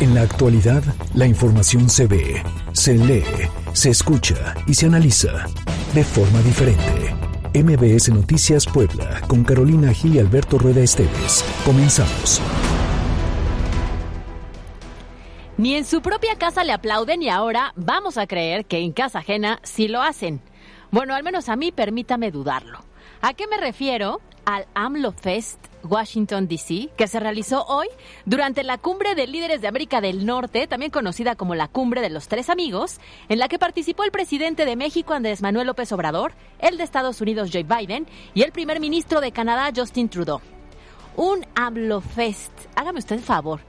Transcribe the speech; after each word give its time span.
En 0.00 0.14
la 0.14 0.22
actualidad, 0.22 0.82
la 1.12 1.26
información 1.26 1.90
se 1.90 2.06
ve, 2.06 2.42
se 2.72 2.94
lee, 2.94 3.22
se 3.74 3.90
escucha 3.90 4.54
y 4.66 4.72
se 4.72 4.86
analiza 4.86 5.44
de 5.92 6.02
forma 6.02 6.40
diferente. 6.40 7.14
MBS 7.52 8.08
Noticias 8.08 8.64
Puebla, 8.64 9.20
con 9.28 9.44
Carolina 9.44 9.92
Gil 9.92 10.16
y 10.16 10.18
Alberto 10.18 10.56
Rueda 10.56 10.80
Esteves. 10.80 11.44
Comenzamos. 11.66 12.40
Ni 15.58 15.74
en 15.74 15.84
su 15.84 16.00
propia 16.00 16.34
casa 16.36 16.64
le 16.64 16.72
aplauden 16.72 17.20
y 17.20 17.28
ahora 17.28 17.74
vamos 17.76 18.16
a 18.16 18.26
creer 18.26 18.64
que 18.64 18.78
en 18.78 18.92
casa 18.92 19.18
ajena 19.18 19.60
sí 19.64 19.86
lo 19.86 20.00
hacen. 20.00 20.40
Bueno, 20.90 21.14
al 21.14 21.22
menos 21.22 21.50
a 21.50 21.56
mí 21.56 21.72
permítame 21.72 22.30
dudarlo. 22.30 22.78
¿A 23.20 23.34
qué 23.34 23.46
me 23.46 23.58
refiero? 23.58 24.22
Al 24.46 24.66
AMLO 24.72 25.12
Fest 25.12 25.69
Washington, 25.84 26.48
D.C., 26.48 26.90
que 26.96 27.06
se 27.06 27.20
realizó 27.20 27.64
hoy 27.66 27.88
durante 28.24 28.62
la 28.62 28.78
Cumbre 28.78 29.14
de 29.14 29.26
Líderes 29.26 29.60
de 29.60 29.68
América 29.68 30.00
del 30.00 30.26
Norte, 30.26 30.66
también 30.66 30.90
conocida 30.90 31.36
como 31.36 31.54
la 31.54 31.68
Cumbre 31.68 32.00
de 32.00 32.10
los 32.10 32.28
Tres 32.28 32.50
Amigos, 32.50 32.98
en 33.28 33.38
la 33.38 33.48
que 33.48 33.58
participó 33.58 34.04
el 34.04 34.10
presidente 34.10 34.64
de 34.64 34.76
México, 34.76 35.14
Andrés 35.14 35.42
Manuel 35.42 35.66
López 35.66 35.92
Obrador, 35.92 36.32
el 36.58 36.76
de 36.76 36.84
Estados 36.84 37.20
Unidos, 37.20 37.50
Joe 37.52 37.64
Biden, 37.64 38.06
y 38.34 38.42
el 38.42 38.52
primer 38.52 38.80
ministro 38.80 39.20
de 39.20 39.32
Canadá, 39.32 39.70
Justin 39.74 40.08
Trudeau. 40.08 40.40
Un 41.16 41.44
AMLO-Fest. 41.54 42.52
Hágame 42.76 43.00
usted 43.00 43.16
el 43.16 43.22
favor. 43.22 43.60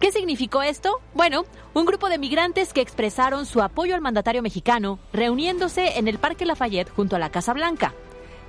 ¿Qué 0.00 0.12
significó 0.12 0.62
esto? 0.62 1.00
Bueno, 1.14 1.44
un 1.74 1.86
grupo 1.86 2.08
de 2.08 2.18
migrantes 2.18 2.72
que 2.72 2.80
expresaron 2.80 3.46
su 3.46 3.62
apoyo 3.62 3.94
al 3.94 4.00
mandatario 4.00 4.42
mexicano, 4.42 4.98
reuniéndose 5.12 5.98
en 5.98 6.08
el 6.08 6.18
Parque 6.18 6.44
Lafayette 6.44 6.90
junto 6.90 7.16
a 7.16 7.18
la 7.18 7.30
Casa 7.30 7.52
Blanca 7.52 7.94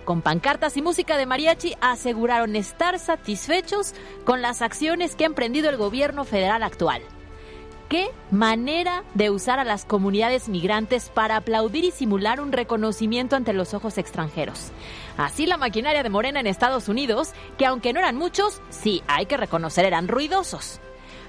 con 0.08 0.22
pancartas 0.22 0.78
y 0.78 0.82
música 0.82 1.18
de 1.18 1.26
mariachi, 1.26 1.76
aseguraron 1.82 2.56
estar 2.56 2.98
satisfechos 2.98 3.94
con 4.24 4.42
las 4.42 4.62
acciones 4.62 5.18
que 5.18 5.26
ha 5.26 5.28
emprendido 5.28 5.70
el 5.70 5.76
gobierno 5.76 6.24
federal 6.24 6.64
actual. 6.64 7.02
¿Qué 7.90 8.08
manera 8.32 9.04
de 9.16 9.30
usar 9.30 9.60
a 9.60 9.66
las 9.66 9.84
comunidades 9.84 10.48
migrantes 10.48 11.10
para 11.10 11.36
aplaudir 11.36 11.84
y 11.84 11.92
simular 11.92 12.40
un 12.40 12.54
reconocimiento 12.54 13.36
ante 13.36 13.52
los 13.52 13.74
ojos 13.74 13.98
extranjeros? 13.98 14.72
Así 15.18 15.46
la 15.46 15.58
maquinaria 15.58 16.04
de 16.04 16.10
Morena 16.10 16.40
en 16.40 16.48
Estados 16.48 16.88
Unidos, 16.88 17.34
que 17.58 17.66
aunque 17.66 17.92
no 17.92 18.00
eran 18.00 18.16
muchos, 18.16 18.62
sí 18.70 19.04
hay 19.08 19.26
que 19.26 19.36
reconocer 19.36 19.84
eran 19.84 20.08
ruidosos. 20.08 20.80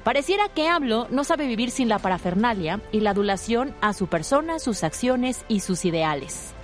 Pareciera 0.05 0.49
que 0.51 0.69
AMLO 0.69 1.09
no 1.11 1.25
sabe 1.25 1.49
vivir 1.49 1.73
sin 1.73 1.89
la 1.89 1.99
parafernalia 1.99 2.81
y 2.93 3.01
la 3.01 3.11
adulación 3.11 3.75
a 3.81 3.93
su 3.93 4.07
persona, 4.07 4.61
sus 4.61 4.85
acciones 4.85 5.45
y 5.49 5.61
sus 5.61 5.85
ideales. 5.85 6.55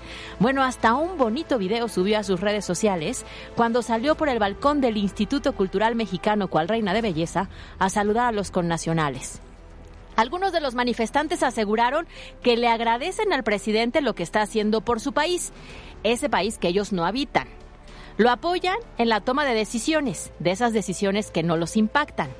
Bueno, 0.41 0.65
hasta 0.65 0.95
un 0.95 1.17
bonito 1.17 1.59
video 1.59 1.89
subió 1.89 2.19
a 2.19 2.25
sus 2.25 2.41
redes 2.41 2.65
sociales 2.65 3.25
cuando 3.55 3.83
salió 3.83 4.17
por 4.17 4.29
el 4.29 4.41
balcón 4.41 4.81
del 4.81 4.97
Instituto 4.97 5.53
Cultural 5.55 5.95
Mexicano 5.95 6.49
cual 6.49 6.69
reina 6.69 6.93
de 6.93 7.03
belleza 7.03 7.49
a 7.79 7.89
saludar 7.89 8.27
a 8.27 8.33
los 8.33 8.51
connacionales. 8.51 9.41
Algunos 10.17 10.53
de 10.53 10.61
los 10.61 10.75
manifestantes 10.75 11.43
aseguraron 11.43 12.07
que 12.43 12.57
le 12.57 12.69
agradecen 12.69 13.33
al 13.33 13.45
presidente 13.45 14.01
lo 14.01 14.15
que 14.15 14.23
está 14.23 14.43
haciendo 14.43 14.81
por 14.81 15.01
su 15.01 15.13
país, 15.13 15.53
ese 16.03 16.29
país 16.29 16.59
que 16.59 16.69
ellos 16.69 16.93
no 16.93 17.05
habitan. 17.05 17.49
Lo 18.17 18.31
apoyan 18.31 18.77
en 18.99 19.09
la 19.09 19.21
toma 19.21 19.45
de 19.45 19.55
decisiones, 19.55 20.33
de 20.39 20.53
esas 20.53 20.73
decisiones 20.73 21.31
que 21.31 21.43
no 21.43 21.57
los 21.57 21.77
impactan, 21.77 22.31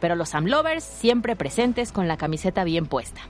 pero 0.00 0.14
los 0.14 0.34
Amlovers 0.34 0.84
siempre 0.84 1.36
presentes 1.36 1.92
con 1.92 2.08
la 2.08 2.18
camiseta 2.18 2.64
bien 2.64 2.86
puesta. 2.86 3.22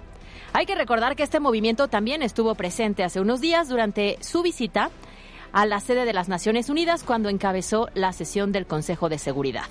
Hay 0.54 0.66
que 0.66 0.74
recordar 0.74 1.16
que 1.16 1.22
este 1.22 1.40
movimiento 1.40 1.88
también 1.88 2.22
estuvo 2.22 2.54
presente 2.54 3.04
hace 3.04 3.20
unos 3.20 3.40
días 3.40 3.68
durante 3.68 4.18
su 4.20 4.42
visita 4.42 4.90
a 5.52 5.66
la 5.66 5.80
sede 5.80 6.04
de 6.04 6.12
las 6.12 6.28
Naciones 6.28 6.68
Unidas 6.68 7.04
cuando 7.04 7.28
encabezó 7.28 7.88
la 7.94 8.12
sesión 8.12 8.52
del 8.52 8.66
Consejo 8.66 9.08
de 9.08 9.18
Seguridad. 9.18 9.64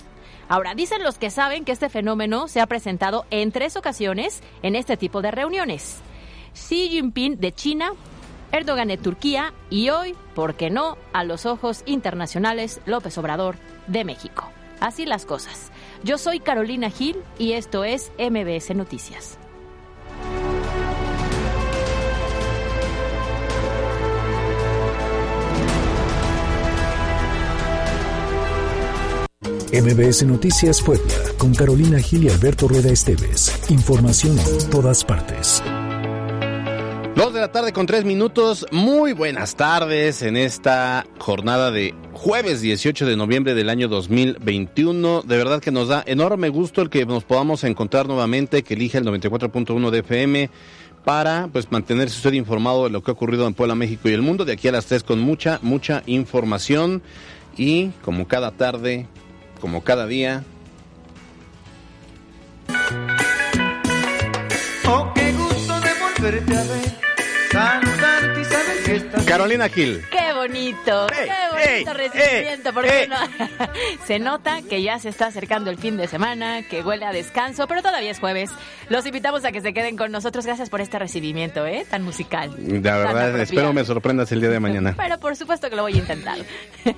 Ahora, 0.49 0.73
dicen 0.73 1.03
los 1.03 1.17
que 1.17 1.29
saben 1.29 1.65
que 1.65 1.71
este 1.71 1.89
fenómeno 1.89 2.47
se 2.47 2.61
ha 2.61 2.67
presentado 2.67 3.25
en 3.29 3.51
tres 3.51 3.77
ocasiones 3.77 4.41
en 4.63 4.75
este 4.75 4.97
tipo 4.97 5.21
de 5.21 5.31
reuniones. 5.31 5.99
Xi 6.53 6.89
Jinping 6.89 7.39
de 7.39 7.53
China, 7.53 7.91
Erdogan 8.51 8.89
de 8.89 8.97
Turquía 8.97 9.53
y 9.69 9.89
hoy, 9.89 10.15
¿por 10.35 10.55
qué 10.55 10.69
no?, 10.69 10.97
a 11.13 11.23
los 11.23 11.45
ojos 11.45 11.83
internacionales, 11.85 12.81
López 12.85 13.17
Obrador 13.17 13.55
de 13.87 14.03
México. 14.03 14.49
Así 14.79 15.05
las 15.05 15.25
cosas. 15.25 15.71
Yo 16.03 16.17
soy 16.17 16.39
Carolina 16.39 16.89
Gil 16.89 17.17
y 17.37 17.53
esto 17.53 17.83
es 17.83 18.11
MBS 18.17 18.75
Noticias. 18.75 19.37
MBS 29.73 30.23
Noticias 30.25 30.81
Puebla, 30.81 31.13
con 31.37 31.55
Carolina 31.55 31.97
Gil 31.99 32.25
y 32.25 32.29
Alberto 32.29 32.67
Rueda 32.67 32.91
Esteves. 32.91 33.57
Información 33.69 34.37
en 34.37 34.69
todas 34.69 35.05
partes. 35.05 35.63
Dos 37.15 37.33
de 37.33 37.39
la 37.39 37.53
tarde 37.53 37.71
con 37.71 37.85
tres 37.85 38.03
minutos. 38.03 38.65
Muy 38.73 39.13
buenas 39.13 39.55
tardes 39.55 40.23
en 40.23 40.35
esta 40.35 41.05
jornada 41.19 41.71
de 41.71 41.95
jueves 42.11 42.59
18 42.59 43.05
de 43.05 43.15
noviembre 43.15 43.53
del 43.53 43.69
año 43.69 43.87
2021. 43.87 45.21
De 45.21 45.37
verdad 45.37 45.61
que 45.61 45.71
nos 45.71 45.87
da 45.87 46.03
enorme 46.05 46.49
gusto 46.49 46.81
el 46.81 46.89
que 46.89 47.05
nos 47.05 47.23
podamos 47.23 47.63
encontrar 47.63 48.07
nuevamente, 48.07 48.63
que 48.63 48.73
elige 48.73 48.97
el 48.97 49.05
94.1 49.05 49.89
de 49.89 49.99
FM 49.99 50.49
para 51.05 51.47
pues 51.47 51.71
mantenerse 51.71 52.17
usted 52.17 52.33
informado 52.33 52.83
de 52.83 52.89
lo 52.89 53.01
que 53.03 53.11
ha 53.11 53.13
ocurrido 53.13 53.47
en 53.47 53.53
Puebla, 53.53 53.75
México 53.75 54.09
y 54.09 54.13
el 54.13 54.21
mundo. 54.21 54.43
De 54.43 54.51
aquí 54.51 54.67
a 54.67 54.73
las 54.73 54.87
tres 54.87 55.03
con 55.03 55.21
mucha, 55.21 55.59
mucha 55.61 56.03
información. 56.07 57.01
Y 57.57 57.89
como 58.01 58.27
cada 58.27 58.51
tarde, 58.51 59.07
como 59.61 59.83
cada 59.83 60.07
día. 60.07 60.43
Oh, 64.85 65.13
qué 65.13 65.31
gusto 65.33 65.79
de 65.79 65.89
volverte 65.93 66.57
a 66.57 66.63
ver, 66.63 66.97
saludarte 67.51 67.90
Carolina 69.25 69.69
Gil. 69.69 70.03
¡Qué 70.11 70.33
bonito! 70.33 71.07
Ey, 71.13 71.29
¡Qué 71.29 71.31
bonito 71.51 71.91
ey, 71.91 72.09
recibimiento! 72.09 72.69
ey, 72.69 72.73
porque 72.75 73.07
no- 73.07 73.67
se 74.05 74.19
nota 74.19 74.61
que 74.63 74.81
ya 74.81 74.99
se 74.99 75.09
está 75.09 75.27
acercando 75.27 75.69
el 75.69 75.77
fin 75.77 75.97
de 75.97 76.07
semana, 76.07 76.63
que 76.67 76.81
huele 76.81 77.05
a 77.05 77.11
descanso, 77.11 77.67
pero 77.67 77.81
todavía 77.81 78.11
es 78.11 78.19
jueves. 78.19 78.49
Los 78.89 79.05
invitamos 79.05 79.45
a 79.45 79.51
que 79.51 79.61
se 79.61 79.73
queden 79.73 79.95
con 79.95 80.11
nosotros. 80.11 80.45
Gracias 80.45 80.69
por 80.69 80.81
este 80.81 80.99
recibimiento, 80.99 81.65
¿eh? 81.65 81.85
Tan 81.89 82.03
musical. 82.03 82.55
Tan 82.55 82.81
verdad, 82.81 83.39
espero 83.39 83.71
me 83.73 83.85
sorprendas 83.85 84.31
el 84.31 84.41
día 84.41 84.49
de 84.49 84.59
mañana. 84.59 84.93
Pero 84.97 85.19
por 85.19 85.35
supuesto 85.35 85.69
que 85.69 85.75
lo 85.75 85.83
voy 85.83 85.93
a 85.93 85.97
intentar. 85.97 86.37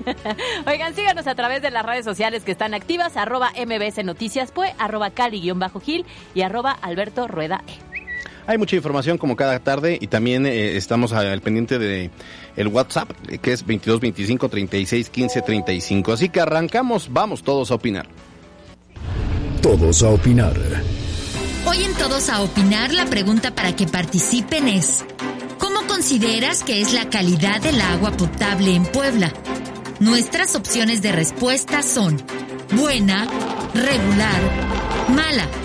Oigan, 0.66 0.96
síganos 0.96 1.28
a 1.28 1.36
través 1.36 1.62
de 1.62 1.70
las 1.70 1.86
redes 1.86 2.06
sociales 2.06 2.44
que 2.44 2.52
están 2.52 2.74
activas, 2.74 3.18
arroba 3.18 3.52
MBS 3.52 4.04
Noticias 4.04 4.52
Pue, 4.52 4.74
arroba 4.80 5.12
Cali-Gil 5.12 6.06
y 6.34 6.42
arroba 6.42 6.72
Alberto 6.81 7.28
Rueda 7.28 7.64
E. 7.68 7.93
Hay 8.46 8.58
mucha 8.58 8.76
información 8.76 9.18
como 9.18 9.36
cada 9.36 9.59
tarde 9.59 9.98
y 10.00 10.08
también 10.08 10.46
eh, 10.46 10.76
estamos 10.76 11.14
al 11.14 11.42
pendiente 11.42 11.80
de 11.80 12.12
el 12.56 12.68
WhatsApp 12.68 13.09
que 13.42 13.54
es 13.54 13.66
22 13.66 14.02
25 14.02 14.50
36 14.50 15.09
15 15.09 15.42
35. 15.42 16.12
Así 16.12 16.30
que 16.30 16.42
arrancamos, 16.42 17.08
vamos 17.12 17.44
todos 17.44 17.72
a 17.72 17.76
opinar. 17.76 18.08
Todos 19.62 20.04
a 20.04 20.09
opinar. 20.09 20.54
Hoy 21.66 21.81
en 21.81 21.94
Todos 21.94 22.28
a 22.28 22.42
Opinar 22.42 22.92
la 22.92 23.06
pregunta 23.06 23.56
para 23.56 23.74
que 23.74 23.88
participen 23.88 24.68
es, 24.68 25.06
¿cómo 25.58 25.88
consideras 25.88 26.64
que 26.66 26.81
es 26.81 26.92
la 26.92 27.10
calidad 27.10 27.62
del 27.62 27.80
agua 27.80 28.12
potable 28.12 28.75
en 28.75 28.84
Puebla? 28.84 29.31
Nuestras 30.02 30.56
opciones 30.56 31.02
de 31.02 31.14
respuesta 31.14 31.81
son 31.81 32.22
buena, 32.75 33.25
regular, 33.74 34.42
mala. 35.16 35.62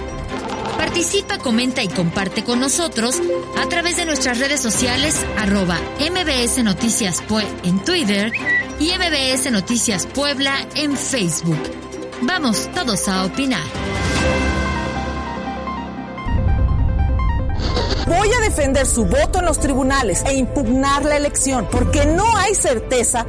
Participa, 0.79 1.39
comenta 1.39 1.83
y 1.83 1.89
comparte 1.89 2.45
con 2.45 2.61
nosotros 2.61 3.21
a 3.59 3.69
través 3.69 3.97
de 3.97 4.07
nuestras 4.07 4.39
redes 4.39 4.61
sociales 4.61 5.15
arroba 5.37 5.77
MBS 5.99 6.63
Noticias 6.63 7.21
Pue 7.21 7.45
en 7.65 7.85
Twitter 7.85 8.33
y 8.79 8.93
MBS 8.93 9.51
Noticias 9.51 10.07
Puebla 10.07 10.55
en 10.77 10.97
Facebook. 10.97 11.59
Vamos 12.23 12.71
todos 12.73 13.09
a 13.09 13.27
opinar. 13.27 14.48
Voy 18.09 18.29
a 18.33 18.41
defender 18.41 18.87
su 18.87 19.05
voto 19.05 19.41
en 19.41 19.45
los 19.45 19.61
tribunales 19.61 20.25
e 20.25 20.33
impugnar 20.35 21.05
la 21.05 21.19
elección 21.19 21.69
porque 21.71 22.07
no 22.07 22.25
hay 22.37 22.55
certeza. 22.55 23.27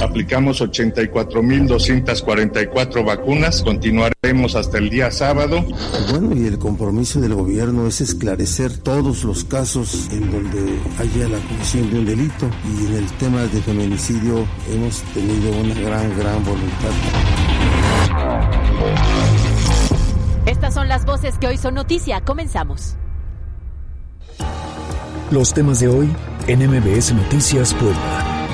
Aplicamos 0.00 0.60
84.244 0.60 3.04
vacunas. 3.04 3.62
Continuaremos 3.62 4.54
hasta 4.54 4.78
el 4.78 4.90
día 4.90 5.10
sábado. 5.10 5.64
Bueno, 6.10 6.36
y 6.36 6.46
el 6.46 6.56
compromiso 6.58 7.20
del 7.20 7.34
gobierno 7.34 7.88
es 7.88 8.00
esclarecer 8.00 8.78
todos 8.78 9.24
los 9.24 9.42
casos 9.44 10.08
en 10.12 10.30
donde 10.30 10.78
haya 10.98 11.26
la 11.28 11.38
comisión 11.38 11.90
de 11.90 11.98
un 11.98 12.06
delito. 12.06 12.48
Y 12.64 12.86
en 12.86 12.94
el 12.94 13.10
tema 13.18 13.42
de 13.42 13.60
feminicidio 13.60 14.46
hemos 14.72 15.02
tenido 15.14 15.50
una 15.50 15.74
gran, 15.74 16.16
gran 16.16 16.44
voluntad. 16.44 16.92
Estas 20.46 20.74
son 20.74 20.86
las 20.88 21.04
voces 21.04 21.38
que 21.38 21.48
hoy 21.48 21.56
son 21.56 21.74
noticia. 21.74 22.20
Comenzamos. 22.20 22.96
Los 25.32 25.54
temas 25.54 25.80
de 25.80 25.88
hoy 25.88 26.10
en 26.46 26.58
MBS 26.58 27.14
Noticias 27.14 27.72
Puebla. 27.72 28.46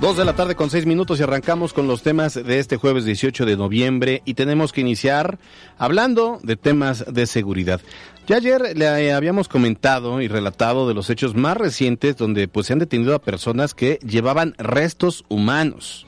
Dos 0.00 0.16
de 0.16 0.24
la 0.24 0.34
tarde 0.34 0.54
con 0.54 0.70
seis 0.70 0.86
minutos 0.86 1.18
y 1.18 1.24
arrancamos 1.24 1.72
con 1.72 1.88
los 1.88 2.02
temas 2.02 2.34
de 2.34 2.60
este 2.60 2.76
jueves 2.76 3.04
18 3.04 3.44
de 3.44 3.56
noviembre 3.56 4.22
y 4.24 4.34
tenemos 4.34 4.72
que 4.72 4.82
iniciar 4.82 5.40
hablando 5.78 6.38
de 6.44 6.54
temas 6.54 7.04
de 7.12 7.26
seguridad. 7.26 7.80
Ya 8.28 8.36
ayer 8.36 8.76
le 8.76 9.12
habíamos 9.12 9.48
comentado 9.48 10.20
y 10.20 10.28
relatado 10.28 10.86
de 10.86 10.94
los 10.94 11.10
hechos 11.10 11.34
más 11.34 11.56
recientes 11.56 12.16
donde 12.16 12.46
pues 12.46 12.68
se 12.68 12.74
han 12.74 12.78
detenido 12.78 13.12
a 13.12 13.20
personas 13.20 13.74
que 13.74 13.98
llevaban 14.06 14.54
restos 14.58 15.24
humanos. 15.28 16.05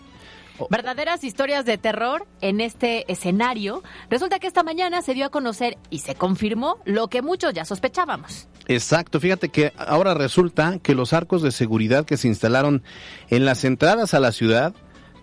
Verdaderas 0.71 1.25
historias 1.25 1.65
de 1.65 1.79
terror 1.79 2.27
en 2.41 2.61
este 2.61 3.11
escenario. 3.11 3.83
Resulta 4.11 4.39
que 4.39 4.47
esta 4.47 4.63
mañana 4.63 5.03
se 5.03 5.15
dio 5.15 5.27
a 5.27 5.31
conocer 5.31 5.79
y 5.91 6.01
se 6.01 6.15
confirmó 6.15 6.79
lo 6.85 7.09
que 7.09 7.23
muchos 7.23 7.55
ya 7.55 7.65
sospechábamos. 7.65 8.49
Exacto, 8.67 9.19
fíjate 9.21 9.49
que 9.49 9.73
ahora 9.79 10.15
resulta 10.15 10.79
que 10.79 10.95
los 10.95 11.13
arcos 11.13 11.43
de 11.43 11.53
seguridad 11.53 12.05
que 12.05 12.19
se 12.19 12.29
instalaron 12.29 12.83
en 13.31 13.45
las 13.45 13.65
entradas 13.65 14.13
a 14.13 14.21
la 14.21 14.33
ciudad, 14.33 14.75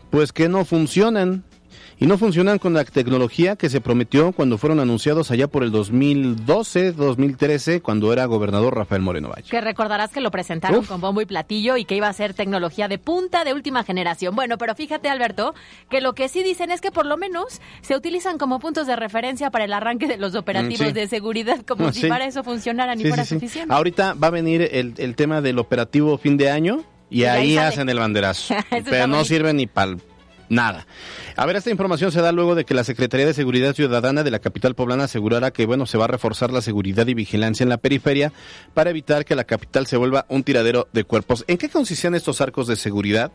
pues 0.10 0.32
que 0.32 0.50
no 0.50 0.66
funcionan 0.66 1.44
y 1.97 2.07
no 2.07 2.18
funcionan 2.18 2.59
con 2.59 2.74
la 2.74 2.83
tecnología 2.83 3.56
que 3.56 3.69
se 3.69 3.80
prometió 3.80 4.33
cuando 4.33 4.57
fueron 4.57 4.80
anunciados 4.80 5.31
allá 5.31 5.47
por 5.47 5.63
el 5.63 5.71
2012, 5.71 6.92
2013, 6.92 7.81
cuando 7.81 8.12
era 8.12 8.25
gobernador 8.25 8.75
Rafael 8.75 9.01
Moreno 9.01 9.30
Valle. 9.30 9.50
Que 9.50 9.62
recordarás 9.62 10.12
que 10.12 10.19
lo 10.19 10.30
presentaron 10.30 10.83
con 10.86 11.00
bombo 11.00 11.21
y 11.21 11.25
platillo 11.25 11.77
y 11.77 11.86
que 11.86 11.95
iba 11.95 12.07
a 12.07 12.13
ser 12.13 12.33
tecnología 12.33 12.88
de 12.88 12.97
punta 12.97 13.45
de 13.45 13.53
última 13.53 13.83
generación. 13.83 14.36
Bueno, 14.36 14.57
pero 14.57 14.75
fíjate, 14.75 15.07
Alberto, 15.09 15.56
que 15.89 16.01
lo 16.01 16.13
que 16.13 16.27
sí 16.27 16.44
dicen 16.44 16.69
es 16.71 16.81
que 16.81 16.92
por 16.92 17.06
lo 17.06 17.15
menos 17.15 17.62
se 17.81 17.95
utilizan 17.95 18.38
como 18.38 18.59
puntos 18.59 18.88
de 18.88 18.95
referencia 18.95 19.50
para 19.50 19.63
el 19.63 19.74
arranque 19.74 20.07
de 20.07 20.18
los 20.18 20.36
operativos 20.36 20.91
mm, 20.91 20.94
de 20.94 21.07
seguridad, 21.07 21.62
como 21.65 21.94
si 21.94 22.07
para 22.07 22.25
eso 22.25 22.44
funcionaran 22.44 23.00
y 23.00 23.06
fuera 23.06 23.24
suficiente. 23.24 23.74
Ahorita 23.74 24.13
va 24.13 24.27
a 24.27 24.31
venir 24.31 24.69
el, 24.71 25.15
tema 25.15 25.39
del 25.39 25.59
operativo 25.59 26.18
fin 26.18 26.36
de 26.36 26.51
año. 26.51 26.83
Y, 27.09 27.24
ahí, 27.24 27.56
hacen 27.56 27.88
el 27.88 28.00
banderazo. 28.00 28.53
pero 28.89 29.07
no 29.07 29.24
sirve 29.24 29.53
ni 29.53 29.68
para 29.68 29.95
nada. 30.50 30.88
A 31.36 31.45
ver, 31.45 31.56
esta 31.56 31.71
información 31.71 32.12
se 32.12 32.21
da 32.21 32.31
luego 32.31 32.56
de 32.56 32.65
que 32.65 32.74
la 32.74 32.83
Secretaría 32.83 33.25
de 33.25 33.33
Seguridad 33.33 33.74
Ciudadana 33.74 34.24
de 34.24 34.31
la 34.31 34.39
capital 34.39 34.75
poblana 34.75 35.06
asegurara 35.06 35.51
que, 35.51 35.65
bueno, 35.65 35.86
se 35.86 35.97
va 35.97 36.06
a 36.06 36.09
reforzar 36.09 36.51
la 36.51 36.62
seguridad 36.62 37.07
y 37.07 37.13
vigilancia 37.13 37.63
en 37.63 37.69
la 37.69 37.77
periferia 37.77 38.31
para 38.74 38.89
evitar 38.89 39.25
que 39.25 39.36
la 39.36 39.44
capital 39.44 39.88
se 39.88 39.97
vuelva 39.97 40.25
un 40.30 40.44
tiradero 40.44 40.88
de 40.94 41.03
cuerpos. 41.03 41.44
¿En 41.47 41.57
qué 41.57 41.69
consistían 41.69 42.15
estos 42.15 42.42
arcos 42.42 42.68
de 42.68 42.75
seguridad? 42.75 43.31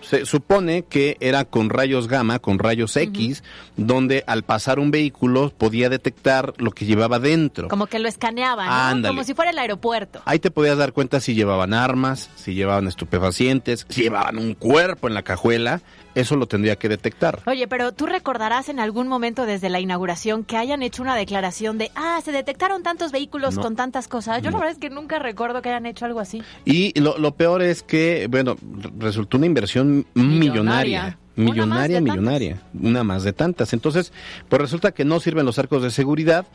Se 0.00 0.26
supone 0.26 0.82
que 0.82 1.16
era 1.20 1.46
con 1.46 1.70
rayos 1.70 2.08
gamma, 2.08 2.38
con 2.38 2.58
rayos 2.58 2.94
X, 2.96 3.42
donde 3.76 4.22
al 4.26 4.42
pasar 4.42 4.78
un 4.78 4.90
vehículo 4.90 5.50
podía 5.56 5.88
detectar 5.88 6.52
lo 6.58 6.72
que 6.72 6.84
llevaba 6.84 7.18
dentro. 7.18 7.68
Como 7.68 7.86
que 7.86 7.98
lo 7.98 8.08
escaneaban, 8.08 9.02
como 9.02 9.24
si 9.24 9.32
fuera 9.32 9.50
el 9.50 9.58
aeropuerto. 9.58 10.20
Ahí 10.26 10.40
te 10.40 10.50
podías 10.50 10.76
dar 10.76 10.92
cuenta 10.92 11.20
si 11.20 11.34
llevaban 11.34 11.72
armas, 11.72 12.28
si 12.36 12.52
llevaban 12.52 12.86
estupefacientes, 12.86 13.86
si 13.88 14.02
llevaban 14.02 14.38
un 14.38 14.54
cuerpo 14.54 15.08
en 15.08 15.14
la 15.14 15.22
cajuela 15.22 15.80
eso 16.14 16.36
lo 16.36 16.46
tendría 16.46 16.76
que 16.76 16.88
detectar. 16.88 17.40
Oye, 17.46 17.66
pero 17.68 17.92
tú 17.92 18.06
recordarás 18.06 18.68
en 18.68 18.80
algún 18.80 19.08
momento 19.08 19.46
desde 19.46 19.68
la 19.68 19.80
inauguración 19.80 20.44
que 20.44 20.56
hayan 20.56 20.82
hecho 20.82 21.02
una 21.02 21.16
declaración 21.16 21.78
de, 21.78 21.90
ah, 21.94 22.20
se 22.24 22.32
detectaron 22.32 22.82
tantos 22.82 23.12
vehículos 23.12 23.58
con 23.58 23.76
tantas 23.76 24.08
cosas. 24.08 24.42
Yo 24.42 24.50
la 24.50 24.58
verdad 24.58 24.72
es 24.72 24.78
que 24.78 24.90
nunca 24.90 25.18
recuerdo 25.18 25.62
que 25.62 25.68
hayan 25.70 25.86
hecho 25.86 26.04
algo 26.04 26.20
así. 26.20 26.42
Y 26.64 26.98
lo, 26.98 27.18
lo 27.18 27.34
peor 27.34 27.62
es 27.62 27.82
que, 27.82 28.26
bueno, 28.30 28.56
resultó 28.98 29.36
una 29.36 29.46
inversión 29.46 30.06
millonaria 30.14 30.54
millonaria, 30.54 31.18
millonaria, 31.36 32.62
una 32.80 33.04
más 33.04 33.24
de 33.24 33.32
tantas. 33.32 33.72
Entonces, 33.72 34.12
pues 34.48 34.60
resulta 34.60 34.92
que 34.92 35.04
no 35.04 35.20
sirven 35.20 35.46
los 35.46 35.58
arcos 35.58 35.82
de 35.82 35.90
seguridad. 35.90 36.46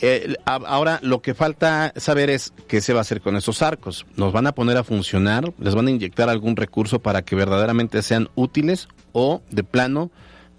Eh, 0.00 0.34
ahora 0.44 0.98
lo 1.02 1.22
que 1.22 1.34
falta 1.34 1.92
saber 1.96 2.30
es 2.30 2.52
qué 2.68 2.80
se 2.80 2.92
va 2.92 3.00
a 3.00 3.02
hacer 3.02 3.20
con 3.20 3.36
esos 3.36 3.62
arcos. 3.62 4.06
¿Nos 4.16 4.32
van 4.32 4.46
a 4.46 4.52
poner 4.52 4.76
a 4.76 4.84
funcionar? 4.84 5.52
¿Les 5.58 5.74
van 5.74 5.86
a 5.86 5.90
inyectar 5.90 6.28
algún 6.28 6.56
recurso 6.56 7.00
para 7.00 7.22
que 7.22 7.36
verdaderamente 7.36 8.02
sean 8.02 8.28
útiles 8.34 8.88
o 9.12 9.42
de 9.50 9.64
plano? 9.64 10.10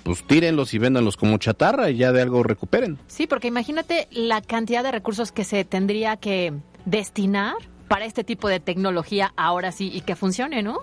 pues 0.04 0.26
tírenlos 0.26 0.74
y 0.74 0.78
véndanlos 0.78 1.18
como 1.18 1.38
chatarra 1.38 1.90
y 1.90 1.98
ya 1.98 2.14
de 2.14 2.22
algo 2.22 2.42
recuperen. 2.42 2.98
Sí, 3.08 3.28
porque 3.28 3.50
imagínate 3.50 4.08
la 4.12 4.42
cantidad 4.42 4.82
de 4.82 4.94
recursos 4.94 5.34
que 5.34 5.44
se 5.44 5.66
tendría 5.66 6.16
que 6.16 6.54
destinar 6.86 7.56
para 7.90 8.06
este 8.06 8.24
tipo 8.24 8.48
de 8.48 8.62
tecnología 8.62 9.34
ahora 9.36 9.74
sí 9.74 9.92
y 9.94 10.00
que 10.00 10.16
funcione, 10.16 10.64
¿no? 10.64 10.80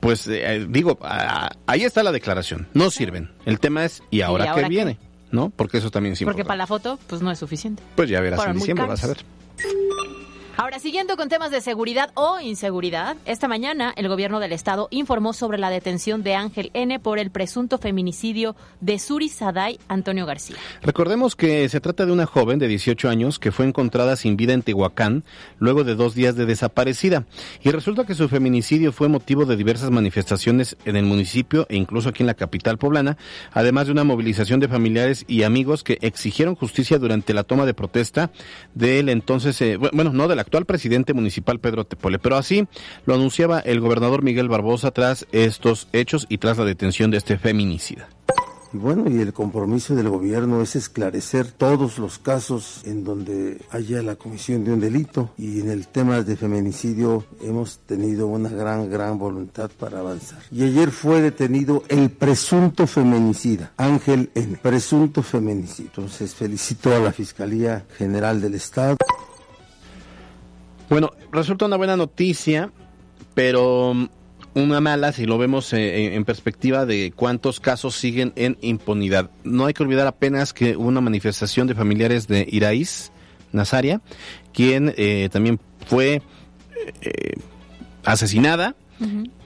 Pues 0.00 0.26
eh, 0.28 0.56
eh, 0.56 0.66
digo, 0.68 0.98
ahí 1.02 1.84
está 1.84 2.02
la 2.02 2.12
declaración. 2.12 2.68
No 2.74 2.90
sirven. 2.90 3.30
El 3.44 3.60
tema 3.60 3.84
es, 3.84 4.02
¿y 4.10 4.20
ahora, 4.20 4.54
qué 4.54 4.68
viene? 4.68 4.98
¿No? 5.30 5.50
Porque 5.50 5.78
eso 5.78 5.90
también 5.90 6.14
es 6.14 6.22
Porque 6.22 6.44
para 6.44 6.56
la 6.56 6.66
foto, 6.66 6.98
pues 7.06 7.20
no 7.20 7.30
es 7.30 7.38
suficiente. 7.38 7.82
Pues 7.96 8.08
ya 8.08 8.20
verás 8.20 8.46
en 8.46 8.54
diciembre, 8.54 8.86
vas 8.86 9.04
a 9.04 9.08
ver. 9.08 9.18
Ahora, 10.60 10.80
siguiendo 10.80 11.16
con 11.16 11.28
temas 11.28 11.52
de 11.52 11.60
seguridad 11.60 12.10
o 12.14 12.40
inseguridad, 12.40 13.16
esta 13.26 13.46
mañana 13.46 13.94
el 13.96 14.08
gobierno 14.08 14.40
del 14.40 14.50
estado 14.50 14.88
informó 14.90 15.32
sobre 15.32 15.56
la 15.56 15.70
detención 15.70 16.24
de 16.24 16.34
Ángel 16.34 16.72
N 16.74 16.98
por 16.98 17.20
el 17.20 17.30
presunto 17.30 17.78
feminicidio 17.78 18.56
de 18.80 18.98
Suri 18.98 19.28
Saday 19.28 19.78
Antonio 19.86 20.26
García. 20.26 20.56
Recordemos 20.82 21.36
que 21.36 21.68
se 21.68 21.80
trata 21.80 22.06
de 22.06 22.10
una 22.10 22.26
joven 22.26 22.58
de 22.58 22.66
18 22.66 23.08
años 23.08 23.38
que 23.38 23.52
fue 23.52 23.66
encontrada 23.66 24.16
sin 24.16 24.36
vida 24.36 24.52
en 24.52 24.62
Tehuacán 24.62 25.22
luego 25.60 25.84
de 25.84 25.94
dos 25.94 26.16
días 26.16 26.34
de 26.34 26.44
desaparecida. 26.44 27.24
Y 27.62 27.70
resulta 27.70 28.04
que 28.04 28.16
su 28.16 28.28
feminicidio 28.28 28.90
fue 28.90 29.06
motivo 29.06 29.44
de 29.44 29.56
diversas 29.56 29.92
manifestaciones 29.92 30.76
en 30.84 30.96
el 30.96 31.04
municipio 31.04 31.66
e 31.68 31.76
incluso 31.76 32.08
aquí 32.08 32.24
en 32.24 32.26
la 32.26 32.34
capital 32.34 32.78
poblana, 32.78 33.16
además 33.52 33.86
de 33.86 33.92
una 33.92 34.02
movilización 34.02 34.58
de 34.58 34.66
familiares 34.66 35.24
y 35.28 35.44
amigos 35.44 35.84
que 35.84 35.98
exigieron 36.00 36.56
justicia 36.56 36.98
durante 36.98 37.32
la 37.32 37.44
toma 37.44 37.64
de 37.64 37.74
protesta 37.74 38.32
del 38.74 39.08
entonces, 39.08 39.60
eh, 39.60 39.76
bueno, 39.76 40.12
no 40.12 40.26
de 40.26 40.34
la 40.34 40.47
actual 40.48 40.66
presidente 40.66 41.14
municipal 41.14 41.60
Pedro 41.60 41.84
Tepole. 41.84 42.18
Pero 42.18 42.36
así 42.36 42.66
lo 43.06 43.14
anunciaba 43.14 43.60
el 43.60 43.80
gobernador 43.80 44.22
Miguel 44.22 44.48
Barbosa 44.48 44.90
tras 44.90 45.26
estos 45.32 45.88
hechos 45.92 46.26
y 46.28 46.38
tras 46.38 46.58
la 46.58 46.64
detención 46.64 47.10
de 47.10 47.18
este 47.18 47.38
feminicida. 47.38 48.08
Bueno, 48.72 49.10
y 49.10 49.18
el 49.20 49.32
compromiso 49.32 49.94
del 49.94 50.10
gobierno 50.10 50.60
es 50.60 50.76
esclarecer 50.76 51.50
todos 51.50 51.98
los 51.98 52.18
casos 52.18 52.82
en 52.84 53.02
donde 53.02 53.62
haya 53.70 54.02
la 54.02 54.16
comisión 54.16 54.62
de 54.62 54.72
un 54.74 54.80
delito. 54.80 55.30
Y 55.38 55.60
en 55.60 55.70
el 55.70 55.88
tema 55.88 56.22
de 56.22 56.36
feminicidio 56.36 57.24
hemos 57.42 57.78
tenido 57.78 58.26
una 58.26 58.50
gran, 58.50 58.90
gran 58.90 59.18
voluntad 59.18 59.70
para 59.78 60.00
avanzar. 60.00 60.40
Y 60.50 60.64
ayer 60.64 60.90
fue 60.90 61.22
detenido 61.22 61.82
el 61.88 62.10
presunto 62.10 62.86
feminicida, 62.86 63.72
Ángel 63.78 64.30
N. 64.34 64.58
Presunto 64.58 65.22
feminicida. 65.22 65.88
Entonces 65.88 66.34
felicito 66.34 66.94
a 66.94 66.98
la 66.98 67.12
Fiscalía 67.12 67.86
General 67.96 68.38
del 68.38 68.54
Estado. 68.54 68.98
Bueno, 70.88 71.10
resulta 71.32 71.66
una 71.66 71.76
buena 71.76 71.96
noticia, 71.96 72.72
pero 73.34 73.92
mm, 73.94 74.08
una 74.54 74.80
mala 74.80 75.12
si 75.12 75.26
lo 75.26 75.36
vemos 75.36 75.72
eh, 75.72 76.14
en 76.14 76.24
perspectiva 76.24 76.86
de 76.86 77.12
cuántos 77.14 77.60
casos 77.60 77.94
siguen 77.94 78.32
en 78.36 78.56
impunidad. 78.62 79.30
No 79.44 79.66
hay 79.66 79.74
que 79.74 79.82
olvidar 79.82 80.06
apenas 80.06 80.52
que 80.52 80.76
hubo 80.76 80.88
una 80.88 81.00
manifestación 81.00 81.66
de 81.66 81.74
familiares 81.74 82.26
de 82.26 82.46
Iraíz 82.50 83.12
Nazaria, 83.52 84.00
quien 84.52 84.94
eh, 84.96 85.28
también 85.30 85.60
fue 85.86 86.22
eh, 87.02 87.34
asesinada. 88.04 88.74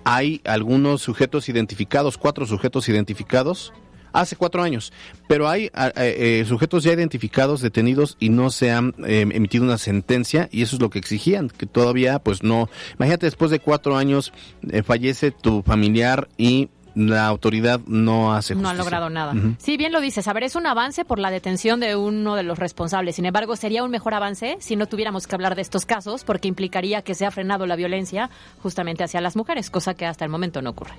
Hay 0.05 0.41
algunos 0.45 1.03
sujetos 1.03 1.49
identificados, 1.51 2.17
cuatro 2.17 2.47
sujetos 2.47 2.89
identificados, 2.89 3.73
hace 4.13 4.37
cuatro 4.37 4.63
años, 4.63 4.93
pero 5.29 5.49
hay 5.49 5.71
eh, 5.97 6.45
sujetos 6.47 6.85
ya 6.85 6.93
identificados, 6.93 7.61
detenidos 7.61 8.17
y 8.21 8.29
no 8.29 8.51
se 8.51 8.71
han 8.71 8.95
eh, 9.07 9.21
emitido 9.33 9.65
una 9.65 9.79
sentencia 9.79 10.49
y 10.53 10.63
eso 10.63 10.77
es 10.77 10.83
lo 10.83 10.91
que 10.91 10.99
exigían, 10.99 11.49
que 11.49 11.67
todavía 11.67 12.19
pues 12.19 12.43
no, 12.43 12.69
imagínate 12.95 13.27
después 13.27 13.51
de 13.51 13.61
cuatro 13.61 13.97
años 13.97 14.33
eh, 14.71 14.83
fallece 14.83 15.31
tu 15.31 15.63
familiar 15.63 16.29
y 16.37 16.69
la 16.95 17.27
autoridad 17.27 17.81
no 17.87 18.35
hace 18.35 18.55
justicia. 18.55 18.63
No 18.63 18.69
ha 18.69 18.75
logrado 18.75 19.11
nada. 19.11 19.35
Sí, 19.59 19.77
bien 19.77 19.93
lo 19.93 20.01
dices. 20.01 20.29
A 20.29 20.33
ver, 20.33 20.45
es 20.45 20.57
un 20.57 20.67
avance 20.67 21.05
por 21.05 21.19
la 21.19 21.31
detención 21.31 21.81
de 21.81 21.97
uno 21.97 22.37
de 22.37 22.43
los 22.43 22.59
responsables. 22.59 23.17
Sin 23.17 23.27
embargo, 23.27 23.57
sería 23.57 23.83
un 23.85 23.91
mejor 23.91 24.15
avance 24.15 24.57
si 24.61 24.77
no 24.77 24.87
tuviéramos 24.87 25.27
que 25.27 25.35
hablar 25.35 25.55
de 25.55 25.63
estos 25.63 25.87
casos, 25.87 26.25
porque 26.25 26.49
implicaría 26.49 27.03
que 27.03 27.15
se 27.15 27.27
ha 27.27 27.31
frenado 27.31 27.67
la 27.67 27.77
violencia 27.77 28.31
justamente 28.63 29.05
hacia 29.05 29.21
las 29.21 29.37
mujeres, 29.37 29.71
cosa 29.71 29.95
que 29.95 30.07
hasta 30.07 30.25
el 30.25 30.31
momento 30.31 30.63
no 30.63 30.71
ocurre. 30.71 30.95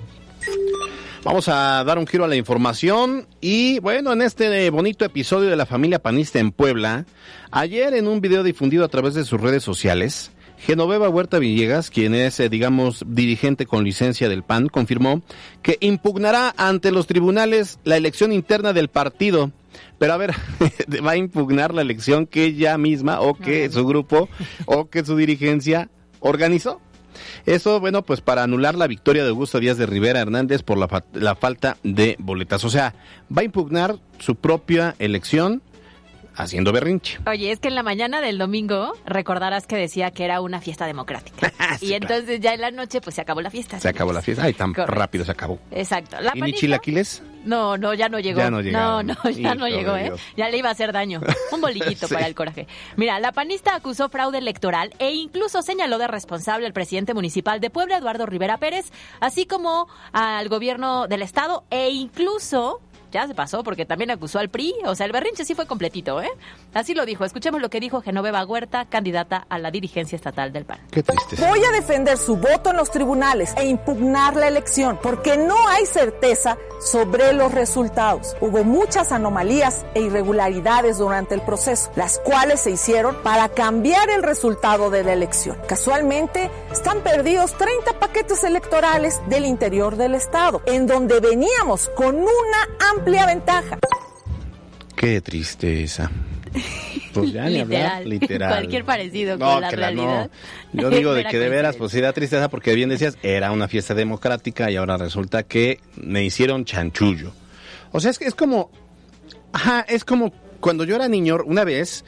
Vamos 1.23 1.47
a 1.47 1.83
dar 1.85 1.97
un 1.97 2.05
giro 2.05 2.25
a 2.25 2.27
la 2.27 2.35
información 2.35 3.27
y 3.39 3.79
bueno, 3.79 4.11
en 4.11 4.21
este 4.21 4.69
bonito 4.69 5.05
episodio 5.05 5.49
de 5.49 5.55
la 5.55 5.65
familia 5.65 5.99
panista 5.99 6.39
en 6.39 6.51
Puebla, 6.51 7.05
ayer 7.49 7.93
en 7.93 8.09
un 8.09 8.19
video 8.19 8.43
difundido 8.43 8.83
a 8.83 8.89
través 8.89 9.13
de 9.13 9.23
sus 9.23 9.39
redes 9.39 9.63
sociales, 9.63 10.32
Genoveva 10.65 11.09
Huerta 11.09 11.39
Villegas, 11.39 11.89
quien 11.89 12.15
es, 12.15 12.39
eh, 12.39 12.47
digamos, 12.47 13.03
dirigente 13.05 13.65
con 13.65 13.83
licencia 13.83 14.29
del 14.29 14.43
PAN, 14.43 14.69
confirmó 14.69 15.21
que 15.61 15.77
impugnará 15.81 16.53
ante 16.55 16.91
los 16.91 17.05
tribunales 17.05 17.79
la 17.83 17.97
elección 17.97 18.31
interna 18.31 18.71
del 18.71 18.87
partido. 18.87 19.51
Pero 19.99 20.13
a 20.13 20.17
ver, 20.17 20.31
va 21.05 21.11
a 21.11 21.17
impugnar 21.17 21.73
la 21.73 21.81
elección 21.81 22.27
que 22.27 22.45
ella 22.45 22.77
misma 22.77 23.19
o 23.19 23.33
que 23.33 23.69
su 23.69 23.85
grupo 23.85 24.29
o 24.65 24.89
que 24.89 25.03
su 25.03 25.17
dirigencia 25.17 25.89
organizó. 26.21 26.79
Eso, 27.45 27.81
bueno, 27.81 28.03
pues 28.03 28.21
para 28.21 28.43
anular 28.43 28.75
la 28.75 28.87
victoria 28.87 29.23
de 29.23 29.29
Augusto 29.29 29.59
Díaz 29.59 29.77
de 29.77 29.85
Rivera 29.85 30.21
Hernández 30.21 30.63
por 30.63 30.77
la, 30.77 31.03
la 31.11 31.35
falta 31.35 31.77
de 31.83 32.15
boletas. 32.19 32.63
O 32.63 32.69
sea, 32.69 32.95
va 33.35 33.41
a 33.41 33.45
impugnar 33.45 33.97
su 34.17 34.35
propia 34.35 34.95
elección 34.97 35.61
haciendo 36.35 36.71
berrinche. 36.71 37.19
Oye, 37.27 37.51
es 37.51 37.59
que 37.59 37.67
en 37.69 37.75
la 37.75 37.83
mañana 37.83 38.21
del 38.21 38.37
domingo 38.37 38.93
recordarás 39.05 39.67
que 39.67 39.75
decía 39.75 40.11
que 40.11 40.25
era 40.25 40.41
una 40.41 40.61
fiesta 40.61 40.85
democrática. 40.85 41.51
Sí, 41.79 41.87
y 41.87 41.93
entonces 41.93 42.39
ya 42.39 42.53
en 42.53 42.61
la 42.61 42.69
noche 42.69 43.01
pues 43.01 43.15
se 43.15 43.21
acabó 43.21 43.41
la 43.41 43.49
fiesta. 43.49 43.79
Se 43.79 43.89
acabó 43.89 44.13
la 44.13 44.21
fiesta. 44.21 44.43
Ay, 44.43 44.53
tan 44.53 44.73
Correcto. 44.73 44.93
rápido 44.93 45.25
se 45.25 45.31
acabó. 45.31 45.57
Exacto. 45.71 46.17
La 46.21 46.33
¿Y 46.35 46.41
ni 46.41 46.53
chilaquiles? 46.53 47.23
No, 47.45 47.77
no, 47.77 47.93
ya 47.95 48.09
no 48.09 48.19
llegó. 48.19 48.39
Ya 48.39 48.51
no 48.51 48.57
no, 48.57 48.61
llegaron. 48.61 49.07
no, 49.07 49.29
ya 49.31 49.55
no 49.55 49.67
llegó, 49.67 49.95
¿eh? 49.95 50.03
Dios. 50.03 50.21
Ya 50.37 50.49
le 50.49 50.57
iba 50.57 50.69
a 50.69 50.73
hacer 50.73 50.93
daño. 50.93 51.19
Un 51.51 51.61
bolillito 51.61 52.07
Sí. 52.07 52.13
para 52.13 52.27
el 52.27 52.35
coraje. 52.35 52.67
Mira, 52.95 53.19
la 53.19 53.31
panista 53.31 53.75
acusó 53.75 54.07
fraude 54.09 54.37
electoral 54.37 54.93
e 54.99 55.11
incluso 55.13 55.61
señaló 55.63 55.97
de 55.97 56.07
responsable 56.07 56.67
al 56.67 56.73
presidente 56.73 57.13
municipal 57.15 57.59
de 57.59 57.69
Puebla, 57.71 57.97
Eduardo 57.97 58.25
Rivera 58.27 58.57
Pérez, 58.57 58.91
así 59.19 59.45
como 59.45 59.87
al 60.11 60.47
gobierno 60.49 61.07
del 61.07 61.21
estado 61.23 61.63
e 61.71 61.89
incluso 61.89 62.81
ya 63.13 63.27
se 63.27 63.35
pasó 63.35 63.63
porque 63.63 63.85
también 63.85 64.11
acusó 64.11 64.39
al 64.39 64.49
PRI, 64.49 64.73
o 64.85 64.95
sea, 64.95 65.05
el 65.05 65.11
berrinche 65.11 65.45
sí 65.45 65.53
fue 65.53 65.67
completito, 65.67 66.21
¿eh? 66.21 66.31
Así 66.73 66.93
lo 66.93 67.05
dijo. 67.05 67.23
Escuchemos 67.23 67.61
lo 67.61 67.69
que 67.69 67.79
dijo 67.79 68.01
Genoveva 68.01 68.43
Huerta, 68.43 68.85
candidata 68.85 69.45
a 69.47 69.59
la 69.59 69.71
dirigencia 69.71 70.15
estatal 70.15 70.51
del 70.51 70.65
PAN. 70.65 70.79
Qué 70.91 71.03
triste. 71.03 71.35
Voy 71.37 71.63
a 71.63 71.71
defender 71.71 72.17
su 72.17 72.35
voto 72.35 72.71
en 72.71 72.77
los 72.77 72.89
tribunales 72.89 73.53
e 73.55 73.65
impugnar 73.65 74.35
la 74.35 74.47
elección 74.47 74.99
porque 75.01 75.37
no 75.37 75.67
hay 75.67 75.85
certeza 75.85 76.57
sobre 76.83 77.33
los 77.33 77.51
resultados. 77.51 78.35
Hubo 78.41 78.63
muchas 78.63 79.11
anomalías 79.11 79.85
e 79.93 80.01
irregularidades 80.01 80.97
durante 80.97 81.35
el 81.35 81.41
proceso, 81.41 81.91
las 81.95 82.19
cuales 82.19 82.61
se 82.61 82.71
hicieron 82.71 83.15
para 83.23 83.49
cambiar 83.49 84.09
el 84.09 84.23
resultado 84.23 84.89
de 84.89 85.03
la 85.03 85.13
elección. 85.13 85.57
Casualmente, 85.67 86.51
están 86.71 87.01
perdidos 87.01 87.57
30 87.57 87.99
paquetes 87.99 88.43
electorales 88.43 89.21
del 89.27 89.45
interior 89.45 89.95
del 89.95 90.15
estado, 90.15 90.61
en 90.65 90.87
donde 90.87 91.19
veníamos 91.19 91.89
con 91.95 92.15
una 92.15 92.89
amplia 92.91 93.25
ventaja. 93.25 93.79
Qué 94.95 95.21
tristeza. 95.21 96.09
Pues 97.13 97.31
ya 97.31 97.45
ni 97.45 97.59
hablar, 97.59 98.05
Literal. 98.05 98.09
literal. 98.09 98.49
Cualquier 98.51 98.85
parecido 98.85 99.37
No, 99.37 99.45
con 99.53 99.61
la 99.61 99.69
que 99.69 99.77
la- 99.77 99.91
no. 99.91 100.01
realidad. 100.03 100.31
Yo 100.73 100.89
digo 100.89 101.13
de 101.13 101.25
que 101.25 101.37
de 101.39 101.49
veras, 101.49 101.75
pues 101.75 101.91
sí 101.91 102.01
da 102.01 102.11
tristeza 102.13 102.49
porque 102.49 102.73
bien 102.75 102.89
decías, 102.89 103.17
era 103.23 103.51
una 103.51 103.67
fiesta 103.67 103.93
democrática 103.93 104.71
y 104.71 104.75
ahora 104.75 104.97
resulta 104.97 105.43
que 105.43 105.79
me 105.95 106.23
hicieron 106.23 106.65
chanchullo. 106.65 107.31
O 107.91 107.99
sea, 107.99 108.09
es 108.11 108.17
que 108.19 108.25
es 108.25 108.35
como, 108.35 108.71
ajá, 109.51 109.81
es 109.87 110.03
como 110.05 110.33
cuando 110.59 110.83
yo 110.83 110.95
era 110.95 111.07
niño, 111.07 111.37
una 111.45 111.63
vez 111.63 112.03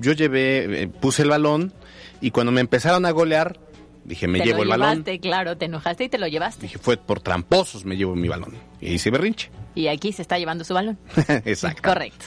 yo 0.00 0.12
llevé, 0.12 0.82
eh, 0.82 0.88
puse 0.88 1.22
el 1.22 1.30
balón 1.30 1.72
y 2.20 2.30
cuando 2.30 2.52
me 2.52 2.60
empezaron 2.60 3.04
a 3.06 3.10
golear, 3.10 3.58
dije, 4.04 4.28
me 4.28 4.38
te 4.40 4.44
llevo 4.46 4.58
lo 4.58 4.62
el 4.64 4.68
balón. 4.70 4.88
llevaste, 4.90 5.20
claro, 5.20 5.56
te 5.56 5.64
enojaste 5.64 6.04
y 6.04 6.08
te 6.08 6.18
lo 6.18 6.26
llevaste. 6.28 6.62
Dije, 6.62 6.78
fue 6.78 6.96
por 6.96 7.20
tramposos, 7.20 7.84
me 7.84 7.96
llevo 7.96 8.14
mi 8.14 8.28
balón. 8.28 8.54
Y 8.80 8.92
hice 8.92 9.10
berrinche. 9.10 9.50
Y 9.74 9.88
aquí 9.88 10.12
se 10.12 10.22
está 10.22 10.38
llevando 10.38 10.62
su 10.64 10.74
balón. 10.74 10.98
Exacto. 11.44 11.82
Correcto. 11.88 12.26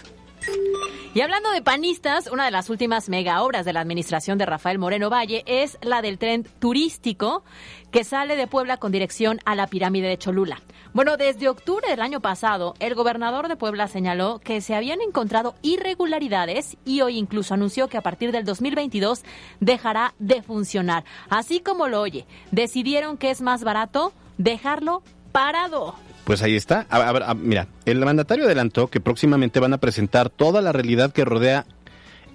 Y 1.18 1.22
hablando 1.22 1.50
de 1.50 1.64
panistas, 1.64 2.28
una 2.32 2.46
de 2.46 2.52
las 2.52 2.70
últimas 2.70 3.10
mega 3.10 3.42
obras 3.42 3.66
de 3.66 3.74
la 3.74 3.80
administración 3.80 4.38
de 4.38 4.46
Rafael 4.46 4.78
Moreno 4.78 5.10
Valle 5.10 5.44
es 5.48 5.80
la 5.82 6.04
del 6.04 6.20
tren 6.20 6.44
turístico 6.44 7.44
que 7.90 8.04
sale 8.04 8.36
de 8.36 8.46
Puebla 8.46 8.78
con 8.78 8.92
dirección 8.92 9.40
a 9.44 9.56
la 9.56 9.66
pirámide 9.66 10.10
de 10.10 10.20
Cholula. 10.20 10.62
Bueno, 10.94 11.18
desde 11.18 11.50
octubre 11.50 11.90
del 11.90 12.02
año 12.02 12.22
pasado, 12.22 12.76
el 12.80 12.94
gobernador 12.94 13.48
de 13.48 13.56
Puebla 13.56 13.88
señaló 13.88 14.38
que 14.44 14.62
se 14.62 14.76
habían 14.76 15.02
encontrado 15.02 15.56
irregularidades 15.64 16.78
y 16.86 17.02
hoy 17.02 17.18
incluso 17.18 17.56
anunció 17.56 17.88
que 17.88 17.98
a 17.98 18.04
partir 18.04 18.32
del 18.32 18.46
2022 18.46 19.24
dejará 19.60 20.14
de 20.20 20.44
funcionar. 20.44 21.04
Así 21.32 21.62
como 21.62 21.88
lo 21.88 22.00
oye, 22.00 22.28
decidieron 22.52 23.18
que 23.18 23.32
es 23.32 23.42
más 23.42 23.64
barato 23.64 24.14
dejarlo 24.38 25.02
parado. 25.32 25.96
Pues 26.28 26.42
ahí 26.42 26.58
está. 26.58 26.86
A- 26.90 27.34
mira, 27.36 27.70
el 27.86 28.00
mandatario 28.04 28.44
adelantó 28.44 28.88
que 28.90 29.00
próximamente 29.00 29.62
van 29.62 29.72
a 29.74 29.78
presentar 29.78 30.30
toda 30.30 30.62
la 30.62 30.74
realidad 30.74 31.14
que 31.14 31.24
rodea 31.24 31.66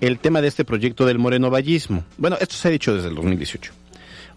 el 0.00 0.18
tema 0.18 0.40
de 0.40 0.48
este 0.48 0.64
proyecto 0.64 1.04
del 1.04 1.18
moreno 1.18 1.50
vallismo. 1.50 2.02
Bueno, 2.16 2.38
esto 2.40 2.54
se 2.54 2.68
ha 2.68 2.70
dicho 2.70 2.94
desde 2.94 3.08
el 3.10 3.14
2018. 3.16 3.70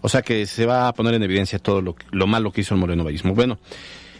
O 0.02 0.10
sea 0.10 0.20
que 0.20 0.44
se 0.44 0.66
va 0.66 0.88
a 0.88 0.92
poner 0.92 1.14
en 1.14 1.22
evidencia 1.22 1.58
todo 1.58 1.80
lo, 1.80 1.96
lo 2.10 2.26
malo 2.26 2.52
que 2.52 2.60
hizo 2.60 2.74
el 2.74 2.80
moreno 2.80 3.02
vallismo. 3.02 3.34
Bueno, 3.34 3.58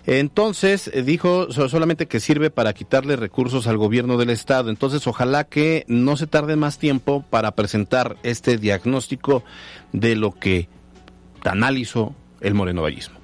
entonces 0.07 0.91
eh, 0.95 1.03
dijo 1.03 1.53
so- 1.53 1.69
solamente 1.69 2.07
que 2.07 2.19
sirve 2.19 2.49
para 2.49 2.73
quitarle 2.73 3.15
recursos 3.17 3.67
al 3.67 3.77
gobierno 3.77 4.17
del 4.17 4.31
estado. 4.31 4.71
Entonces 4.71 5.07
ojalá 5.07 5.45
que 5.45 5.85
no 5.87 6.17
se 6.17 6.27
tarde 6.27 6.57
más 6.57 6.79
tiempo 6.79 7.25
para 7.29 7.51
presentar 7.55 8.17
este 8.23 8.57
diagnóstico 8.57 9.45
de 9.93 10.17
lo 10.17 10.33
que 10.33 10.69
tan 11.43 11.59
mal 11.59 11.77
hizo 11.77 12.15
el 12.41 12.55
moreno 12.55 12.81
vallismo. 12.81 13.19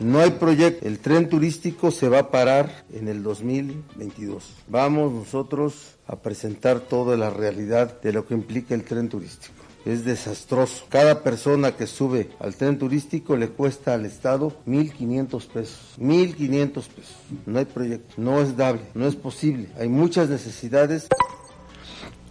No 0.00 0.20
hay 0.20 0.30
proyecto. 0.30 0.86
El 0.88 0.98
tren 0.98 1.28
turístico 1.28 1.90
se 1.90 2.08
va 2.08 2.20
a 2.20 2.30
parar 2.30 2.84
en 2.94 3.06
el 3.06 3.22
2022. 3.22 4.44
Vamos 4.66 5.12
nosotros 5.12 5.96
a 6.06 6.16
presentar 6.16 6.80
toda 6.80 7.18
la 7.18 7.28
realidad 7.28 8.00
de 8.00 8.14
lo 8.14 8.26
que 8.26 8.32
implica 8.32 8.74
el 8.74 8.84
tren 8.84 9.10
turístico. 9.10 9.52
Es 9.84 10.06
desastroso. 10.06 10.86
Cada 10.88 11.22
persona 11.22 11.76
que 11.76 11.86
sube 11.86 12.30
al 12.38 12.54
tren 12.54 12.78
turístico 12.78 13.36
le 13.36 13.50
cuesta 13.50 13.92
al 13.92 14.06
Estado 14.06 14.56
1.500 14.66 15.46
pesos. 15.48 15.94
1.500 15.98 16.72
pesos. 16.72 17.16
No 17.44 17.58
hay 17.58 17.66
proyecto. 17.66 18.14
No 18.16 18.40
es 18.40 18.56
dable. 18.56 18.82
No 18.94 19.06
es 19.06 19.16
posible. 19.16 19.68
Hay 19.78 19.90
muchas 19.90 20.30
necesidades. 20.30 21.08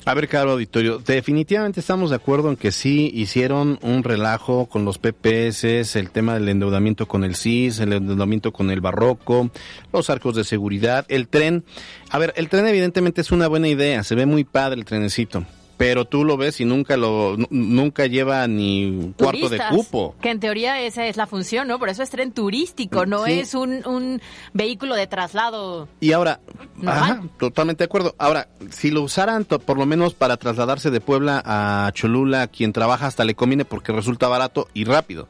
A 0.10 0.16
ver, 0.16 0.28
caro 0.28 0.54
auditorio, 0.54 0.98
definitivamente 0.98 1.80
estamos 1.80 2.10
de 2.10 2.16
acuerdo 2.16 2.50
en 2.50 2.56
que 2.56 2.72
sí 2.72 3.12
hicieron 3.13 3.78
un 3.84 4.04
relajo 4.04 4.66
con 4.66 4.84
los 4.84 4.98
PPS, 4.98 5.96
el 5.96 6.10
tema 6.10 6.34
del 6.34 6.50
endeudamiento 6.50 7.08
con 7.08 7.24
el 7.24 7.36
CIS, 7.36 7.80
el 7.80 7.94
endeudamiento 7.94 8.51
con 8.51 8.72
el 8.72 8.82
barroco, 8.82 9.51
los 9.94 10.10
arcos 10.10 10.36
de 10.36 10.44
seguridad, 10.46 11.06
el 11.10 11.28
tren. 11.28 11.63
A 12.10 12.18
ver, 12.18 12.34
el 12.38 12.50
tren 12.50 12.66
evidentemente 12.66 13.22
es 13.22 13.30
una 13.30 13.48
buena 13.48 13.68
idea, 13.68 14.04
se 14.04 14.16
ve 14.16 14.25
muy 14.25 14.46
padre 14.46 14.80
el 14.80 14.86
trenecito, 14.86 15.46
pero 15.79 16.03
tú 16.03 16.25
lo 16.25 16.36
ves 16.36 16.59
y 16.59 16.65
nunca 16.65 16.98
lo 16.98 17.38
nu- 17.38 17.48
nunca 17.50 18.05
lleva 18.05 18.45
ni 18.50 18.86
un 18.86 19.13
cuarto 19.13 19.48
de 19.48 19.62
cupo. 19.71 20.13
Que 20.21 20.29
en 20.29 20.41
teoría 20.41 20.81
esa 20.81 21.07
es 21.07 21.15
la 21.15 21.25
función, 21.25 21.69
¿no? 21.69 21.79
Por 21.79 21.88
eso 21.88 22.03
es 22.03 22.09
tren 22.09 22.33
turístico, 22.33 23.05
no 23.05 23.24
Sí. 23.24 23.39
es 23.39 23.53
un, 23.53 23.88
un 23.88 24.21
vehículo 24.53 24.95
de 24.95 25.07
traslado. 25.07 25.88
Y 26.01 26.12
ahora, 26.12 26.41
ajá, 26.86 27.24
totalmente 27.39 27.83
de 27.83 27.86
acuerdo. 27.86 28.13
Ahora, 28.17 28.50
si 28.69 28.91
lo 28.91 29.01
usaran 29.03 29.45
por 29.45 29.77
lo 29.77 29.86
menos 29.86 30.13
para 30.15 30.36
trasladarse 30.36 30.91
de 30.91 31.00
Puebla 31.00 31.41
a 31.45 31.89
Cholula, 31.93 32.48
quien 32.48 32.74
trabaja 32.74 33.07
hasta 33.07 33.24
le 33.24 33.33
conviene 33.36 33.63
porque 33.63 33.93
resulta 33.93 34.27
barato 34.27 34.67
y 34.74 34.83
rápido. 34.83 35.29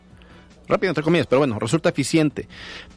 Rápido 0.68 0.90
entre 0.90 1.04
comillas, 1.04 1.28
pero 1.28 1.40
bueno, 1.42 1.60
resulta 1.60 1.90
eficiente. 1.90 2.48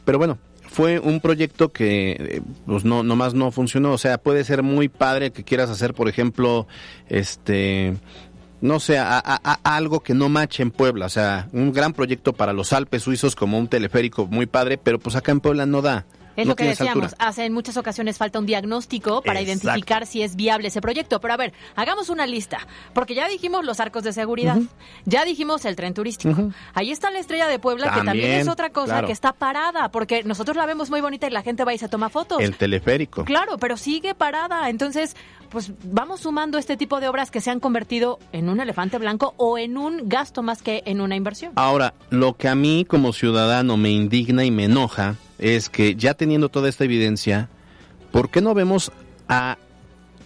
Pero 0.05 0.17
bueno, 0.17 0.39
fue 0.73 0.99
un 0.99 1.21
proyecto 1.21 1.69
que 1.71 2.11
eh, 2.19 2.41
pues 2.65 2.83
no 2.83 3.03
nomás 3.03 3.33
no 3.33 3.51
funcionó, 3.51 3.93
o 3.93 3.97
sea, 3.97 4.17
puede 4.17 4.43
ser 4.43 4.63
muy 4.63 4.89
padre 4.89 5.31
que 5.31 5.43
quieras 5.45 5.69
hacer, 5.69 5.93
por 5.93 6.09
ejemplo, 6.09 6.67
este 7.07 7.95
no 8.59 8.79
sé, 8.79 8.97
a- 8.97 9.21
a- 9.23 9.75
algo 9.75 9.99
que 9.99 10.13
no 10.13 10.29
mache 10.29 10.63
en 10.63 10.71
Puebla, 10.71 11.05
o 11.07 11.09
sea, 11.09 11.49
un 11.51 11.73
gran 11.73 11.91
proyecto 11.93 12.31
para 12.33 12.53
los 12.53 12.71
Alpes 12.73 13.03
suizos 13.03 13.35
como 13.35 13.57
un 13.59 13.67
teleférico 13.67 14.25
muy 14.25 14.45
padre, 14.45 14.77
pero 14.77 14.99
pues 14.99 15.15
acá 15.17 15.31
en 15.33 15.41
Puebla 15.41 15.65
no 15.65 15.81
da. 15.81 16.05
Es 16.35 16.45
no 16.45 16.51
lo 16.51 16.55
que 16.55 16.65
decíamos, 16.65 17.13
altura. 17.13 17.27
hace 17.27 17.45
en 17.45 17.53
muchas 17.53 17.77
ocasiones 17.77 18.17
falta 18.17 18.39
un 18.39 18.45
diagnóstico 18.45 19.21
para 19.21 19.39
Exacto. 19.39 19.67
identificar 19.67 20.05
si 20.07 20.21
es 20.23 20.35
viable 20.35 20.67
ese 20.69 20.81
proyecto. 20.81 21.19
Pero 21.21 21.33
a 21.33 21.37
ver, 21.37 21.53
hagamos 21.75 22.09
una 22.09 22.25
lista, 22.25 22.59
porque 22.93 23.13
ya 23.15 23.27
dijimos 23.27 23.63
los 23.65 23.79
arcos 23.79 24.03
de 24.03 24.13
seguridad, 24.13 24.57
ya 25.05 25.25
dijimos 25.25 25.65
el 25.65 25.75
tren 25.75 25.93
turístico. 25.93 26.51
Ahí 26.73 26.91
está 26.91 27.11
la 27.11 27.19
estrella 27.19 27.47
de 27.47 27.59
Puebla, 27.59 27.85
que 27.85 27.97
también 27.97 28.13
También, 28.13 28.39
es 28.41 28.47
otra 28.47 28.69
cosa 28.71 28.93
claro. 28.93 29.07
que 29.07 29.13
está 29.13 29.33
parada, 29.33 29.89
porque 29.91 30.23
nosotros 30.23 30.57
la 30.57 30.65
vemos 30.65 30.89
muy 30.89 31.01
bonita 31.01 31.27
y 31.27 31.29
la 31.29 31.41
gente 31.41 31.63
va 31.63 31.73
y 31.73 31.77
se 31.77 31.87
toma 31.89 32.09
fotos. 32.09 32.39
El 32.41 32.55
teleférico. 32.55 33.25
Claro, 33.25 33.57
pero 33.57 33.77
sigue 33.77 34.15
parada. 34.15 34.69
Entonces, 34.69 35.15
pues 35.49 35.71
vamos 35.83 36.21
sumando 36.21 36.57
este 36.57 36.77
tipo 36.77 36.99
de 36.99 37.07
obras 37.07 37.29
que 37.31 37.41
se 37.41 37.51
han 37.51 37.59
convertido 37.59 38.17
en 38.31 38.49
un 38.49 38.59
elefante 38.59 38.97
blanco 38.97 39.33
o 39.37 39.57
en 39.57 39.77
un 39.77 40.09
gasto 40.09 40.41
más 40.41 40.61
que 40.63 40.81
en 40.85 40.99
una 41.01 41.15
inversión. 41.15 41.51
Ahora, 41.55 41.93
lo 42.09 42.35
que 42.37 42.47
a 42.47 42.55
mí 42.55 42.85
como 42.87 43.13
ciudadano 43.13 43.77
me 43.77 43.89
indigna 43.91 44.43
y 44.45 44.51
me 44.51 44.65
enoja 44.65 45.15
es 45.39 45.69
que 45.69 45.95
ya 45.95 46.13
teniendo 46.13 46.49
toda 46.49 46.69
esta 46.69 46.83
evidencia, 46.83 47.49
¿por 48.11 48.29
qué 48.29 48.41
no 48.41 48.53
vemos 48.53 48.91
a 49.27 49.57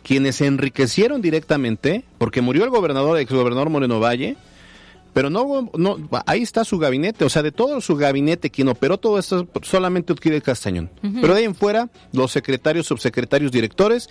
quienes 0.04 0.38
se 0.38 0.46
enriquecieron 0.46 1.22
directamente? 1.22 2.04
Porque 2.18 2.42
murió 2.42 2.64
el 2.64 2.70
gobernador, 2.70 3.18
exgobernador 3.18 3.70
Moreno 3.70 4.00
Valle, 4.00 4.38
pero 5.14 5.32
no, 5.32 5.72
no, 5.76 5.98
ahí 6.28 6.44
está 6.44 6.64
su 6.64 6.78
gabinete, 6.78 7.26
o 7.26 7.30
sea, 7.30 7.42
de 7.42 7.52
todo 7.52 7.82
su 7.82 7.96
gabinete, 7.96 8.52
quien 8.52 8.68
operó 8.68 9.00
todo 9.00 9.18
esto, 9.18 9.48
solamente 9.64 10.14
Utquide 10.14 10.42
Castañón. 10.42 10.92
Pero 11.02 11.34
de 11.34 11.40
ahí 11.40 11.46
en 11.46 11.56
fuera, 11.56 11.90
los 12.12 12.32
secretarios, 12.32 12.86
subsecretarios, 12.86 13.52
directores, 13.52 14.10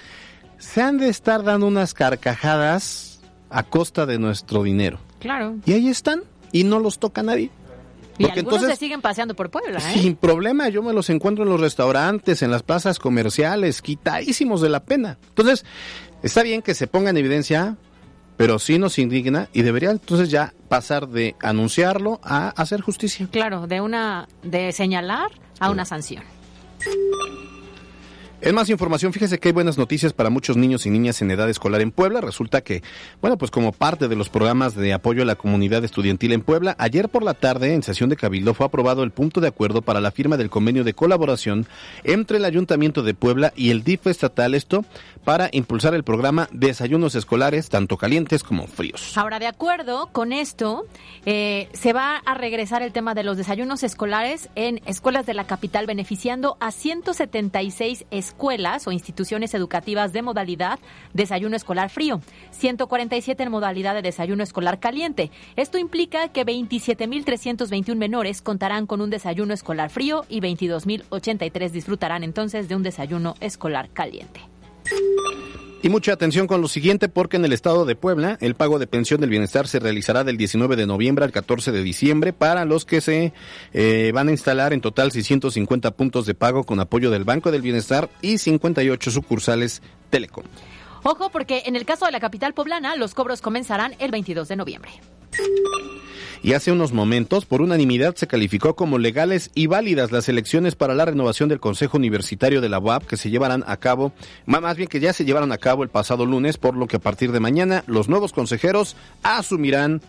se 0.58 0.82
han 0.82 0.98
de 0.98 1.08
estar 1.08 1.44
dando 1.44 1.68
unas 1.68 1.94
carcajadas 1.94 3.20
a 3.50 3.62
costa 3.62 4.04
de 4.04 4.18
nuestro 4.18 4.64
dinero. 4.64 4.98
Claro. 5.20 5.54
Y 5.64 5.74
ahí 5.74 5.88
están, 5.88 6.24
y 6.50 6.64
no 6.64 6.80
los 6.80 6.98
toca 6.98 7.22
nadie. 7.22 7.50
Y 8.18 8.24
Porque 8.24 8.40
algunos 8.40 8.58
entonces- 8.60 8.78
se 8.78 8.84
siguen 8.84 9.00
paseando 9.02 9.34
por 9.34 9.50
Puebla, 9.50 9.78
¿eh? 9.78 9.98
Sin 9.98 10.16
problema, 10.16 10.68
yo 10.68 10.82
me 10.82 10.92
los 10.92 11.10
encuentro 11.10 11.44
en 11.44 11.50
los 11.50 11.60
restaurantes, 11.60 12.42
en 12.42 12.50
las 12.50 12.62
plazas 12.62 12.98
comerciales, 12.98 13.82
quitadísimos 13.82 14.60
de 14.60 14.70
la 14.70 14.84
pena. 14.84 15.18
Entonces, 15.28 15.64
está 16.22 16.42
bien 16.42 16.62
que 16.62 16.74
se 16.74 16.86
ponga 16.86 17.10
en 17.10 17.16
evidencia, 17.18 17.76
pero 18.36 18.58
sí 18.58 18.78
nos 18.78 18.98
indigna 18.98 19.48
y 19.52 19.62
debería 19.62 19.90
entonces 19.90 20.30
ya 20.30 20.54
pasar 20.68 21.08
de 21.08 21.36
anunciarlo 21.42 22.20
a 22.22 22.48
hacer 22.50 22.80
justicia. 22.80 23.28
Claro, 23.30 23.66
de 23.66 23.80
una 23.80 24.28
de 24.42 24.72
señalar 24.72 25.30
a 25.60 25.70
una 25.70 25.84
sanción. 25.84 26.22
En 28.42 28.54
más 28.54 28.68
información, 28.68 29.14
fíjese 29.14 29.38
que 29.38 29.48
hay 29.48 29.52
buenas 29.52 29.78
noticias 29.78 30.12
para 30.12 30.28
muchos 30.28 30.58
niños 30.58 30.84
y 30.84 30.90
niñas 30.90 31.22
en 31.22 31.30
edad 31.30 31.48
escolar 31.48 31.80
en 31.80 31.90
Puebla. 31.90 32.20
Resulta 32.20 32.60
que, 32.60 32.82
bueno, 33.22 33.38
pues 33.38 33.50
como 33.50 33.72
parte 33.72 34.08
de 34.08 34.16
los 34.16 34.28
programas 34.28 34.74
de 34.74 34.92
apoyo 34.92 35.22
a 35.22 35.24
la 35.24 35.36
comunidad 35.36 35.82
estudiantil 35.84 36.32
en 36.32 36.42
Puebla, 36.42 36.76
ayer 36.78 37.08
por 37.08 37.22
la 37.22 37.32
tarde, 37.32 37.72
en 37.72 37.82
sesión 37.82 38.10
de 38.10 38.16
Cabildo, 38.16 38.52
fue 38.52 38.66
aprobado 38.66 39.02
el 39.04 39.10
punto 39.10 39.40
de 39.40 39.48
acuerdo 39.48 39.80
para 39.80 40.02
la 40.02 40.10
firma 40.10 40.36
del 40.36 40.50
convenio 40.50 40.84
de 40.84 40.92
colaboración 40.92 41.66
entre 42.04 42.36
el 42.36 42.44
Ayuntamiento 42.44 43.02
de 43.02 43.14
Puebla 43.14 43.54
y 43.56 43.70
el 43.70 43.82
DIF 43.82 44.06
estatal, 44.06 44.54
esto 44.54 44.84
para 45.26 45.48
impulsar 45.50 45.92
el 45.92 46.04
programa 46.04 46.48
Desayunos 46.52 47.16
Escolares, 47.16 47.68
tanto 47.68 47.96
calientes 47.96 48.44
como 48.44 48.68
fríos. 48.68 49.18
Ahora, 49.18 49.40
de 49.40 49.48
acuerdo 49.48 50.08
con 50.12 50.32
esto, 50.32 50.86
eh, 51.24 51.68
se 51.72 51.92
va 51.92 52.18
a 52.18 52.34
regresar 52.34 52.80
el 52.80 52.92
tema 52.92 53.12
de 53.12 53.24
los 53.24 53.36
desayunos 53.36 53.82
escolares 53.82 54.48
en 54.54 54.80
escuelas 54.86 55.26
de 55.26 55.34
la 55.34 55.44
capital, 55.44 55.86
beneficiando 55.86 56.56
a 56.60 56.70
176 56.70 58.06
escuelas 58.12 58.86
o 58.86 58.92
instituciones 58.92 59.52
educativas 59.54 60.12
de 60.12 60.22
modalidad 60.22 60.78
desayuno 61.12 61.56
escolar 61.56 61.90
frío, 61.90 62.20
147 62.52 63.42
en 63.42 63.50
modalidad 63.50 63.96
de 63.96 64.02
desayuno 64.02 64.44
escolar 64.44 64.78
caliente. 64.78 65.32
Esto 65.56 65.76
implica 65.76 66.28
que 66.28 66.46
27.321 66.46 67.96
menores 67.96 68.42
contarán 68.42 68.86
con 68.86 69.00
un 69.00 69.10
desayuno 69.10 69.54
escolar 69.54 69.90
frío 69.90 70.24
y 70.28 70.40
22.083 70.40 71.70
disfrutarán 71.70 72.22
entonces 72.22 72.68
de 72.68 72.76
un 72.76 72.84
desayuno 72.84 73.34
escolar 73.40 73.90
caliente. 73.90 74.55
Y 75.82 75.88
mucha 75.88 76.12
atención 76.12 76.48
con 76.48 76.60
lo 76.60 76.66
siguiente 76.66 77.08
porque 77.08 77.36
en 77.36 77.44
el 77.44 77.52
estado 77.52 77.84
de 77.84 77.94
Puebla 77.94 78.38
el 78.40 78.56
pago 78.56 78.78
de 78.80 78.88
pensión 78.88 79.20
del 79.20 79.30
bienestar 79.30 79.68
se 79.68 79.78
realizará 79.78 80.24
del 80.24 80.36
19 80.36 80.74
de 80.74 80.86
noviembre 80.86 81.24
al 81.24 81.30
14 81.30 81.70
de 81.70 81.82
diciembre 81.82 82.32
para 82.32 82.64
los 82.64 82.84
que 82.84 83.00
se 83.00 83.32
eh, 83.72 84.10
van 84.12 84.26
a 84.26 84.32
instalar 84.32 84.72
en 84.72 84.80
total 84.80 85.12
650 85.12 85.92
puntos 85.92 86.26
de 86.26 86.34
pago 86.34 86.64
con 86.64 86.80
apoyo 86.80 87.10
del 87.10 87.22
Banco 87.22 87.52
del 87.52 87.62
Bienestar 87.62 88.10
y 88.20 88.38
58 88.38 89.10
sucursales 89.12 89.80
Telecom. 90.10 90.44
Ojo 91.08 91.30
porque 91.30 91.62
en 91.66 91.76
el 91.76 91.84
caso 91.84 92.04
de 92.04 92.10
la 92.10 92.18
capital 92.18 92.52
poblana 92.52 92.96
los 92.96 93.14
cobros 93.14 93.40
comenzarán 93.40 93.94
el 94.00 94.10
22 94.10 94.48
de 94.48 94.56
noviembre. 94.56 94.90
Y 96.42 96.54
hace 96.54 96.72
unos 96.72 96.92
momentos 96.92 97.46
por 97.46 97.62
unanimidad 97.62 98.16
se 98.16 98.26
calificó 98.26 98.74
como 98.74 98.98
legales 98.98 99.50
y 99.54 99.68
válidas 99.68 100.10
las 100.10 100.28
elecciones 100.28 100.74
para 100.74 100.94
la 100.94 101.04
renovación 101.04 101.48
del 101.48 101.60
Consejo 101.60 101.96
Universitario 101.96 102.60
de 102.60 102.68
la 102.68 102.80
UAP 102.80 103.04
que 103.04 103.16
se 103.16 103.30
llevarán 103.30 103.62
a 103.68 103.76
cabo, 103.76 104.12
más 104.46 104.76
bien 104.76 104.88
que 104.88 104.98
ya 104.98 105.12
se 105.12 105.24
llevaron 105.24 105.52
a 105.52 105.58
cabo 105.58 105.84
el 105.84 105.90
pasado 105.90 106.26
lunes, 106.26 106.58
por 106.58 106.76
lo 106.76 106.88
que 106.88 106.96
a 106.96 107.00
partir 107.00 107.30
de 107.30 107.38
mañana 107.40 107.84
los 107.86 108.08
nuevos 108.08 108.32
consejeros 108.32 108.96
asumirán 109.22 110.02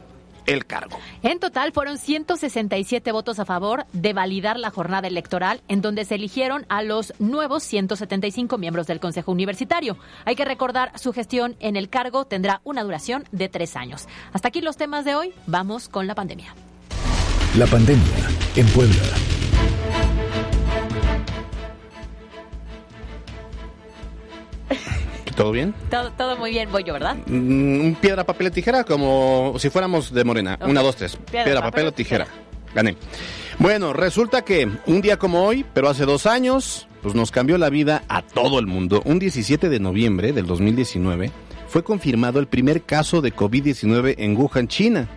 el 0.48 0.66
cargo. 0.66 0.98
En 1.22 1.40
total 1.40 1.72
fueron 1.72 1.98
167 2.00 3.12
votos 3.12 3.40
a 3.40 3.46
favor 3.46 3.86
de 3.94 4.14
validar 4.14 4.58
la 4.58 4.72
jornada 4.72 5.08
electoral, 5.08 5.62
en 5.68 5.82
donde 5.82 6.06
se 6.06 6.16
eligieron 6.16 6.66
a 6.70 6.82
los 6.82 7.14
nuevos 7.20 7.64
175 7.64 8.58
miembros 8.58 8.88
del 8.88 9.00
Consejo 9.00 9.32
Universitario. 9.32 9.98
Hay 10.26 10.36
que 10.36 10.46
recordar, 10.46 10.98
su 10.98 11.14
gestión 11.14 11.56
en 11.60 11.76
el 11.76 11.90
cargo 11.90 12.26
tendrá 12.26 12.62
una 12.64 12.84
duración 12.84 13.26
de 13.32 13.50
tres 13.50 13.76
años. 13.76 14.08
Hasta 14.34 14.48
aquí 14.48 14.62
los 14.62 14.78
temas 14.78 15.06
de 15.06 15.16
hoy. 15.16 15.34
Vamos 15.46 15.90
con 15.90 16.08
la 16.08 16.16
pandemia. 16.16 16.56
La 17.58 17.68
pandemia 17.68 18.30
en 18.56 18.68
Puebla. 18.68 19.04
¿Todo 25.38 25.52
bien? 25.52 25.76
Todo, 25.92 26.12
todo 26.14 26.36
muy 26.36 26.50
bien, 26.50 26.72
voy 26.72 26.84
yo, 26.84 26.94
¿verdad? 26.94 27.16
Mm, 27.28 27.94
piedra, 28.02 28.24
papel 28.24 28.48
o 28.48 28.52
tijera, 28.52 28.84
como 28.84 29.54
si 29.60 29.70
fuéramos 29.70 30.12
de 30.12 30.24
morena. 30.24 30.58
Una, 30.62 30.82
dos, 30.82 30.96
tres. 30.96 31.16
Piedra, 31.32 31.62
papel, 31.62 31.86
o 31.86 31.92
tijera. 31.92 32.26
Gané. 32.74 32.98
Bueno, 33.60 33.94
resulta 33.94 34.44
que 34.44 34.68
un 34.88 35.00
día 35.00 35.20
como 35.20 35.44
hoy, 35.44 35.64
pero 35.76 35.90
hace 35.90 36.06
dos 36.06 36.26
años, 36.26 36.88
pues 37.04 37.14
nos 37.14 37.30
cambió 37.30 37.60
la 37.60 37.70
vida 37.70 38.02
a 38.10 38.24
todo 38.24 38.58
el 38.58 38.66
mundo. 38.66 39.04
Un 39.06 39.20
17 39.20 39.70
de 39.70 39.80
noviembre 39.80 40.34
del 40.34 40.48
2019 40.48 41.32
fue 41.68 41.84
confirmado 41.84 42.40
el 42.40 42.48
primer 42.48 42.82
caso 42.82 43.22
de 43.22 43.32
COVID-19 43.32 44.16
en 44.18 44.36
Wuhan, 44.36 44.68
China 44.68 45.08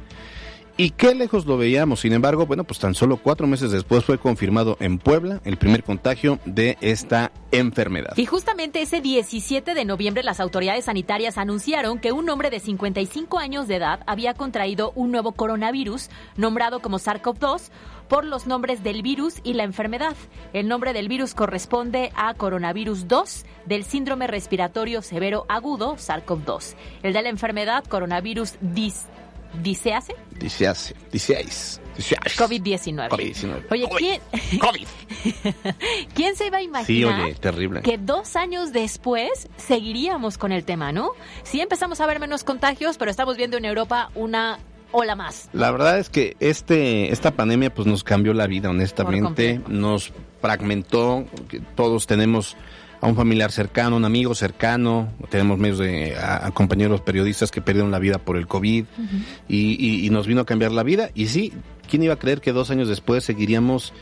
y 0.76 0.90
qué 0.90 1.14
lejos 1.14 1.46
lo 1.46 1.56
veíamos. 1.56 2.00
Sin 2.00 2.12
embargo, 2.12 2.46
bueno, 2.46 2.64
pues 2.64 2.78
tan 2.78 2.94
solo 2.94 3.18
cuatro 3.18 3.46
meses 3.46 3.70
después 3.70 4.04
fue 4.04 4.18
confirmado 4.18 4.76
en 4.80 4.98
Puebla 4.98 5.40
el 5.44 5.56
primer 5.56 5.84
contagio 5.84 6.38
de 6.44 6.76
esta 6.80 7.32
enfermedad. 7.52 8.16
Y 8.16 8.26
justamente 8.26 8.82
ese 8.82 9.00
17 9.00 9.74
de 9.74 9.84
noviembre 9.84 10.22
las 10.22 10.40
autoridades 10.40 10.86
sanitarias 10.86 11.38
anunciaron 11.38 11.98
que 11.98 12.12
un 12.12 12.28
hombre 12.30 12.50
de 12.50 12.60
55 12.60 13.38
años 13.38 13.68
de 13.68 13.76
edad 13.76 14.00
había 14.06 14.34
contraído 14.34 14.92
un 14.94 15.10
nuevo 15.10 15.32
coronavirus 15.32 16.10
nombrado 16.36 16.80
como 16.80 16.98
SARS-CoV-2 16.98 17.70
por 18.08 18.24
los 18.24 18.46
nombres 18.46 18.82
del 18.82 19.02
virus 19.02 19.36
y 19.44 19.54
la 19.54 19.64
enfermedad. 19.64 20.16
El 20.52 20.66
nombre 20.66 20.92
del 20.92 21.08
virus 21.08 21.34
corresponde 21.34 22.10
a 22.16 22.34
coronavirus 22.34 23.06
2 23.06 23.44
del 23.66 23.84
síndrome 23.84 24.26
respiratorio 24.26 25.02
severo 25.02 25.46
agudo 25.48 25.96
SARS-CoV-2. 25.96 26.74
El 27.02 27.12
de 27.12 27.22
la 27.22 27.28
enfermedad 27.28 27.84
coronavirus 27.84 28.54
10 28.60 29.06
¿Dicease? 29.54 30.14
Dicease. 30.38 30.94
Diceáis. 31.10 31.80
COVID-19. 31.98 33.08
COVID-19. 33.08 33.64
Oye, 33.70 33.88
¿quién? 33.98 34.20
COVID. 34.58 34.86
¿Quién 36.14 36.36
se 36.36 36.46
iba 36.46 36.58
a 36.58 36.62
imaginar? 36.62 36.86
Sí, 36.86 37.04
oye, 37.04 37.34
terrible. 37.34 37.82
Que 37.82 37.98
dos 37.98 38.36
años 38.36 38.72
después 38.72 39.48
seguiríamos 39.56 40.38
con 40.38 40.52
el 40.52 40.64
tema, 40.64 40.92
¿no? 40.92 41.10
Sí 41.42 41.60
empezamos 41.60 42.00
a 42.00 42.06
ver 42.06 42.20
menos 42.20 42.44
contagios, 42.44 42.96
pero 42.96 43.10
estamos 43.10 43.36
viendo 43.36 43.56
en 43.56 43.64
Europa 43.64 44.10
una 44.14 44.58
ola 44.92 45.14
más. 45.14 45.48
La 45.52 45.70
verdad 45.70 45.98
es 45.98 46.08
que 46.08 46.36
este, 46.40 47.12
esta 47.12 47.32
pandemia 47.32 47.72
pues 47.72 47.86
nos 47.86 48.02
cambió 48.04 48.34
la 48.34 48.46
vida, 48.46 48.70
honestamente. 48.70 49.60
Nos 49.68 50.12
fragmentó. 50.40 51.26
Todos 51.74 52.06
tenemos 52.06 52.56
a 53.00 53.06
un 53.06 53.16
familiar 53.16 53.50
cercano, 53.50 53.96
un 53.96 54.04
amigo 54.04 54.34
cercano, 54.34 55.08
tenemos 55.30 55.58
medios 55.58 55.78
de 55.78 56.16
a, 56.16 56.50
compañeros 56.52 57.00
periodistas 57.00 57.50
que 57.50 57.62
perdieron 57.62 57.90
la 57.90 57.98
vida 57.98 58.18
por 58.18 58.36
el 58.36 58.46
COVID 58.46 58.84
y, 59.48 60.06
y, 60.06 60.10
nos 60.10 60.26
vino 60.26 60.42
a 60.42 60.46
cambiar 60.46 60.72
la 60.72 60.82
vida. 60.82 61.10
Y 61.14 61.26
sí, 61.26 61.52
¿quién 61.88 62.02
iba 62.02 62.14
a 62.14 62.18
creer 62.18 62.40
que 62.40 62.52
dos 62.52 62.70
años 62.70 62.88
después 62.88 63.24
seguiríamos 63.24 63.94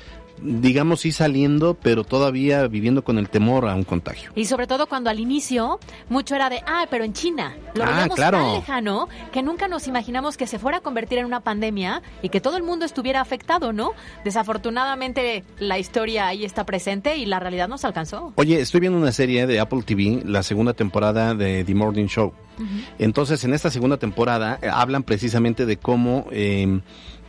digamos, 0.43 1.01
sí 1.01 1.13
saliendo, 1.13 1.75
pero 1.75 2.05
todavía 2.05 2.67
viviendo 2.69 3.03
con 3.05 3.19
el 3.19 3.29
temor 3.29 3.69
a 3.69 3.75
un 3.75 3.85
contagio. 3.85 4.33
Y 4.35 4.45
sobre 4.45 4.67
todo 4.67 4.87
cuando 4.87 5.11
al 5.11 5.21
inicio 5.21 5.79
mucho 6.09 6.35
era 6.35 6.51
de, 6.51 6.61
ah, 6.67 6.87
pero 6.91 7.05
en 7.05 7.13
China. 7.13 7.57
Lo 7.75 7.85
ah, 7.85 7.91
veíamos 7.91 8.17
claro. 8.17 8.39
tan 8.39 8.53
lejano 8.55 9.09
que 9.33 9.43
nunca 9.43 9.69
nos 9.69 9.89
imaginamos 9.89 10.37
que 10.37 10.47
se 10.47 10.59
fuera 10.59 10.79
a 10.79 10.81
convertir 10.81 11.19
en 11.19 11.27
una 11.27 11.41
pandemia 11.41 12.03
y 12.23 12.29
que 12.29 12.41
todo 12.41 12.57
el 12.57 12.63
mundo 12.63 12.85
estuviera 12.85 13.21
afectado, 13.21 13.73
¿no? 13.73 13.93
Desafortunadamente 14.25 15.45
la 15.59 15.79
historia 15.79 16.29
ahí 16.29 16.45
está 16.45 16.65
presente 16.65 17.17
y 17.17 17.27
la 17.27 17.41
realidad 17.41 17.69
nos 17.69 17.85
alcanzó. 17.85 18.33
Oye, 18.37 18.61
estoy 18.61 18.81
viendo 18.81 18.99
una 18.99 19.13
serie 19.13 19.47
de 19.47 19.61
Apple 19.61 19.83
TV, 19.83 20.23
la 20.25 20.43
segunda 20.43 20.75
temporada 20.75 21.35
de 21.35 21.65
The 21.65 21.75
Morning 21.75 22.07
Show. 22.07 22.33
Entonces, 22.99 23.45
en 23.45 23.55
esta 23.55 23.71
segunda 23.71 23.99
temporada 23.99 24.59
eh, 24.61 24.69
hablan 24.73 25.05
precisamente 25.05 25.65
de 25.65 25.77
cómo, 25.77 26.27
eh, 26.33 26.81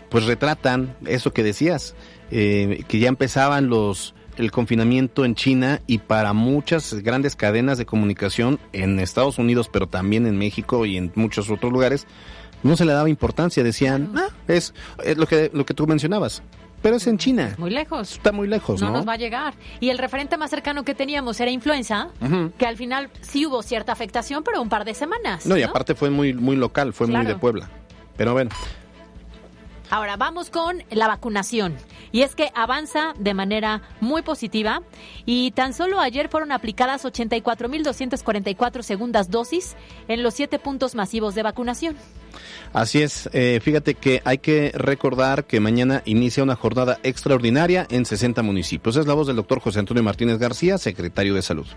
pues 0.10 0.26
retratan 0.26 0.95
eso 1.06 1.32
que 1.34 1.43
decías, 1.43 1.95
eh, 2.31 2.83
que 2.87 2.99
ya 2.99 3.07
empezaban 3.07 3.69
los 3.69 4.13
el 4.37 4.51
confinamiento 4.51 5.25
en 5.25 5.35
China 5.35 5.81
y 5.85 5.97
para 5.97 6.31
muchas 6.31 6.93
grandes 6.93 7.35
cadenas 7.35 7.77
de 7.77 7.85
comunicación 7.85 8.57
en 8.71 8.97
Estados 8.99 9.37
Unidos, 9.37 9.69
pero 9.69 9.87
también 9.87 10.25
en 10.25 10.37
México 10.37 10.85
y 10.85 10.95
en 10.95 11.11
muchos 11.15 11.49
otros 11.49 11.73
lugares, 11.73 12.07
no 12.63 12.77
se 12.77 12.85
le 12.85 12.93
daba 12.93 13.09
importancia. 13.09 13.63
Decían, 13.63 14.13
ah, 14.15 14.29
es, 14.47 14.73
es 15.03 15.17
lo 15.17 15.27
que 15.27 15.51
lo 15.53 15.65
que 15.65 15.73
tú 15.73 15.87
mencionabas. 15.87 16.41
Pero 16.81 16.95
es 16.95 17.07
en 17.07 17.17
China. 17.17 17.55
Muy 17.57 17.71
lejos. 17.71 18.13
Está 18.13 18.31
muy 18.31 18.47
lejos, 18.47 18.81
¿no? 18.81 18.87
No 18.87 18.93
nos 18.97 19.07
va 19.07 19.13
a 19.13 19.17
llegar. 19.17 19.53
Y 19.81 19.89
el 19.89 19.97
referente 19.97 20.37
más 20.37 20.49
cercano 20.49 20.85
que 20.85 20.95
teníamos 20.95 21.39
era 21.41 21.51
influenza, 21.51 22.09
que 22.57 22.65
al 22.65 22.77
final 22.77 23.09
sí 23.21 23.45
hubo 23.45 23.61
cierta 23.63 23.91
afectación, 23.91 24.43
pero 24.43 24.61
un 24.61 24.69
par 24.69 24.85
de 24.85 24.93
semanas. 24.93 25.45
No, 25.45 25.57
y 25.57 25.63
aparte 25.63 25.95
fue 25.95 26.09
muy, 26.09 26.33
muy 26.33 26.55
local, 26.55 26.93
fue 26.93 27.07
muy 27.07 27.25
de 27.25 27.35
Puebla. 27.35 27.69
Pero 28.15 28.33
bueno. 28.33 28.51
Ahora 29.89 30.17
vamos 30.17 30.49
con 30.49 30.84
la 30.91 31.08
vacunación. 31.08 31.75
Y 32.12 32.21
es 32.21 32.36
que 32.36 32.52
avanza 32.56 33.13
de 33.17 33.34
manera 33.34 33.82
muy 34.02 34.21
positiva 34.21 34.82
y 35.25 35.52
tan 35.52 35.73
solo 35.73 35.99
ayer 35.99 36.30
fueron 36.30 36.52
aplicadas 36.52 37.06
84.244 37.06 38.82
segundas 38.82 39.30
dosis 39.30 39.75
en 40.08 40.23
los 40.23 40.34
siete 40.34 40.60
puntos 40.60 40.95
masivos 40.95 41.36
de 41.36 41.43
vacunación. 41.43 41.95
Así 42.73 43.02
es, 43.02 43.30
eh, 43.34 43.60
fíjate 43.63 43.95
que 43.95 44.21
hay 44.25 44.38
que 44.38 44.71
recordar 44.75 45.45
que 45.45 45.60
mañana 45.60 46.04
inicia 46.06 46.43
una 46.43 46.56
jornada 46.56 46.99
extraordinaria 47.04 47.88
en 47.89 48.06
60 48.06 48.43
municipios. 48.43 48.95
Es 48.95 49.08
la 49.08 49.15
voz 49.15 49.28
del 49.28 49.36
doctor 49.36 49.60
José 49.60 49.80
Antonio 49.80 50.04
Martínez 50.04 50.38
García, 50.38 50.78
secretario 50.78 51.34
de 51.34 51.41
Salud. 51.41 51.67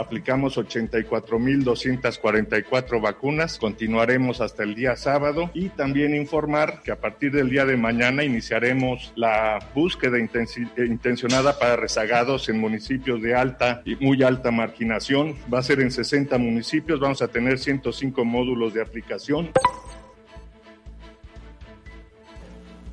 Aplicamos 0.00 0.56
84.244 0.56 3.02
vacunas, 3.02 3.58
continuaremos 3.58 4.40
hasta 4.40 4.62
el 4.62 4.74
día 4.74 4.96
sábado 4.96 5.50
y 5.52 5.68
también 5.68 6.14
informar 6.14 6.80
que 6.82 6.90
a 6.90 6.96
partir 6.96 7.32
del 7.32 7.50
día 7.50 7.66
de 7.66 7.76
mañana 7.76 8.24
iniciaremos 8.24 9.12
la 9.14 9.58
búsqueda 9.74 10.16
intencionada 10.18 11.58
para 11.58 11.76
rezagados 11.76 12.48
en 12.48 12.58
municipios 12.58 13.20
de 13.20 13.34
alta 13.34 13.82
y 13.84 13.96
muy 13.96 14.22
alta 14.22 14.50
marginación. 14.50 15.36
Va 15.52 15.58
a 15.58 15.62
ser 15.62 15.80
en 15.80 15.90
60 15.90 16.38
municipios, 16.38 16.98
vamos 16.98 17.20
a 17.20 17.28
tener 17.28 17.58
105 17.58 18.24
módulos 18.24 18.72
de 18.72 18.80
aplicación. 18.80 19.50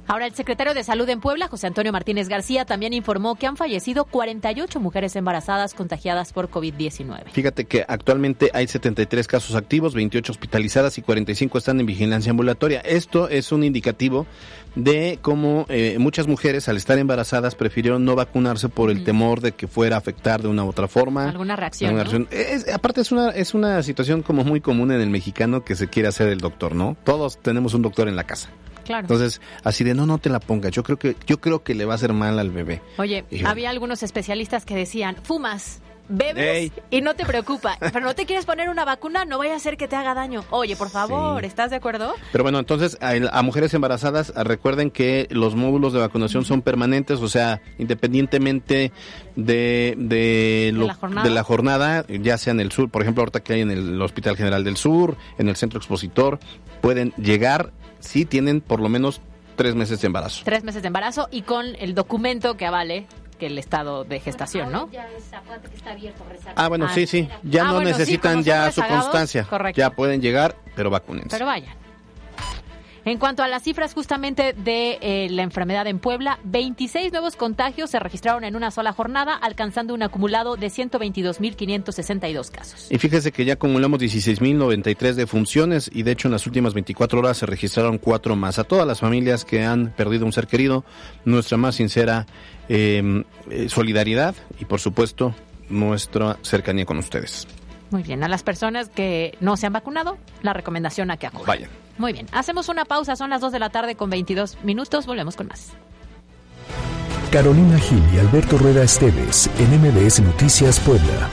Ahora, 0.09 0.25
el 0.25 0.33
secretario 0.33 0.73
de 0.73 0.85
Salud 0.85 1.09
en 1.09 1.19
Puebla, 1.19 1.49
José 1.49 1.67
Antonio 1.67 1.91
Martínez 1.91 2.29
García, 2.29 2.63
también 2.63 2.93
informó 2.93 3.35
que 3.35 3.45
han 3.45 3.57
fallecido 3.57 4.05
48 4.05 4.79
mujeres 4.79 5.17
embarazadas 5.17 5.73
contagiadas 5.73 6.31
por 6.31 6.49
COVID-19. 6.49 7.29
Fíjate 7.31 7.65
que 7.65 7.83
actualmente 7.85 8.49
hay 8.53 8.67
73 8.67 9.27
casos 9.27 9.55
activos, 9.55 9.95
28 9.95 10.31
hospitalizadas 10.31 10.97
y 10.97 11.01
45 11.01 11.57
están 11.57 11.81
en 11.81 11.85
vigilancia 11.87 12.29
ambulatoria. 12.29 12.79
Esto 12.79 13.27
es 13.27 13.51
un 13.51 13.65
indicativo 13.65 14.25
de 14.75 15.19
cómo 15.21 15.65
eh, 15.67 15.97
muchas 15.99 16.27
mujeres 16.27 16.69
al 16.69 16.77
estar 16.77 16.97
embarazadas 16.97 17.55
prefirieron 17.55 18.05
no 18.05 18.15
vacunarse 18.15 18.69
por 18.69 18.89
el 18.91 19.03
temor 19.03 19.41
de 19.41 19.51
que 19.51 19.67
fuera 19.67 19.97
a 19.97 19.99
afectar 19.99 20.41
de 20.41 20.47
una 20.47 20.63
u 20.63 20.69
otra 20.69 20.87
forma. 20.87 21.27
Alguna 21.27 21.57
reacción. 21.57 21.95
¿no? 21.95 22.27
Es, 22.31 22.71
aparte 22.73 23.01
es 23.01 23.11
una, 23.11 23.31
es 23.31 23.53
una 23.53 23.83
situación 23.83 24.21
como 24.21 24.45
muy 24.45 24.61
común 24.61 24.91
en 24.93 25.01
el 25.01 25.09
mexicano 25.09 25.65
que 25.65 25.75
se 25.75 25.87
quiere 25.89 26.07
hacer 26.07 26.29
el 26.29 26.39
doctor, 26.39 26.75
¿no? 26.75 26.95
Todos 27.03 27.39
tenemos 27.39 27.73
un 27.73 27.81
doctor 27.81 28.07
en 28.07 28.15
la 28.15 28.23
casa. 28.23 28.49
Claro. 28.87 29.01
Entonces, 29.01 29.39
así 29.63 29.83
de 29.83 29.93
no, 29.93 30.05
no 30.07 30.17
te 30.17 30.29
la 30.29 30.39
pongas. 30.39 30.71
Yo 30.71 30.81
creo 30.81 30.97
que, 30.97 31.15
yo 31.27 31.39
creo 31.39 31.61
que 31.63 31.75
le 31.75 31.85
va 31.85 31.93
a 31.93 31.95
hacer 31.95 32.13
mal 32.13 32.39
al 32.39 32.49
bebé. 32.49 32.81
Oye, 32.97 33.23
Y- 33.29 33.45
había 33.45 33.69
algunos 33.69 34.01
especialistas 34.01 34.65
que 34.65 34.75
decían, 34.75 35.17
fumas, 35.23 35.81
bebes 36.09 36.37
Ey. 36.37 36.71
y 36.89 37.01
no 37.01 37.15
te 37.15 37.25
preocupa, 37.25 37.77
pero 37.79 37.99
no 37.99 38.15
te 38.15 38.25
quieres 38.25 38.45
poner 38.45 38.69
una 38.69 38.85
vacuna, 38.85 39.25
no 39.25 39.37
vaya 39.37 39.57
a 39.57 39.59
ser 39.59 39.75
que 39.75 39.89
te 39.89 39.97
haga 39.97 40.13
daño. 40.13 40.45
Oye, 40.51 40.77
por 40.77 40.89
favor, 40.89 41.41
Sí. 41.41 41.47
¿estás 41.47 41.69
de 41.69 41.75
acuerdo? 41.75 42.13
Pero 42.31 42.45
bueno, 42.45 42.59
entonces 42.59 42.97
a, 43.01 43.11
a 43.37 43.41
mujeres 43.41 43.73
embarazadas 43.73 44.33
recuerden 44.33 44.89
que 44.89 45.27
los 45.31 45.55
módulos 45.55 45.91
de 45.91 45.99
vacunación 45.99 46.45
son 46.45 46.61
permanentes, 46.61 47.19
o 47.19 47.27
sea, 47.27 47.61
independientemente 47.77 48.93
de, 49.35 49.95
de, 49.97 50.71
lo- 50.73 50.87
la 50.87 50.93
jornada. 50.93 51.27
de 51.27 51.33
la 51.35 51.43
jornada, 51.43 52.05
ya 52.07 52.37
sea 52.37 52.51
en 52.51 52.61
el 52.61 52.71
sur, 52.71 52.89
por 52.89 53.01
ejemplo, 53.01 53.21
ahorita 53.21 53.41
que 53.41 53.53
hay 53.53 53.61
en 53.61 53.71
el 53.71 54.01
Hospital 54.01 54.37
General 54.37 54.63
del 54.63 54.77
Sur, 54.77 55.17
en 55.37 55.49
el 55.49 55.57
Centro 55.57 55.77
Expositor, 55.77 56.39
pueden 56.81 57.11
llegar 57.17 57.71
si 58.07 58.25
tienen 58.25 58.61
por 58.61 58.79
lo 58.79 58.89
menos 58.89 59.21
tres 59.55 59.75
meses 59.75 60.01
de 60.01 60.07
embarazo. 60.07 60.43
Tres 60.45 60.63
meses 60.63 60.81
de 60.81 60.87
embarazo 60.87 61.27
y 61.31 61.41
con 61.41 61.75
el 61.75 61.93
documento 61.95 62.55
que 62.57 62.65
avale 62.65 63.05
que 63.39 63.47
el 63.47 63.57
estado 63.59 64.03
de 64.03 64.19
gestación, 64.19 64.71
¿no? 64.71 64.89
Ah, 66.55 66.67
bueno, 66.67 66.85
Ah, 66.89 66.93
sí, 66.93 67.05
sí, 67.05 67.29
ya 67.43 67.63
Ah, 67.63 67.67
no 67.67 67.73
bueno, 67.75 67.89
necesitan 67.89 68.43
ya 68.43 68.71
su 68.71 68.81
constancia, 68.81 69.43
correcto. 69.43 69.77
ya 69.79 69.91
pueden 69.91 70.21
llegar, 70.21 70.55
pero 70.75 70.89
vacúnense. 70.89 71.29
Pero 71.29 71.45
vayan. 71.45 71.73
En 73.07 73.19
cuanto 73.19 73.41
a 73.41 73.47
las 73.47 73.63
cifras 73.63 73.93
justamente 73.93 74.51
de 74.51 74.97
eh, 74.99 75.29
la 75.29 75.43
enfermedad 75.43 75.87
en 75.87 75.97
Puebla, 75.97 76.39
26 76.43 77.13
nuevos 77.13 77.37
contagios 77.37 77.89
se 77.89 77.99
registraron 77.99 78.43
en 78.43 78.57
una 78.57 78.69
sola 78.69 78.91
jornada, 78.91 79.33
alcanzando 79.33 79.93
un 79.93 80.03
acumulado 80.03 80.57
de 80.57 80.67
122.562 80.67 82.51
casos. 82.51 82.87
Y 82.91 82.97
fíjese 82.97 83.31
que 83.31 83.45
ya 83.45 83.53
acumulamos 83.53 84.01
16.093 84.01 85.13
defunciones 85.13 85.89
y 85.93 86.03
de 86.03 86.11
hecho 86.11 86.27
en 86.27 86.33
las 86.33 86.45
últimas 86.47 86.73
24 86.73 87.19
horas 87.19 87.37
se 87.37 87.45
registraron 87.45 87.97
cuatro 87.97 88.35
más. 88.35 88.59
A 88.59 88.65
todas 88.65 88.85
las 88.85 88.99
familias 88.99 89.45
que 89.45 89.63
han 89.63 89.91
perdido 89.91 90.25
un 90.25 90.33
ser 90.33 90.47
querido, 90.47 90.83
nuestra 91.23 91.55
más 91.55 91.75
sincera 91.75 92.25
eh, 92.67 93.23
eh, 93.49 93.69
solidaridad 93.69 94.35
y 94.59 94.65
por 94.65 94.81
supuesto 94.81 95.33
nuestra 95.69 96.39
cercanía 96.41 96.85
con 96.85 96.97
ustedes. 96.97 97.47
Muy 97.89 98.03
bien, 98.03 98.21
a 98.25 98.27
las 98.27 98.43
personas 98.43 98.89
que 98.89 99.37
no 99.39 99.55
se 99.55 99.65
han 99.65 99.71
vacunado, 99.71 100.17
la 100.41 100.51
recomendación 100.51 101.09
a 101.09 101.15
que 101.15 101.27
acudan. 101.27 101.45
Vayan. 101.47 101.86
Muy 101.97 102.13
bien, 102.13 102.27
hacemos 102.31 102.69
una 102.69 102.85
pausa, 102.85 103.15
son 103.15 103.29
las 103.29 103.41
2 103.41 103.51
de 103.51 103.59
la 103.59 103.69
tarde 103.69 103.95
con 103.95 104.09
22 104.09 104.57
minutos, 104.63 105.05
volvemos 105.05 105.35
con 105.35 105.47
más. 105.47 105.73
Carolina 107.31 107.77
Gil 107.79 108.03
y 108.13 108.19
Alberto 108.19 108.57
Rueda 108.57 108.83
Esteves 108.83 109.49
en 109.59 109.81
MBS 109.81 110.21
Noticias 110.21 110.79
Puebla. 110.79 111.29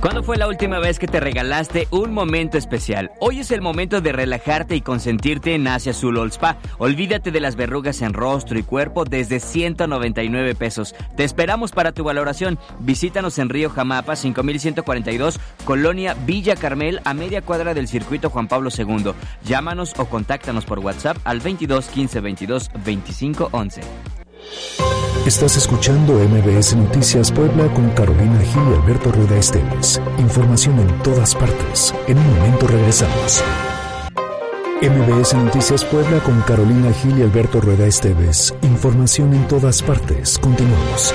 ¿Cuándo 0.00 0.22
fue 0.22 0.36
la 0.36 0.46
última 0.46 0.78
vez 0.78 1.00
que 1.00 1.08
te 1.08 1.18
regalaste 1.18 1.88
un 1.90 2.12
momento 2.12 2.56
especial? 2.56 3.10
Hoy 3.18 3.40
es 3.40 3.50
el 3.50 3.60
momento 3.60 4.00
de 4.00 4.12
relajarte 4.12 4.76
y 4.76 4.80
consentirte 4.80 5.56
en 5.56 5.66
Asia 5.66 5.90
Azul 5.90 6.18
All 6.18 6.30
Spa. 6.30 6.56
Olvídate 6.78 7.32
de 7.32 7.40
las 7.40 7.56
verrugas 7.56 8.00
en 8.02 8.12
rostro 8.12 8.56
y 8.60 8.62
cuerpo 8.62 9.04
desde 9.04 9.40
199 9.40 10.54
pesos. 10.54 10.94
Te 11.16 11.24
esperamos 11.24 11.72
para 11.72 11.90
tu 11.90 12.04
valoración. 12.04 12.60
Visítanos 12.78 13.40
en 13.40 13.48
Río 13.48 13.70
Jamapa 13.70 14.14
5142, 14.14 15.40
Colonia 15.64 16.14
Villa 16.24 16.54
Carmel, 16.54 17.00
a 17.04 17.12
media 17.12 17.42
cuadra 17.42 17.74
del 17.74 17.88
circuito 17.88 18.30
Juan 18.30 18.46
Pablo 18.46 18.70
II. 18.70 19.14
Llámanos 19.44 19.94
o 19.98 20.04
contáctanos 20.04 20.64
por 20.64 20.78
WhatsApp 20.78 21.16
al 21.24 21.40
22 21.40 21.88
15 21.88 22.20
22 22.20 22.70
25 22.84 23.48
11. 23.50 23.80
Estás 25.28 25.58
escuchando 25.58 26.14
MBS 26.14 26.74
Noticias 26.74 27.30
Puebla 27.30 27.70
con 27.74 27.90
Carolina 27.90 28.40
Gil 28.40 28.62
y 28.70 28.82
Alberto 28.82 29.12
Rueda 29.12 29.36
Esteves. 29.36 30.00
Información 30.18 30.78
en 30.78 31.02
todas 31.02 31.34
partes. 31.34 31.94
En 32.06 32.16
un 32.16 32.34
momento 32.34 32.66
regresamos. 32.66 33.44
MBS 34.80 35.34
Noticias 35.34 35.84
Puebla 35.84 36.20
con 36.20 36.40
Carolina 36.40 36.90
Gil 36.94 37.18
y 37.18 37.22
Alberto 37.24 37.60
Rueda 37.60 37.86
Esteves. 37.86 38.54
Información 38.62 39.34
en 39.34 39.46
todas 39.48 39.82
partes. 39.82 40.38
Continuamos. 40.38 41.12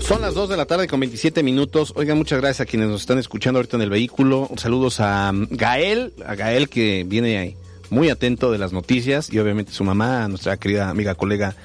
Son 0.00 0.22
las 0.22 0.34
2 0.34 0.50
de 0.50 0.56
la 0.56 0.66
tarde 0.66 0.86
con 0.86 1.00
27 1.00 1.42
minutos. 1.42 1.92
Oigan, 1.96 2.18
muchas 2.18 2.40
gracias 2.40 2.60
a 2.60 2.70
quienes 2.70 2.88
nos 2.88 3.00
están 3.00 3.18
escuchando 3.18 3.58
ahorita 3.58 3.78
en 3.78 3.82
el 3.82 3.90
vehículo. 3.90 4.48
Saludos 4.58 5.00
a 5.00 5.32
mm, 5.32 5.48
Gael, 5.50 6.12
a 6.24 6.36
Gael 6.36 6.68
que 6.68 7.02
viene 7.04 7.38
ahí 7.38 7.56
muy 7.90 8.10
atento 8.10 8.52
de 8.52 8.58
las 8.58 8.72
noticias 8.72 9.28
y 9.32 9.40
obviamente 9.40 9.72
su 9.72 9.82
mamá, 9.82 10.28
nuestra 10.28 10.56
querida 10.56 10.88
amiga 10.88 11.16
colega 11.16 11.56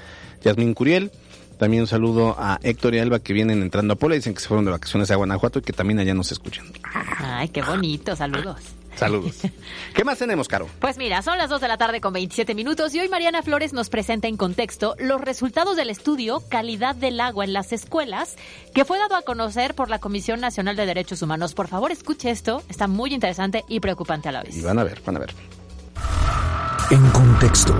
Yasmín 0.42 0.74
Curiel. 0.74 1.10
También 1.58 1.82
un 1.82 1.86
saludo 1.88 2.36
a 2.38 2.60
Héctor 2.62 2.94
y 2.94 3.00
Alba 3.00 3.18
que 3.18 3.32
vienen 3.32 3.62
entrando 3.62 3.94
a 3.94 3.96
Puebla. 3.96 4.14
Dicen 4.14 4.32
que 4.32 4.40
se 4.40 4.46
fueron 4.46 4.64
de 4.64 4.70
vacaciones 4.70 5.10
a 5.10 5.16
Guanajuato 5.16 5.58
y 5.58 5.62
que 5.62 5.72
también 5.72 5.98
allá 5.98 6.14
nos 6.14 6.30
escuchan. 6.30 6.66
Ay, 7.18 7.48
qué 7.48 7.62
bonito, 7.62 8.14
saludos. 8.14 8.60
Saludos. 8.98 9.36
¿Qué 9.94 10.04
más 10.04 10.18
tenemos, 10.18 10.48
Caro? 10.48 10.68
Pues 10.80 10.98
mira, 10.98 11.22
son 11.22 11.38
las 11.38 11.48
2 11.48 11.60
de 11.60 11.68
la 11.68 11.78
tarde 11.78 12.00
con 12.00 12.12
27 12.12 12.54
minutos 12.54 12.94
y 12.94 13.00
hoy 13.00 13.08
Mariana 13.08 13.42
Flores 13.42 13.72
nos 13.72 13.90
presenta 13.90 14.26
en 14.26 14.36
contexto 14.36 14.96
los 14.98 15.20
resultados 15.20 15.76
del 15.76 15.90
estudio 15.90 16.42
Calidad 16.48 16.96
del 16.96 17.20
Agua 17.20 17.44
en 17.44 17.52
las 17.52 17.72
Escuelas 17.72 18.36
que 18.74 18.84
fue 18.84 18.98
dado 18.98 19.14
a 19.14 19.22
conocer 19.22 19.74
por 19.74 19.88
la 19.88 20.00
Comisión 20.00 20.40
Nacional 20.40 20.74
de 20.74 20.86
Derechos 20.86 21.22
Humanos. 21.22 21.54
Por 21.54 21.68
favor, 21.68 21.92
escuche 21.92 22.30
esto, 22.30 22.62
está 22.68 22.88
muy 22.88 23.14
interesante 23.14 23.64
y 23.68 23.78
preocupante 23.80 24.28
a 24.28 24.32
la 24.32 24.42
vez. 24.42 24.56
Y 24.56 24.62
van 24.62 24.78
a 24.78 24.84
ver, 24.84 25.00
van 25.06 25.16
a 25.16 25.20
ver. 25.20 25.34
En 26.90 27.08
contexto. 27.10 27.74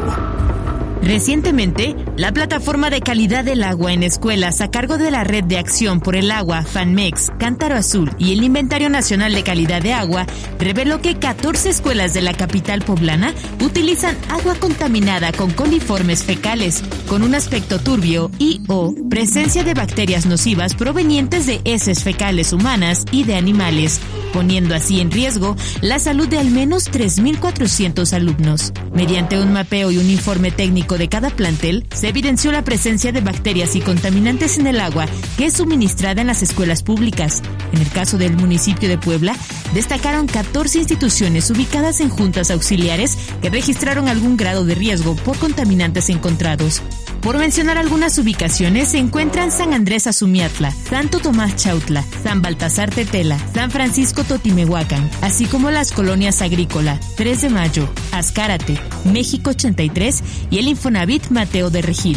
Recientemente, 1.02 1.94
la 2.16 2.32
plataforma 2.32 2.90
de 2.90 3.00
calidad 3.00 3.44
del 3.44 3.62
agua 3.62 3.92
en 3.92 4.02
escuelas 4.02 4.60
a 4.60 4.70
cargo 4.70 4.98
de 4.98 5.10
la 5.10 5.24
Red 5.24 5.44
de 5.44 5.56
Acción 5.56 6.00
por 6.00 6.16
el 6.16 6.30
Agua, 6.30 6.62
FANMEX, 6.62 7.30
Cántaro 7.38 7.76
Azul 7.76 8.10
y 8.18 8.32
el 8.32 8.42
Inventario 8.42 8.90
Nacional 8.90 9.32
de 9.32 9.42
Calidad 9.42 9.80
de 9.80 9.92
Agua 9.92 10.26
reveló 10.58 11.00
que 11.00 11.16
14 11.16 11.70
escuelas 11.70 12.14
de 12.14 12.22
la 12.22 12.34
capital 12.34 12.82
poblana 12.82 13.32
utilizan 13.64 14.16
agua 14.28 14.56
contaminada 14.56 15.32
con 15.32 15.50
coliformes 15.52 16.24
fecales, 16.24 16.82
con 17.08 17.22
un 17.22 17.34
aspecto 17.34 17.78
turbio 17.78 18.30
y 18.38 18.60
o 18.66 18.94
presencia 19.08 19.64
de 19.64 19.74
bacterias 19.74 20.26
nocivas 20.26 20.74
provenientes 20.74 21.46
de 21.46 21.60
heces 21.64 22.02
fecales 22.02 22.52
humanas 22.52 23.04
y 23.12 23.24
de 23.24 23.36
animales, 23.36 24.00
poniendo 24.32 24.74
así 24.74 25.00
en 25.00 25.10
riesgo 25.10 25.56
la 25.80 25.98
salud 25.98 26.28
de 26.28 26.38
al 26.38 26.50
menos 26.50 26.90
3.400 26.90 28.12
alumnos. 28.12 28.72
Mediante 28.92 29.40
un 29.40 29.52
mapeo 29.52 29.90
y 29.90 29.98
un 29.98 30.10
informe 30.10 30.50
técnico 30.50 30.87
de 30.96 31.08
cada 31.08 31.30
plantel, 31.30 31.86
se 31.92 32.08
evidenció 32.08 32.52
la 32.52 32.64
presencia 32.64 33.12
de 33.12 33.20
bacterias 33.20 33.76
y 33.76 33.80
contaminantes 33.80 34.58
en 34.58 34.66
el 34.66 34.80
agua 34.80 35.06
que 35.36 35.46
es 35.46 35.54
suministrada 35.54 36.20
en 36.20 36.28
las 36.28 36.42
escuelas 36.42 36.82
públicas. 36.82 37.42
En 37.72 37.80
el 37.80 37.90
caso 37.90 38.16
del 38.16 38.36
municipio 38.36 38.88
de 38.88 38.96
Puebla, 38.96 39.36
destacaron 39.74 40.26
14 40.26 40.78
instituciones 40.78 41.50
ubicadas 41.50 42.00
en 42.00 42.08
juntas 42.08 42.50
auxiliares 42.50 43.18
que 43.42 43.50
registraron 43.50 44.08
algún 44.08 44.36
grado 44.36 44.64
de 44.64 44.74
riesgo 44.74 45.14
por 45.16 45.36
contaminantes 45.38 46.08
encontrados. 46.08 46.82
Por 47.20 47.36
mencionar 47.36 47.78
algunas 47.78 48.16
ubicaciones, 48.18 48.90
se 48.90 48.98
encuentran 48.98 49.50
San 49.50 49.74
Andrés 49.74 50.06
Azumiatla, 50.06 50.70
Santo 50.70 51.18
Tomás 51.18 51.56
Chautla, 51.56 52.04
San 52.22 52.42
Baltasar 52.42 52.90
Tetela, 52.90 53.38
San 53.52 53.70
Francisco 53.72 54.22
Totimehuacán, 54.22 55.10
así 55.20 55.46
como 55.46 55.70
las 55.70 55.90
colonias 55.90 56.42
Agrícola, 56.42 57.00
3 57.16 57.42
de 57.42 57.48
Mayo, 57.50 57.88
Azcárate, 58.12 58.78
México 59.04 59.50
83 59.50 60.22
y 60.50 60.58
el 60.58 60.68
Infonavit 60.78 61.30
Mateo 61.30 61.70
de 61.70 61.82
Regil. 61.82 62.16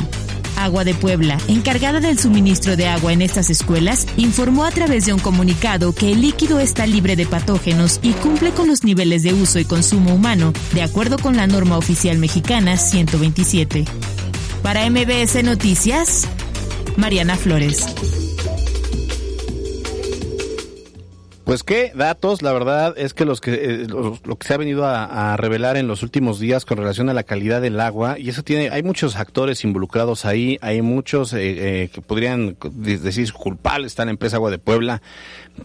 Agua 0.55 0.83
de 0.83 0.93
Puebla, 0.93 1.39
encargada 1.47 1.99
del 1.99 2.19
suministro 2.19 2.77
de 2.77 2.85
agua 2.85 3.11
en 3.11 3.23
estas 3.23 3.49
escuelas, 3.49 4.05
informó 4.17 4.65
a 4.65 4.71
través 4.71 5.07
de 5.07 5.13
un 5.13 5.19
comunicado 5.19 5.95
que 5.95 6.11
el 6.11 6.21
líquido 6.21 6.59
está 6.59 6.85
libre 6.85 7.15
de 7.15 7.25
patógenos 7.25 7.99
y 8.03 8.11
cumple 8.11 8.51
con 8.51 8.67
los 8.67 8.83
niveles 8.83 9.23
de 9.23 9.33
uso 9.33 9.57
y 9.57 9.65
consumo 9.65 10.13
humano, 10.13 10.53
de 10.73 10.83
acuerdo 10.83 11.17
con 11.17 11.37
la 11.37 11.47
norma 11.47 11.75
oficial 11.75 12.19
mexicana 12.19 12.77
127. 12.77 13.85
Para 14.61 14.87
MBS 14.87 15.43
Noticias, 15.43 16.27
Mariana 16.97 17.37
Flores. 17.37 17.87
Pues 21.51 21.63
qué 21.63 21.91
datos, 21.93 22.41
la 22.43 22.53
verdad 22.53 22.93
es 22.97 23.13
que 23.13 23.25
los 23.25 23.41
que 23.41 23.53
eh, 23.55 23.85
lo, 23.89 24.17
lo 24.23 24.35
que 24.37 24.47
se 24.47 24.53
ha 24.53 24.57
venido 24.57 24.85
a, 24.85 25.33
a 25.33 25.35
revelar 25.35 25.75
en 25.75 25.85
los 25.85 26.01
últimos 26.01 26.39
días 26.39 26.63
con 26.63 26.77
relación 26.77 27.09
a 27.09 27.13
la 27.13 27.23
calidad 27.23 27.59
del 27.61 27.77
agua 27.81 28.17
y 28.17 28.29
eso 28.29 28.41
tiene, 28.41 28.69
hay 28.69 28.83
muchos 28.83 29.17
actores 29.17 29.65
involucrados 29.65 30.23
ahí, 30.23 30.57
hay 30.61 30.81
muchos 30.81 31.33
eh, 31.33 31.39
eh, 31.83 31.89
que 31.89 31.99
podrían 31.99 32.55
de- 32.71 32.97
decir 32.99 33.33
culpables, 33.33 33.87
está 33.91 34.05
la 34.05 34.11
empresa 34.11 34.37
Agua 34.37 34.49
de 34.49 34.59
Puebla, 34.59 35.01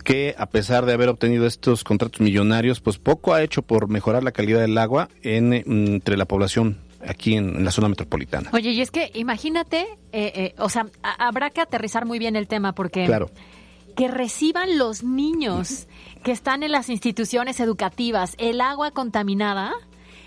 que 0.03 0.35
a 0.37 0.47
pesar 0.47 0.87
de 0.87 0.93
haber 0.93 1.09
obtenido 1.09 1.47
estos 1.47 1.85
contratos 1.85 2.21
millonarios, 2.21 2.81
pues 2.81 2.99
poco 2.99 3.33
ha 3.33 3.45
hecho 3.45 3.63
por 3.63 3.87
mejorar 3.87 4.25
la 4.25 4.33
calidad 4.33 4.59
del 4.63 4.77
agua 4.79 5.09
en, 5.23 5.53
eh, 5.53 5.63
entre 5.69 6.17
la 6.17 6.25
población 6.25 6.79
aquí 7.07 7.37
en, 7.37 7.55
en 7.59 7.65
la 7.65 7.71
zona 7.71 7.89
metropolitana. 7.89 8.51
Oye, 8.53 8.71
y 8.73 8.81
es 8.81 8.91
que 8.91 9.13
imagínate, 9.15 9.83
eh, 10.11 10.33
eh, 10.35 10.55
o 10.59 10.69
sea, 10.69 10.89
a- 11.05 11.29
habrá 11.29 11.51
que 11.51 11.61
aterrizar 11.61 12.07
muy 12.07 12.19
bien 12.19 12.35
el 12.35 12.49
tema 12.49 12.73
porque 12.75 13.05
Claro. 13.07 13.31
Que 13.97 14.09
reciban 14.09 14.79
los 14.79 15.03
niños 15.03 15.89
que 16.23 16.31
están 16.33 16.63
en 16.63 16.71
las 16.73 16.89
instituciones 16.91 17.59
educativas 17.61 18.35
el 18.39 18.61
agua 18.61 18.91
contaminada. 18.93 19.73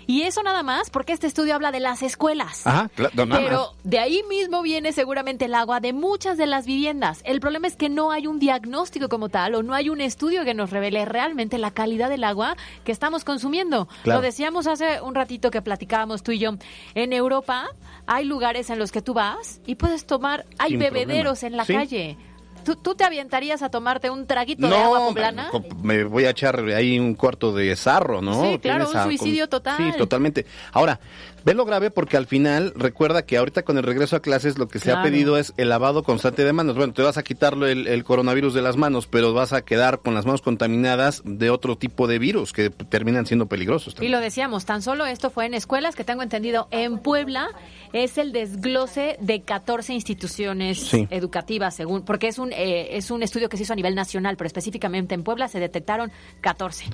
Y 0.06 0.22
eso 0.22 0.42
nada 0.42 0.64
más 0.64 0.90
porque 0.90 1.12
este 1.12 1.28
estudio 1.28 1.54
habla 1.54 1.70
de 1.70 1.78
las 1.78 2.02
escuelas. 2.02 2.66
Ajá, 2.66 2.88
claro, 2.96 3.12
no, 3.14 3.26
nada 3.26 3.42
Pero 3.44 3.72
de 3.84 4.00
ahí 4.00 4.24
mismo 4.28 4.60
viene 4.60 4.90
seguramente 4.92 5.44
el 5.44 5.54
agua 5.54 5.78
de 5.78 5.92
muchas 5.92 6.36
de 6.36 6.46
las 6.48 6.66
viviendas. 6.66 7.20
El 7.24 7.38
problema 7.38 7.68
es 7.68 7.76
que 7.76 7.88
no 7.88 8.10
hay 8.10 8.26
un 8.26 8.40
diagnóstico 8.40 9.08
como 9.08 9.28
tal 9.28 9.54
o 9.54 9.62
no 9.62 9.72
hay 9.72 9.88
un 9.88 10.00
estudio 10.00 10.44
que 10.44 10.52
nos 10.52 10.70
revele 10.70 11.04
realmente 11.04 11.58
la 11.58 11.70
calidad 11.70 12.08
del 12.08 12.24
agua 12.24 12.56
que 12.82 12.90
estamos 12.90 13.22
consumiendo. 13.22 13.86
Claro. 14.02 14.18
Lo 14.20 14.26
decíamos 14.26 14.66
hace 14.66 15.00
un 15.00 15.14
ratito 15.14 15.52
que 15.52 15.62
platicábamos 15.62 16.24
tú 16.24 16.32
y 16.32 16.40
yo. 16.40 16.54
En 16.96 17.12
Europa 17.12 17.68
hay 18.06 18.24
lugares 18.24 18.68
en 18.70 18.80
los 18.80 18.90
que 18.90 19.02
tú 19.02 19.14
vas 19.14 19.60
y 19.64 19.76
puedes 19.76 20.06
tomar, 20.06 20.44
hay 20.58 20.70
Sin 20.70 20.80
bebederos 20.80 21.38
problema. 21.38 21.46
en 21.52 21.56
la 21.56 21.64
Sí. 21.66 21.72
calle. 21.74 22.18
¿Tú, 22.64 22.76
tú 22.76 22.94
te 22.94 23.04
aventarías 23.04 23.62
a 23.62 23.70
tomarte 23.70 24.10
un 24.10 24.26
traguito 24.26 24.68
de 24.68 24.76
agua 24.76 25.06
poblana? 25.08 25.50
me, 25.82 25.98
me 25.98 26.04
voy 26.04 26.24
a 26.24 26.30
echar 26.30 26.58
ahí 26.70 26.98
un 26.98 27.14
cuarto 27.14 27.52
de 27.52 27.74
sarro, 27.76 28.20
¿no? 28.22 28.42
Sí, 28.42 28.58
claro, 28.58 28.88
un 28.90 28.96
a- 28.96 29.04
suicidio 29.04 29.48
total. 29.48 29.76
Sí, 29.76 29.98
totalmente. 29.98 30.46
Ahora, 30.72 30.98
ve 31.44 31.54
lo 31.54 31.64
grave 31.64 31.90
porque 31.90 32.16
al 32.16 32.26
final, 32.26 32.72
recuerda 32.76 33.24
que 33.24 33.36
ahorita 33.36 33.62
con 33.62 33.76
el 33.78 33.82
regreso 33.84 34.16
a 34.16 34.20
clases 34.20 34.58
lo 34.58 34.68
que 34.68 34.78
se 34.78 34.92
ha 34.92 35.02
pedido 35.02 35.36
es 35.36 35.52
el 35.56 35.68
lavado 35.68 36.02
constante 36.02 36.44
de 36.44 36.52
manos. 36.52 36.76
Bueno, 36.76 36.92
te 36.92 37.02
vas 37.02 37.16
a 37.18 37.22
quitarlo 37.22 37.66
el, 37.66 37.86
el 37.86 38.04
coronavirus 38.04 38.54
de 38.54 38.62
las 38.62 38.76
manos, 38.76 39.06
pero 39.06 39.32
vas 39.32 39.52
a 39.52 39.62
quedar 39.62 40.00
con 40.00 40.14
las 40.14 40.26
manos 40.26 40.42
contaminadas 40.42 41.22
de 41.24 41.50
otro 41.50 41.76
tipo 41.76 42.06
de 42.06 42.18
virus 42.18 42.52
que 42.52 42.70
terminan 42.70 43.26
siendo 43.26 43.46
peligrosos. 43.46 43.92
Y 43.94 43.96
también. 43.96 44.12
lo 44.12 44.20
decíamos, 44.20 44.64
tan 44.64 44.82
solo 44.82 45.06
esto 45.06 45.30
fue 45.30 45.46
en 45.46 45.54
escuelas 45.54 45.94
que 45.96 46.04
tengo 46.04 46.22
entendido 46.22 46.68
en 46.70 46.98
Puebla 46.98 47.48
es 47.92 48.18
el 48.18 48.32
desglose 48.32 49.16
de 49.20 49.42
14 49.42 49.92
instituciones 49.94 50.78
Sí. 50.78 51.06
educativas 51.10 51.74
según 51.74 52.02
porque 52.04 52.28
es 52.28 52.38
un 52.38 52.52
eh, 52.52 52.96
es 52.96 53.10
un 53.10 53.22
estudio 53.22 53.48
que 53.48 53.56
se 53.56 53.62
hizo 53.64 53.72
a 53.72 53.76
nivel 53.76 53.94
nacional, 53.94 54.36
pero 54.36 54.46
específicamente 54.46 55.14
en 55.14 55.22
Puebla 55.22 55.48
se 55.48 55.60
detectaron 55.60 56.10
14. 56.40 56.84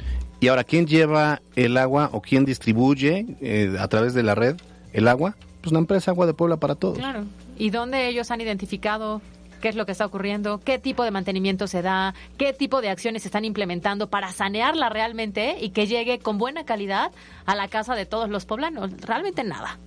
Y 0.40 0.48
ahora, 0.48 0.64
¿quién 0.64 0.86
lleva 0.86 1.40
el 1.54 1.76
agua 1.78 2.10
o 2.12 2.20
quién 2.20 2.44
distribuye 2.44 3.24
eh, 3.40 3.74
a 3.78 3.88
través 3.88 4.12
de 4.14 4.22
la 4.22 4.34
red 4.36 4.56
el 4.92 5.08
agua? 5.08 5.36
Pues 5.60 5.72
la 5.72 5.80
empresa 5.80 6.12
Agua 6.12 6.26
de 6.26 6.34
Puebla 6.34 6.58
para 6.58 6.76
todos. 6.76 6.98
Claro. 6.98 7.24
¿Y 7.58 7.70
dónde 7.70 8.06
ellos 8.08 8.30
han 8.30 8.40
identificado 8.40 9.20
qué 9.60 9.68
es 9.68 9.74
lo 9.74 9.84
que 9.84 9.92
está 9.92 10.06
ocurriendo? 10.06 10.60
¿Qué 10.60 10.78
tipo 10.78 11.02
de 11.02 11.10
mantenimiento 11.10 11.66
se 11.66 11.82
da? 11.82 12.14
¿Qué 12.38 12.52
tipo 12.52 12.80
de 12.80 12.90
acciones 12.90 13.22
se 13.22 13.28
están 13.28 13.44
implementando 13.44 14.08
para 14.08 14.30
sanearla 14.30 14.88
realmente 14.88 15.56
y 15.60 15.70
que 15.70 15.86
llegue 15.86 16.18
con 16.18 16.38
buena 16.38 16.64
calidad 16.64 17.10
a 17.46 17.56
la 17.56 17.68
casa 17.68 17.94
de 17.94 18.06
todos 18.06 18.30
los 18.30 18.46
poblanos? 18.46 18.92
Realmente 19.00 19.42
nada. 19.42 19.78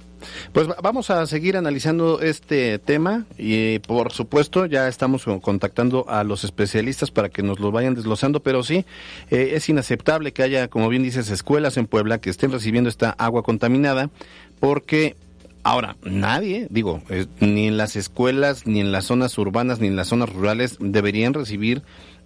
Pues 0.53 0.69
va- 0.69 0.77
vamos 0.81 1.09
a 1.09 1.25
seguir 1.27 1.57
analizando 1.57 2.21
este 2.21 2.79
tema 2.79 3.25
y 3.37 3.79
por 3.79 4.11
supuesto 4.11 4.65
ya 4.65 4.87
estamos 4.87 5.23
con- 5.25 5.39
contactando 5.39 6.05
a 6.09 6.23
los 6.23 6.43
especialistas 6.43 7.11
para 7.11 7.29
que 7.29 7.43
nos 7.43 7.59
lo 7.59 7.71
vayan 7.71 7.95
desglosando, 7.95 8.41
pero 8.41 8.63
sí, 8.63 8.85
eh, 9.31 9.51
es 9.53 9.69
inaceptable 9.69 10.31
que 10.33 10.43
haya, 10.43 10.67
como 10.67 10.89
bien 10.89 11.03
dices, 11.03 11.29
escuelas 11.29 11.77
en 11.77 11.87
Puebla 11.87 12.19
que 12.19 12.29
estén 12.29 12.51
recibiendo 12.51 12.89
esta 12.89 13.11
agua 13.11 13.43
contaminada 13.43 14.09
porque... 14.59 15.15
Ahora, 15.61 15.97
nadie, 16.03 16.67
digo, 16.69 17.01
eh, 17.09 17.25
ni 17.41 17.67
en 17.67 17.75
las 17.75 17.97
escuelas, 17.97 18.65
ni 18.65 18.79
en 18.79 18.93
las 18.93 19.03
zonas 19.03 19.37
urbanas, 19.37 19.81
ni 19.81 19.87
en 19.87 19.97
las 19.97 20.07
zonas 20.07 20.31
rurales 20.31 20.77
deberían 20.79 21.33
recibir 21.33 21.81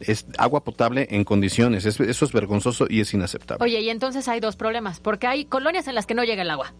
es- 0.08 0.26
agua 0.38 0.64
potable 0.64 1.08
en 1.12 1.24
condiciones. 1.24 1.86
Es- 1.86 2.00
eso 2.00 2.26
es 2.26 2.32
vergonzoso 2.32 2.86
y 2.90 3.02
es 3.02 3.14
inaceptable. 3.14 3.64
Oye, 3.64 3.82
y 3.82 3.90
entonces 3.90 4.28
hay 4.28 4.40
dos 4.40 4.56
problemas, 4.56 5.00
porque 5.00 5.28
hay 5.28 5.46
colonias 5.46 5.88
en 5.88 5.96
las 5.96 6.06
que 6.06 6.14
no 6.14 6.24
llega 6.24 6.42
el 6.42 6.50
agua 6.50 6.74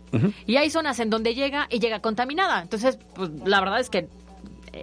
y 0.46 0.58
hay 0.58 0.70
zonas 0.70 1.00
en 1.00 1.10
donde 1.10 1.36
llega 1.36 1.68
y 1.70 1.80
llega 1.80 2.00
contaminada. 2.00 2.62
Entonces, 2.62 2.98
pues 3.16 3.30
la 3.46 3.60
verdad 3.60 3.80
es 3.80 3.90
que 3.90 4.08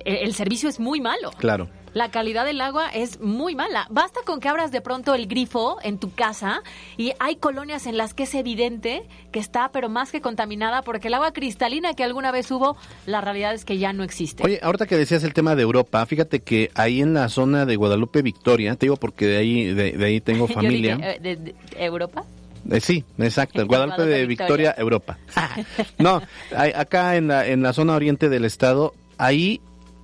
el, 0.05 0.17
el 0.17 0.35
servicio 0.35 0.69
es 0.69 0.79
muy 0.81 1.01
malo. 1.01 1.31
Claro. 1.39 1.69
La 1.93 2.11
calidad 2.11 2.45
del 2.45 2.61
agua 2.61 2.89
es 2.89 3.21
muy 3.21 3.55
mala. 3.57 3.87
Basta 3.91 4.21
con 4.25 4.39
que 4.39 4.49
abras 4.49 4.71
de 4.71 4.81
pronto 4.81 5.15
el 5.15 5.27
grifo 5.27 5.79
en 5.83 5.99
tu 5.99 6.13
casa 6.13 6.63
y 6.97 7.13
hay 7.19 7.37
colonias 7.37 7.87
en 7.87 7.97
las 7.97 8.15
que 8.15 8.23
es 8.23 8.35
evidente 8.35 9.03
que 9.33 9.41
está, 9.41 9.71
pero 9.73 9.89
más 9.89 10.13
que 10.13 10.21
contaminada, 10.21 10.83
porque 10.83 11.09
el 11.09 11.15
agua 11.15 11.33
cristalina 11.33 11.95
que 11.95 12.05
alguna 12.05 12.31
vez 12.31 12.51
hubo, 12.53 12.77
la 13.07 13.21
realidad 13.21 13.55
es 13.55 13.65
que 13.65 13.79
ya 13.79 13.93
no 13.93 14.05
existe. 14.05 14.45
Oye, 14.45 14.61
ahorita 14.63 14.87
que 14.87 14.97
decías 14.97 15.25
el 15.25 15.35
tema 15.35 15.57
de 15.57 15.63
Europa, 15.63 16.05
fíjate 16.07 16.41
que 16.41 16.71
ahí 16.75 17.01
en 17.01 17.13
la 17.15 17.29
zona 17.29 17.67
de 17.67 17.75
Guadalupe 17.77 18.23
Victoria, 18.23 18.75
te 18.77 18.87
digo 18.87 18.97
porque 18.97 19.27
de 19.27 19.37
ahí 19.39 19.65
de, 19.75 19.93
de 19.93 20.05
ahí 20.05 20.21
tengo 20.21 20.47
familia. 20.49 20.97
dije, 20.97 21.11
eh, 21.17 21.19
de- 21.21 21.37
de- 21.37 21.55
¿Europa? 21.77 22.25
Eh, 22.71 22.81
sí, 22.81 23.05
exacto, 23.19 23.67
Guadalupe 23.67 24.03
de 24.05 24.27
Victoria, 24.27 24.71
Victoria. 24.71 24.75
Europa. 24.79 25.19
no, 25.99 26.23
hay- 26.57 26.73
acá 26.73 27.17
en 27.17 27.27
la, 27.29 27.47
en 27.49 27.63
la 27.63 27.73
zona 27.73 27.95
oriente 27.95 28.29
del 28.29 28.45
estado, 28.45 28.95
ahí 29.19 29.61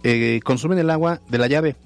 eh, 0.08 0.40
consumen 0.44 0.78
el 0.78 0.90
agua 0.90 1.20
de 1.28 1.38
la 1.38 1.46
llave, 1.48 1.76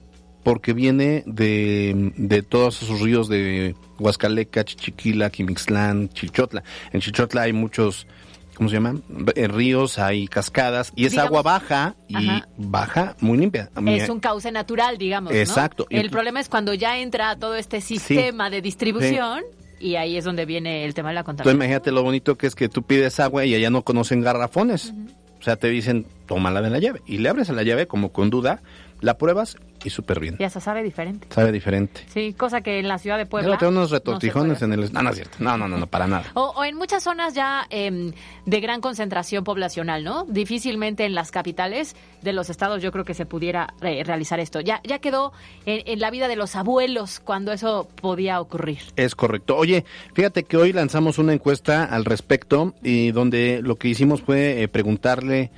porque 0.42 0.72
viene 0.72 1.22
de, 1.26 2.12
de 2.16 2.42
todos 2.42 2.82
esos 2.82 3.00
ríos 3.00 3.28
de 3.28 3.74
Huascaleca, 3.98 4.64
Chichiquila, 4.64 5.30
Quimixlán, 5.30 6.08
Chichotla. 6.10 6.62
En 6.92 7.00
Chichotla 7.00 7.42
hay 7.42 7.52
muchos, 7.52 8.06
¿cómo 8.54 8.68
se 8.68 8.76
llaman? 8.76 9.02
Eh, 9.36 9.48
ríos, 9.48 9.98
hay 9.98 10.26
cascadas, 10.28 10.92
y 10.96 11.04
es 11.06 11.12
Digamos- 11.12 11.28
agua 11.28 11.42
baja 11.42 11.94
y 12.08 12.16
Ajá. 12.28 12.48
baja 12.56 13.16
muy 13.20 13.38
limpia. 13.38 13.70
Es 13.86 14.08
un 14.08 14.20
cauce 14.20 14.50
natural, 14.52 14.98
digamos. 14.98 15.32
Exacto. 15.32 15.86
El 15.90 16.10
problema 16.10 16.40
es 16.40 16.48
cuando 16.48 16.74
ya 16.74 16.98
entra 16.98 17.36
todo 17.36 17.54
este 17.56 17.80
sistema 17.80 18.50
de 18.50 18.62
distribución 18.62 19.42
y 19.78 19.96
ahí 19.96 20.16
es 20.18 20.24
donde 20.24 20.44
viene 20.44 20.84
el 20.84 20.92
tema 20.94 21.08
de 21.08 21.14
la 21.14 21.20
Entonces 21.20 21.36
contaminación. 21.44 21.56
imagínate 21.56 21.90
lo 21.92 22.02
bonito 22.02 22.36
que 22.36 22.46
es 22.46 22.54
que 22.54 22.68
tú 22.68 22.82
pides 22.82 23.18
agua 23.20 23.44
y 23.46 23.54
allá 23.54 23.70
no 23.70 23.82
conocen 23.82 24.20
garrafones. 24.20 24.92
O 25.38 25.42
sea, 25.42 25.56
te 25.56 25.68
dicen, 25.68 26.04
tómala 26.30 26.62
de 26.62 26.70
la 26.70 26.78
llave. 26.78 27.02
Y 27.06 27.18
le 27.18 27.28
abres 27.28 27.50
a 27.50 27.52
la 27.52 27.64
llave 27.64 27.88
como 27.88 28.12
con 28.12 28.30
duda, 28.30 28.62
la 29.00 29.18
pruebas 29.18 29.56
y 29.82 29.90
súper 29.90 30.20
bien. 30.20 30.36
Ya 30.38 30.48
se 30.48 30.60
sabe 30.60 30.84
diferente. 30.84 31.26
Sabe 31.30 31.50
diferente. 31.50 32.02
Sí, 32.06 32.34
cosa 32.34 32.60
que 32.60 32.78
en 32.78 32.86
la 32.86 32.98
ciudad 32.98 33.16
de 33.18 33.24
Yo 33.24 33.30
Puebla. 33.30 33.58
tengo 33.58 33.72
unos 33.72 33.90
retortijones 33.90 34.62
en 34.62 34.72
el... 34.74 34.92
No, 34.92 35.02
no 35.02 35.10
es 35.10 35.16
cierto. 35.16 35.38
No, 35.40 35.56
no, 35.56 35.66
no, 35.66 35.76
no, 35.76 35.88
para 35.88 36.06
nada. 36.06 36.26
O, 36.34 36.52
o 36.56 36.62
en 36.62 36.76
muchas 36.76 37.02
zonas 37.02 37.34
ya 37.34 37.66
em, 37.70 38.12
de 38.46 38.60
gran 38.60 38.80
concentración 38.80 39.42
poblacional, 39.42 40.04
¿no? 40.04 40.24
Difícilmente 40.28 41.04
en 41.04 41.16
las 41.16 41.32
capitales 41.32 41.96
de 42.22 42.32
los 42.32 42.48
estados 42.48 42.80
yo 42.80 42.92
creo 42.92 43.04
que 43.04 43.14
se 43.14 43.26
pudiera 43.26 43.74
eh, 43.82 44.04
realizar 44.04 44.38
esto. 44.38 44.60
Ya, 44.60 44.80
ya 44.84 45.00
quedó 45.00 45.32
en, 45.66 45.82
en 45.86 45.98
la 45.98 46.12
vida 46.12 46.28
de 46.28 46.36
los 46.36 46.54
abuelos 46.54 47.18
cuando 47.18 47.50
eso 47.50 47.88
podía 48.00 48.40
ocurrir. 48.40 48.78
Es 48.94 49.16
correcto. 49.16 49.56
Oye, 49.56 49.84
fíjate 50.14 50.44
que 50.44 50.56
hoy 50.58 50.72
lanzamos 50.72 51.18
una 51.18 51.32
encuesta 51.32 51.82
al 51.84 52.04
respecto 52.04 52.74
y 52.84 53.10
donde 53.10 53.60
lo 53.64 53.74
que 53.74 53.88
hicimos 53.88 54.22
fue 54.22 54.62
eh, 54.62 54.68
preguntarle 54.68 55.50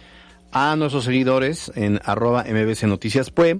a 0.53 0.77
nuestros 0.77 1.05
seguidores 1.05 1.73
en 1.75 2.01
arroba 2.05 2.45
mbc 2.45 2.83
noticias 2.85 3.31
pues, 3.31 3.57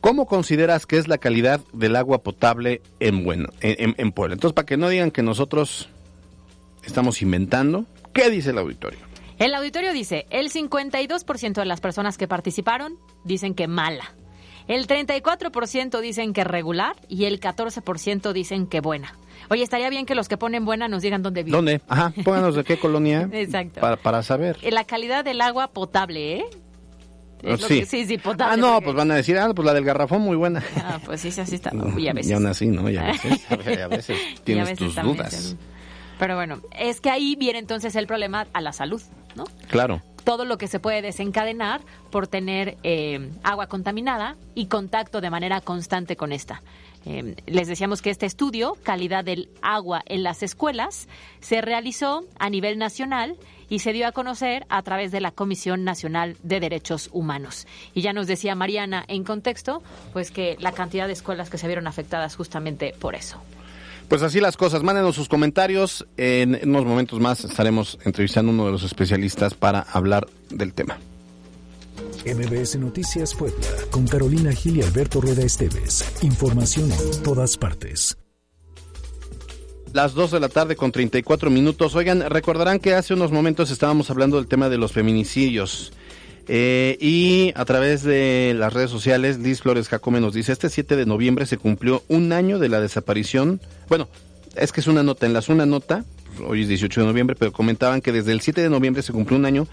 ¿cómo 0.00 0.26
consideras 0.26 0.86
que 0.86 0.98
es 0.98 1.08
la 1.08 1.18
calidad 1.18 1.60
del 1.72 1.96
agua 1.96 2.22
potable 2.22 2.80
en, 3.00 3.24
bueno, 3.24 3.48
en, 3.60 3.76
en- 3.90 3.94
en 3.98 4.12
Puebla? 4.12 4.34
Entonces, 4.34 4.54
para 4.54 4.66
que 4.66 4.76
no 4.76 4.88
digan 4.88 5.10
que 5.10 5.22
nosotros 5.22 5.88
estamos 6.84 7.22
inventando, 7.22 7.86
¿qué 8.12 8.30
dice 8.30 8.50
el 8.50 8.58
auditorio? 8.58 9.00
El 9.38 9.54
auditorio 9.54 9.92
dice, 9.92 10.26
el 10.30 10.50
52% 10.50 11.54
de 11.54 11.64
las 11.64 11.80
personas 11.80 12.16
que 12.18 12.28
participaron 12.28 12.98
dicen 13.24 13.54
que 13.54 13.66
mala. 13.66 14.14
El 14.66 14.86
34% 14.86 16.00
dicen 16.00 16.32
que 16.32 16.42
regular 16.44 16.96
y 17.08 17.26
el 17.26 17.38
14% 17.40 18.32
dicen 18.32 18.66
que 18.66 18.80
buena. 18.80 19.14
Oye, 19.50 19.62
estaría 19.62 19.90
bien 19.90 20.06
que 20.06 20.14
los 20.14 20.26
que 20.28 20.38
ponen 20.38 20.64
buena 20.64 20.88
nos 20.88 21.02
digan 21.02 21.22
dónde 21.22 21.42
viven. 21.42 21.58
¿Dónde? 21.58 21.80
Ajá, 21.88 22.12
pónganos 22.24 22.54
de 22.54 22.64
qué 22.64 22.78
colonia. 22.78 23.28
Exacto. 23.32 23.80
Para, 23.80 23.96
para 23.96 24.22
saber. 24.22 24.56
Eh, 24.62 24.70
La 24.72 24.84
calidad 24.84 25.22
del 25.24 25.40
agua 25.42 25.68
potable, 25.68 26.36
¿eh? 26.38 26.44
Lo 27.42 27.58
sí. 27.58 27.80
que- 27.80 27.86
sí, 27.86 28.06
sí, 28.06 28.16
potable. 28.16 28.54
Ah, 28.54 28.56
no, 28.56 28.72
porque- 28.76 28.84
pues 28.86 28.96
van 28.96 29.10
a 29.10 29.16
decir, 29.16 29.36
ah, 29.38 29.52
pues 29.54 29.66
la 29.66 29.74
del 29.74 29.84
garrafón 29.84 30.22
muy 30.22 30.36
buena. 30.36 30.64
Ah, 30.76 30.98
pues 31.04 31.20
sí, 31.20 31.30
sí, 31.30 31.42
así 31.42 31.56
está. 31.56 31.70
Y 31.98 32.08
a 32.08 32.14
veces. 32.14 32.30
Y 32.30 32.34
aún 32.34 32.46
así, 32.46 32.66
¿no? 32.68 32.88
Y 32.88 32.96
a 32.96 33.02
veces, 33.12 33.44
a 33.52 33.56
veces, 33.56 33.78
a 33.82 33.88
veces 33.88 34.18
Y 34.18 34.38
a 34.40 34.44
tienes 34.44 34.64
veces 34.70 34.78
tus 34.78 35.02
dudas. 35.02 35.34
se- 35.34 35.56
Pero 36.18 36.36
bueno, 36.36 36.62
es 36.78 37.02
que 37.02 37.10
ahí 37.10 37.36
viene 37.36 37.58
entonces 37.58 37.94
el 37.96 38.06
problema 38.06 38.46
a 38.54 38.62
la 38.62 38.72
salud, 38.72 39.02
¿no? 39.36 39.44
Claro. 39.68 40.00
Todo 40.24 40.44
lo 40.44 40.58
que 40.58 40.68
se 40.68 40.80
puede 40.80 41.02
desencadenar 41.02 41.82
por 42.10 42.26
tener 42.26 42.76
eh, 42.82 43.30
agua 43.42 43.66
contaminada 43.66 44.36
y 44.54 44.66
contacto 44.66 45.20
de 45.20 45.30
manera 45.30 45.60
constante 45.60 46.16
con 46.16 46.32
esta. 46.32 46.62
Eh, 47.06 47.36
les 47.46 47.68
decíamos 47.68 48.00
que 48.00 48.10
este 48.10 48.26
estudio, 48.26 48.76
calidad 48.82 49.24
del 49.24 49.48
agua 49.60 50.02
en 50.06 50.22
las 50.22 50.42
escuelas, 50.42 51.08
se 51.40 51.60
realizó 51.60 52.24
a 52.38 52.48
nivel 52.48 52.78
nacional 52.78 53.36
y 53.68 53.80
se 53.80 53.92
dio 53.92 54.06
a 54.06 54.12
conocer 54.12 54.64
a 54.68 54.82
través 54.82 55.12
de 55.12 55.20
la 55.20 55.30
Comisión 55.30 55.84
Nacional 55.84 56.36
de 56.42 56.60
Derechos 56.60 57.10
Humanos. 57.12 57.66
Y 57.94 58.00
ya 58.00 58.12
nos 58.12 58.26
decía 58.26 58.54
Mariana 58.54 59.04
en 59.08 59.24
contexto, 59.24 59.82
pues 60.12 60.30
que 60.30 60.56
la 60.60 60.72
cantidad 60.72 61.06
de 61.06 61.12
escuelas 61.12 61.50
que 61.50 61.58
se 61.58 61.66
vieron 61.66 61.86
afectadas 61.86 62.36
justamente 62.36 62.94
por 62.98 63.14
eso. 63.14 63.38
Pues 64.08 64.22
así 64.22 64.40
las 64.40 64.56
cosas. 64.56 64.82
Mándenos 64.82 65.16
sus 65.16 65.28
comentarios. 65.28 66.06
En 66.16 66.60
unos 66.68 66.84
momentos 66.84 67.20
más 67.20 67.44
estaremos 67.44 67.98
entrevistando 68.04 68.52
a 68.52 68.54
uno 68.54 68.66
de 68.66 68.72
los 68.72 68.82
especialistas 68.82 69.54
para 69.54 69.80
hablar 69.80 70.26
del 70.50 70.72
tema. 70.72 70.98
MBS 72.26 72.76
Noticias 72.76 73.34
Puebla, 73.34 73.66
con 73.90 74.06
Carolina 74.06 74.52
Gil 74.52 74.78
y 74.78 74.82
Alberto 74.82 75.20
Rueda 75.20 75.42
Esteves. 75.42 76.04
Información 76.22 76.90
en 76.90 77.22
todas 77.22 77.58
partes. 77.58 78.16
Las 79.92 80.14
2 80.14 80.32
de 80.32 80.40
la 80.40 80.48
tarde 80.48 80.74
con 80.74 80.90
34 80.90 81.50
minutos. 81.50 81.94
Oigan, 81.94 82.28
recordarán 82.28 82.80
que 82.80 82.94
hace 82.94 83.14
unos 83.14 83.30
momentos 83.30 83.70
estábamos 83.70 84.10
hablando 84.10 84.38
del 84.38 84.48
tema 84.48 84.68
de 84.68 84.78
los 84.78 84.92
feminicidios. 84.92 85.92
Eh, 86.46 86.98
y 87.00 87.52
a 87.56 87.64
través 87.64 88.02
de 88.02 88.54
las 88.56 88.72
redes 88.72 88.90
sociales, 88.90 89.38
Liz 89.38 89.62
Flores 89.62 89.88
Jacome 89.88 90.20
nos 90.20 90.34
dice, 90.34 90.52
este 90.52 90.68
7 90.68 90.96
de 90.96 91.06
noviembre 91.06 91.46
se 91.46 91.56
cumplió 91.56 92.02
un 92.08 92.32
año 92.32 92.58
de 92.58 92.68
la 92.68 92.80
desaparición. 92.80 93.60
Bueno, 93.88 94.08
es 94.56 94.72
que 94.72 94.80
es 94.80 94.86
una 94.86 95.02
nota, 95.02 95.26
en 95.26 95.32
la 95.32 95.42
una 95.48 95.66
nota, 95.66 96.04
hoy 96.46 96.62
es 96.62 96.68
18 96.68 97.00
de 97.00 97.06
noviembre, 97.06 97.36
pero 97.38 97.52
comentaban 97.52 98.00
que 98.00 98.12
desde 98.12 98.32
el 98.32 98.40
7 98.40 98.62
de 98.62 98.70
noviembre 98.70 99.02
se 99.02 99.12
cumplió 99.12 99.38
un 99.38 99.46
año 99.46 99.66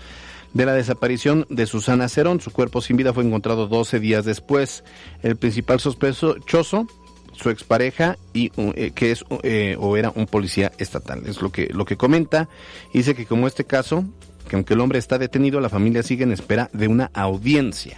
de 0.53 0.65
la 0.65 0.73
desaparición 0.73 1.45
de 1.49 1.65
Susana 1.65 2.09
Cerón. 2.09 2.41
Su 2.41 2.51
cuerpo 2.51 2.81
sin 2.81 2.97
vida 2.97 3.13
fue 3.13 3.23
encontrado 3.23 3.67
12 3.67 3.99
días 3.99 4.25
después. 4.25 4.83
El 5.23 5.35
principal 5.35 5.79
sospechoso, 5.79 6.87
su 7.33 7.49
expareja, 7.49 8.17
y, 8.33 8.51
eh, 8.75 8.91
que 8.93 9.11
es 9.11 9.23
eh, 9.43 9.75
o 9.79 9.97
era 9.97 10.11
un 10.13 10.25
policía 10.25 10.71
estatal. 10.77 11.23
Es 11.25 11.41
lo 11.41 11.51
que, 11.51 11.67
lo 11.71 11.85
que 11.85 11.97
comenta. 11.97 12.49
Dice 12.93 13.15
que 13.15 13.25
como 13.25 13.47
este 13.47 13.63
caso, 13.63 14.05
que 14.51 14.57
aunque 14.57 14.73
el 14.73 14.81
hombre 14.81 14.99
está 14.99 15.17
detenido, 15.17 15.61
la 15.61 15.69
familia 15.69 16.03
sigue 16.03 16.25
en 16.25 16.33
espera 16.33 16.69
de 16.73 16.89
una 16.89 17.09
audiencia. 17.13 17.95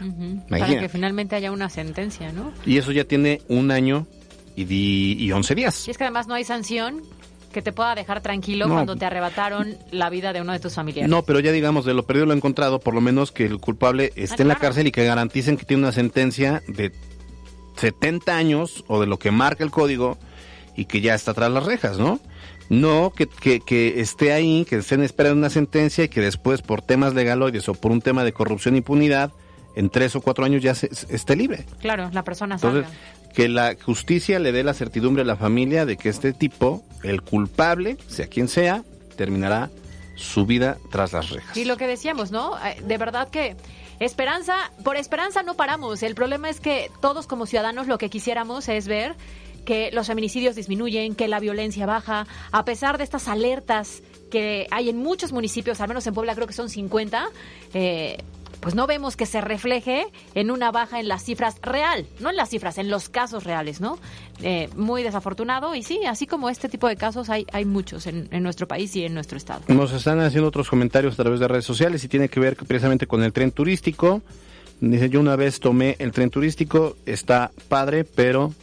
Para 0.47 0.67
que 0.67 0.87
finalmente 0.87 1.35
haya 1.35 1.51
una 1.51 1.67
sentencia, 1.67 2.31
¿no? 2.31 2.51
Y 2.63 2.77
eso 2.77 2.91
ya 2.91 3.05
tiene 3.05 3.41
un 3.47 3.71
año 3.71 4.05
y, 4.55 4.65
di, 4.65 5.13
y 5.17 5.31
11 5.31 5.55
días. 5.55 5.87
Y 5.87 5.89
es 5.89 5.97
que 5.97 6.03
además 6.03 6.27
no 6.27 6.35
hay 6.35 6.43
sanción 6.43 7.01
que 7.51 7.63
te 7.63 7.71
pueda 7.71 7.95
dejar 7.95 8.21
tranquilo 8.21 8.69
cuando 8.69 8.95
te 8.95 9.03
arrebataron 9.03 9.79
la 9.89 10.11
vida 10.11 10.31
de 10.31 10.41
uno 10.41 10.53
de 10.53 10.59
tus 10.59 10.75
familiares. 10.75 11.09
No, 11.09 11.23
pero 11.23 11.39
ya 11.39 11.51
digamos, 11.51 11.85
de 11.85 11.95
lo 11.95 12.05
perdido 12.05 12.27
lo 12.27 12.33
encontrado, 12.33 12.79
por 12.79 12.93
lo 12.93 13.01
menos 13.01 13.31
que 13.31 13.47
el 13.47 13.57
culpable 13.57 14.13
esté 14.15 14.43
en 14.43 14.49
la 14.49 14.55
cárcel 14.55 14.85
y 14.85 14.91
que 14.91 15.05
garanticen 15.05 15.57
que 15.57 15.65
tiene 15.65 15.81
una 15.81 15.91
sentencia 15.91 16.61
de 16.67 16.91
70 17.77 18.37
años 18.37 18.83
o 18.85 19.01
de 19.01 19.07
lo 19.07 19.17
que 19.17 19.31
marca 19.31 19.63
el 19.63 19.71
código 19.71 20.19
y 20.77 20.85
que 20.85 21.01
ya 21.01 21.15
está 21.15 21.33
tras 21.33 21.49
las 21.49 21.65
rejas, 21.65 21.97
¿no? 21.97 22.19
No 22.69 23.11
que, 23.15 23.27
que, 23.27 23.59
que 23.59 23.99
esté 23.99 24.33
ahí, 24.33 24.65
que 24.67 24.77
esté 24.77 24.95
en 24.95 25.03
espera 25.03 25.29
de 25.29 25.35
una 25.35 25.49
sentencia 25.49 26.05
y 26.05 26.09
que 26.09 26.21
después 26.21 26.61
por 26.61 26.81
temas 26.81 27.13
legaloides 27.13 27.67
o 27.69 27.73
por 27.73 27.91
un 27.91 28.01
tema 28.01 28.23
de 28.23 28.33
corrupción 28.33 28.75
e 28.75 28.77
impunidad, 28.77 29.31
en 29.75 29.89
tres 29.89 30.15
o 30.15 30.21
cuatro 30.21 30.45
años 30.45 30.61
ya 30.61 30.75
se, 30.75 30.89
esté 31.09 31.35
libre. 31.35 31.65
Claro, 31.79 32.09
la 32.13 32.23
persona 32.23 32.57
salga 32.57 32.87
que 33.33 33.49
la 33.49 33.75
justicia 33.75 34.39
le 34.39 34.51
dé 34.51 34.63
la 34.63 34.73
certidumbre 34.73 35.23
a 35.23 35.25
la 35.25 35.35
familia 35.35 35.85
de 35.85 35.97
que 35.97 36.09
este 36.09 36.33
tipo, 36.33 36.83
el 37.03 37.21
culpable, 37.21 37.97
sea 38.07 38.27
quien 38.27 38.47
sea, 38.47 38.83
terminará 39.17 39.71
su 40.15 40.45
vida 40.45 40.77
tras 40.91 41.13
las 41.13 41.31
rejas. 41.31 41.57
Y 41.57 41.65
lo 41.65 41.75
que 41.75 41.87
decíamos, 41.87 42.31
¿no? 42.31 42.55
Eh, 42.63 42.77
de 42.85 42.97
verdad 42.97 43.29
que 43.29 43.55
esperanza, 43.99 44.71
por 44.83 44.97
esperanza 44.97 45.41
no 45.41 45.55
paramos. 45.55 46.03
El 46.03 46.13
problema 46.13 46.49
es 46.49 46.59
que 46.59 46.91
todos 47.01 47.25
como 47.25 47.47
ciudadanos 47.47 47.87
lo 47.87 47.97
que 47.97 48.09
quisiéramos 48.09 48.69
es 48.69 48.87
ver 48.87 49.15
que 49.65 49.91
los 49.91 50.07
feminicidios 50.07 50.55
disminuyen, 50.55 51.15
que 51.15 51.27
la 51.27 51.39
violencia 51.39 51.85
baja, 51.85 52.27
a 52.51 52.65
pesar 52.65 52.97
de 52.97 53.03
estas 53.03 53.27
alertas 53.27 54.03
que 54.29 54.67
hay 54.71 54.89
en 54.89 54.97
muchos 54.97 55.31
municipios, 55.31 55.79
al 55.81 55.87
menos 55.87 56.05
en 56.07 56.13
Puebla 56.13 56.35
creo 56.35 56.47
que 56.47 56.53
son 56.53 56.69
50, 56.69 57.29
eh, 57.73 58.17
pues 58.63 58.75
no 58.75 58.87
vemos 58.87 59.17
que 59.17 59.25
se 59.25 59.41
refleje 59.41 60.07
en 60.35 60.49
una 60.49 60.71
baja 60.71 60.99
en 60.99 61.09
las 61.09 61.23
cifras 61.23 61.57
real, 61.61 62.07
no 62.19 62.29
en 62.29 62.37
las 62.37 62.49
cifras, 62.49 62.77
en 62.77 62.89
los 62.89 63.09
casos 63.09 63.43
reales, 63.43 63.81
¿no? 63.81 63.99
Eh, 64.41 64.69
muy 64.77 65.03
desafortunado 65.03 65.75
y 65.75 65.83
sí, 65.83 65.99
así 66.07 66.27
como 66.27 66.49
este 66.49 66.69
tipo 66.69 66.87
de 66.87 66.95
casos 66.95 67.29
hay, 67.29 67.45
hay 67.51 67.65
muchos 67.65 68.07
en, 68.07 68.29
en, 68.31 68.41
nuestro 68.41 68.65
país 68.65 68.95
y 68.95 69.03
en 69.03 69.13
nuestro 69.13 69.37
estado. 69.37 69.61
Nos 69.67 69.91
están 69.91 70.21
haciendo 70.21 70.47
otros 70.47 70.69
comentarios 70.69 71.13
a 71.19 71.23
través 71.23 71.41
de 71.41 71.47
redes 71.49 71.65
sociales 71.65 72.03
y 72.05 72.07
tiene 72.07 72.29
que 72.29 72.39
ver 72.39 72.55
precisamente 72.55 73.05
con 73.05 73.21
el 73.21 73.33
tren 73.33 73.51
turístico. 73.51 74.21
Dice, 74.79 75.09
yo 75.09 75.19
una 75.19 75.35
vez 75.35 75.59
tomé 75.59 75.95
el 75.99 76.11
tren 76.11 76.29
turístico, 76.29 76.95
está 77.05 77.51
padre, 77.67 78.05
pero 78.05 78.53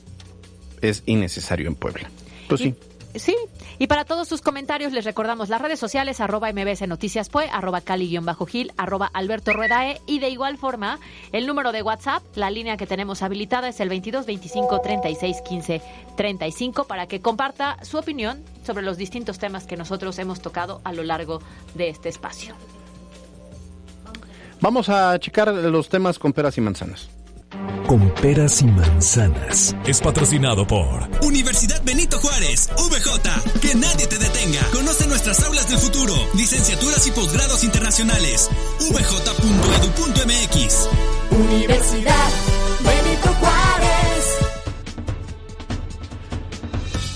es 0.82 1.02
innecesario 1.06 1.68
en 1.68 1.74
Puebla. 1.74 2.10
Pues 2.48 2.60
sí. 2.60 2.74
Sí, 3.16 3.34
y 3.78 3.88
para 3.88 4.04
todos 4.04 4.28
sus 4.28 4.40
comentarios 4.40 4.92
les 4.92 5.04
recordamos 5.04 5.48
las 5.48 5.60
redes 5.60 5.80
sociales 5.80 6.20
arroba 6.20 6.52
mbs 6.52 6.86
noticias 6.86 7.28
pue, 7.28 7.48
arroba 7.50 7.80
cali-gil, 7.80 8.72
arroba 8.76 9.10
alberto 9.12 9.52
ruedae 9.52 10.00
y 10.06 10.20
de 10.20 10.28
igual 10.28 10.58
forma 10.58 11.00
el 11.32 11.46
número 11.46 11.72
de 11.72 11.82
WhatsApp, 11.82 12.22
la 12.36 12.50
línea 12.50 12.76
que 12.76 12.86
tenemos 12.86 13.22
habilitada 13.22 13.68
es 13.68 13.80
el 13.80 13.88
22 13.88 14.26
25 14.26 14.80
36 14.80 15.36
15 15.42 15.82
35 16.16 16.84
para 16.84 17.08
que 17.08 17.20
comparta 17.20 17.82
su 17.82 17.98
opinión 17.98 18.44
sobre 18.64 18.84
los 18.84 18.96
distintos 18.96 19.40
temas 19.40 19.66
que 19.66 19.76
nosotros 19.76 20.16
hemos 20.20 20.40
tocado 20.40 20.80
a 20.84 20.92
lo 20.92 21.02
largo 21.02 21.42
de 21.74 21.88
este 21.88 22.08
espacio. 22.08 22.54
Vamos 24.60 24.88
a 24.88 25.18
checar 25.18 25.48
los 25.48 25.88
temas 25.88 26.18
con 26.18 26.32
peras 26.32 26.56
y 26.58 26.60
manzanas 26.60 27.10
con 27.86 28.08
peras 28.14 28.62
y 28.62 28.66
manzanas. 28.66 29.74
Es 29.86 30.00
patrocinado 30.00 30.66
por 30.66 31.08
Universidad 31.22 31.82
Benito 31.82 32.18
Juárez, 32.18 32.68
VJ. 32.76 33.58
Que 33.60 33.74
nadie 33.74 34.06
te 34.06 34.18
detenga. 34.18 34.62
Conoce 34.72 35.06
nuestras 35.06 35.42
aulas 35.42 35.68
del 35.68 35.78
futuro, 35.78 36.14
licenciaturas 36.34 37.06
y 37.06 37.10
posgrados 37.10 37.64
internacionales. 37.64 38.48
vj.edu.mx. 38.90 40.88
Universidad 41.30 42.30
Benito 42.84 43.28
Juárez. 43.28 43.39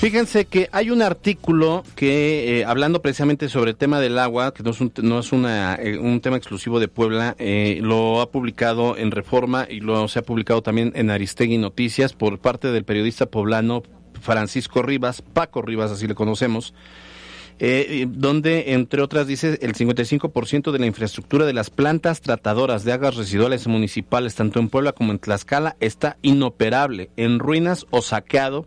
Fíjense 0.04 0.44
que 0.44 0.68
hay 0.70 0.90
un 0.90 1.00
artículo 1.00 1.82
que, 1.96 2.60
eh, 2.60 2.64
hablando 2.66 3.00
precisamente 3.00 3.48
sobre 3.48 3.70
el 3.70 3.76
tema 3.78 4.00
del 4.00 4.18
agua, 4.18 4.52
que 4.52 4.62
no 4.62 4.72
es 4.72 4.82
un, 4.82 4.92
no 5.00 5.18
es 5.18 5.32
una, 5.32 5.76
eh, 5.76 5.96
un 5.96 6.20
tema 6.20 6.36
exclusivo 6.36 6.78
de 6.78 6.88
Puebla, 6.88 7.34
eh, 7.38 7.78
lo 7.80 8.20
ha 8.20 8.30
publicado 8.30 8.98
en 8.98 9.12
Reforma 9.12 9.66
y 9.66 9.80
lo 9.80 10.06
se 10.08 10.18
ha 10.18 10.22
publicado 10.22 10.60
también 10.60 10.92
en 10.94 11.08
Aristegui 11.08 11.56
Noticias 11.56 12.12
por 12.12 12.38
parte 12.38 12.70
del 12.70 12.84
periodista 12.84 13.24
poblano 13.24 13.82
Francisco 14.20 14.82
Rivas, 14.82 15.22
Paco 15.22 15.62
Rivas, 15.62 15.90
así 15.90 16.06
le 16.06 16.14
conocemos, 16.14 16.74
donde, 18.08 18.74
entre 18.74 19.00
otras, 19.00 19.26
dice 19.26 19.58
el 19.62 19.72
55% 19.72 20.70
de 20.70 20.78
la 20.80 20.86
infraestructura 20.86 21.46
de 21.46 21.54
las 21.54 21.70
plantas 21.70 22.20
tratadoras 22.20 22.84
de 22.84 22.92
aguas 22.92 23.16
residuales 23.16 23.66
municipales, 23.68 24.34
tanto 24.34 24.60
en 24.60 24.68
Puebla 24.68 24.92
como 24.92 25.12
en 25.12 25.18
Tlaxcala, 25.18 25.76
está 25.80 26.18
inoperable, 26.20 27.08
en 27.16 27.38
ruinas 27.38 27.86
o 27.88 28.02
saqueado 28.02 28.66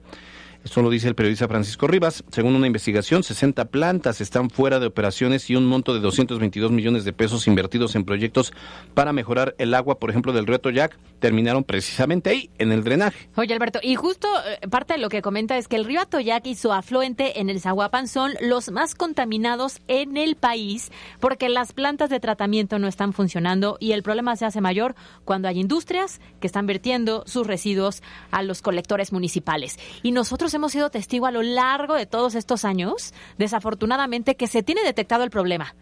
esto 0.68 0.82
lo 0.82 0.90
dice 0.90 1.08
el 1.08 1.16
periodista 1.16 1.48
Francisco 1.48 1.88
Rivas. 1.88 2.26
Según 2.30 2.54
una 2.54 2.68
investigación, 2.68 3.24
60 3.24 3.66
plantas 3.66 4.20
están 4.20 4.50
fuera 4.50 4.82
de 4.82 4.88
operaciones 4.88 5.50
y 5.50 5.56
un 5.56 5.66
monto 5.66 5.94
de 5.94 6.02
222 6.02 6.72
millones 6.72 7.06
de 7.06 7.14
pesos 7.14 7.48
invertidos 7.48 7.96
en 7.96 8.04
proyectos 8.04 8.52
para 8.94 9.14
mejorar 9.14 9.56
el 9.60 9.74
agua, 9.74 9.98
por 9.98 10.10
ejemplo, 10.10 10.34
del 10.34 10.46
río 10.46 10.60
Toyac, 10.60 10.98
terminaron 11.20 11.64
precisamente 11.64 12.30
ahí, 12.32 12.50
en 12.58 12.74
el 12.74 12.84
drenaje. 12.84 13.30
Oye, 13.38 13.54
Alberto, 13.54 13.80
y 13.82 13.96
justo 13.96 14.28
eh, 14.46 14.68
parte 14.68 14.94
de 14.94 15.00
lo 15.00 15.08
que 15.08 15.22
comenta 15.22 15.58
es 15.58 15.70
que 15.70 15.78
el 15.78 15.86
río 15.86 16.02
Atoyac 16.02 16.46
y 16.46 16.56
su 16.56 16.74
afluente 16.74 17.40
en 17.40 17.50
el 17.50 17.62
Zaguapan 17.62 18.10
son 18.10 18.34
los 18.42 18.70
más 18.70 18.94
contaminados 18.94 19.80
en 19.88 20.18
el 20.18 20.36
país 20.36 20.92
porque 21.22 21.48
las 21.48 21.72
plantas 21.72 22.10
de 22.10 22.20
tratamiento 22.20 22.78
no 22.78 22.88
están 22.88 23.14
funcionando 23.14 23.78
y 23.80 23.94
el 23.94 24.04
problema 24.04 24.36
se 24.36 24.46
hace 24.46 24.60
mayor 24.60 24.96
cuando 25.24 25.48
hay 25.48 25.60
industrias 25.60 26.20
que 26.42 26.48
están 26.48 26.68
vertiendo 26.68 27.24
sus 27.26 27.48
residuos 27.48 28.04
a 28.32 28.44
los 28.44 28.62
colectores 28.62 29.14
municipales. 29.14 29.80
Y 30.04 30.12
nosotros 30.12 30.54
hemos 30.58 30.74
sido 30.74 30.90
testigo 30.90 31.26
a 31.26 31.32
lo 31.32 31.42
largo 31.42 31.96
de 31.96 32.06
todos 32.06 32.36
estos 32.36 32.66
años, 32.66 33.14
desafortunadamente, 33.38 34.36
que 34.36 34.48
se 34.48 34.62
tiene 34.64 34.84
detectado 34.84 35.24
el 35.24 35.30
problema. 35.30 35.74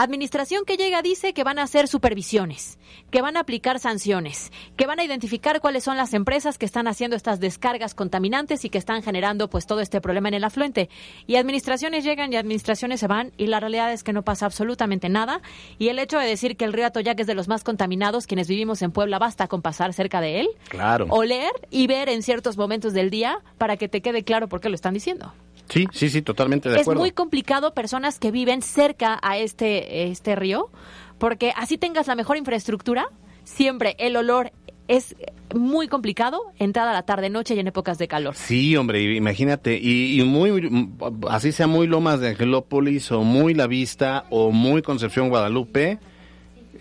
Administración 0.00 0.64
que 0.64 0.76
llega 0.76 1.02
dice 1.02 1.32
que 1.32 1.42
van 1.42 1.58
a 1.58 1.64
hacer 1.64 1.88
supervisiones, 1.88 2.78
que 3.10 3.20
van 3.20 3.36
a 3.36 3.40
aplicar 3.40 3.80
sanciones, 3.80 4.52
que 4.76 4.86
van 4.86 5.00
a 5.00 5.04
identificar 5.04 5.60
cuáles 5.60 5.82
son 5.82 5.96
las 5.96 6.14
empresas 6.14 6.56
que 6.56 6.66
están 6.66 6.86
haciendo 6.86 7.16
estas 7.16 7.40
descargas 7.40 7.96
contaminantes 7.96 8.64
y 8.64 8.70
que 8.70 8.78
están 8.78 9.02
generando 9.02 9.50
pues 9.50 9.66
todo 9.66 9.80
este 9.80 10.00
problema 10.00 10.28
en 10.28 10.34
el 10.34 10.44
afluente. 10.44 10.88
Y 11.26 11.34
administraciones 11.34 12.04
llegan 12.04 12.32
y 12.32 12.36
administraciones 12.36 13.00
se 13.00 13.08
van 13.08 13.32
y 13.36 13.48
la 13.48 13.58
realidad 13.58 13.92
es 13.92 14.04
que 14.04 14.12
no 14.12 14.22
pasa 14.22 14.46
absolutamente 14.46 15.08
nada. 15.08 15.42
Y 15.80 15.88
el 15.88 15.98
hecho 15.98 16.20
de 16.20 16.28
decir 16.28 16.56
que 16.56 16.64
el 16.64 16.74
río 16.74 16.86
Atoyac 16.86 17.18
es 17.18 17.26
de 17.26 17.34
los 17.34 17.48
más 17.48 17.64
contaminados, 17.64 18.28
quienes 18.28 18.46
vivimos 18.46 18.82
en 18.82 18.92
Puebla 18.92 19.18
basta 19.18 19.48
con 19.48 19.62
pasar 19.62 19.92
cerca 19.94 20.20
de 20.20 20.38
él, 20.38 20.48
claro. 20.68 21.06
oler 21.10 21.50
y 21.72 21.88
ver 21.88 22.08
en 22.08 22.22
ciertos 22.22 22.56
momentos 22.56 22.92
del 22.92 23.10
día 23.10 23.40
para 23.58 23.76
que 23.76 23.88
te 23.88 24.00
quede 24.00 24.22
claro 24.22 24.46
por 24.46 24.60
qué 24.60 24.68
lo 24.68 24.76
están 24.76 24.94
diciendo. 24.94 25.34
Sí, 25.68 25.86
sí, 25.92 26.08
sí, 26.08 26.22
totalmente 26.22 26.68
de 26.68 26.80
acuerdo. 26.80 27.00
Es 27.00 27.04
muy 27.04 27.12
complicado 27.12 27.74
personas 27.74 28.18
que 28.18 28.30
viven 28.30 28.62
cerca 28.62 29.18
a 29.22 29.38
este, 29.38 30.04
este 30.04 30.36
río, 30.36 30.70
porque 31.18 31.52
así 31.56 31.78
tengas 31.78 32.06
la 32.06 32.14
mejor 32.14 32.36
infraestructura, 32.36 33.08
siempre 33.44 33.96
el 33.98 34.16
olor 34.16 34.52
es 34.88 35.14
muy 35.54 35.88
complicado 35.88 36.40
entrada 36.58 36.90
a 36.90 36.94
la 36.94 37.02
tarde 37.02 37.30
noche 37.30 37.54
y 37.54 37.60
en 37.60 37.68
épocas 37.68 37.98
de 37.98 38.08
calor. 38.08 38.34
Sí, 38.34 38.76
hombre, 38.76 39.14
imagínate, 39.14 39.78
y, 39.80 40.20
y 40.20 40.24
muy, 40.24 40.90
así 41.28 41.52
sea 41.52 41.66
muy 41.66 41.86
Lomas 41.86 42.20
de 42.20 42.28
Angelópolis 42.28 43.12
o 43.12 43.22
muy 43.22 43.54
La 43.54 43.66
Vista 43.66 44.24
o 44.30 44.50
muy 44.50 44.82
Concepción 44.82 45.28
Guadalupe, 45.28 45.98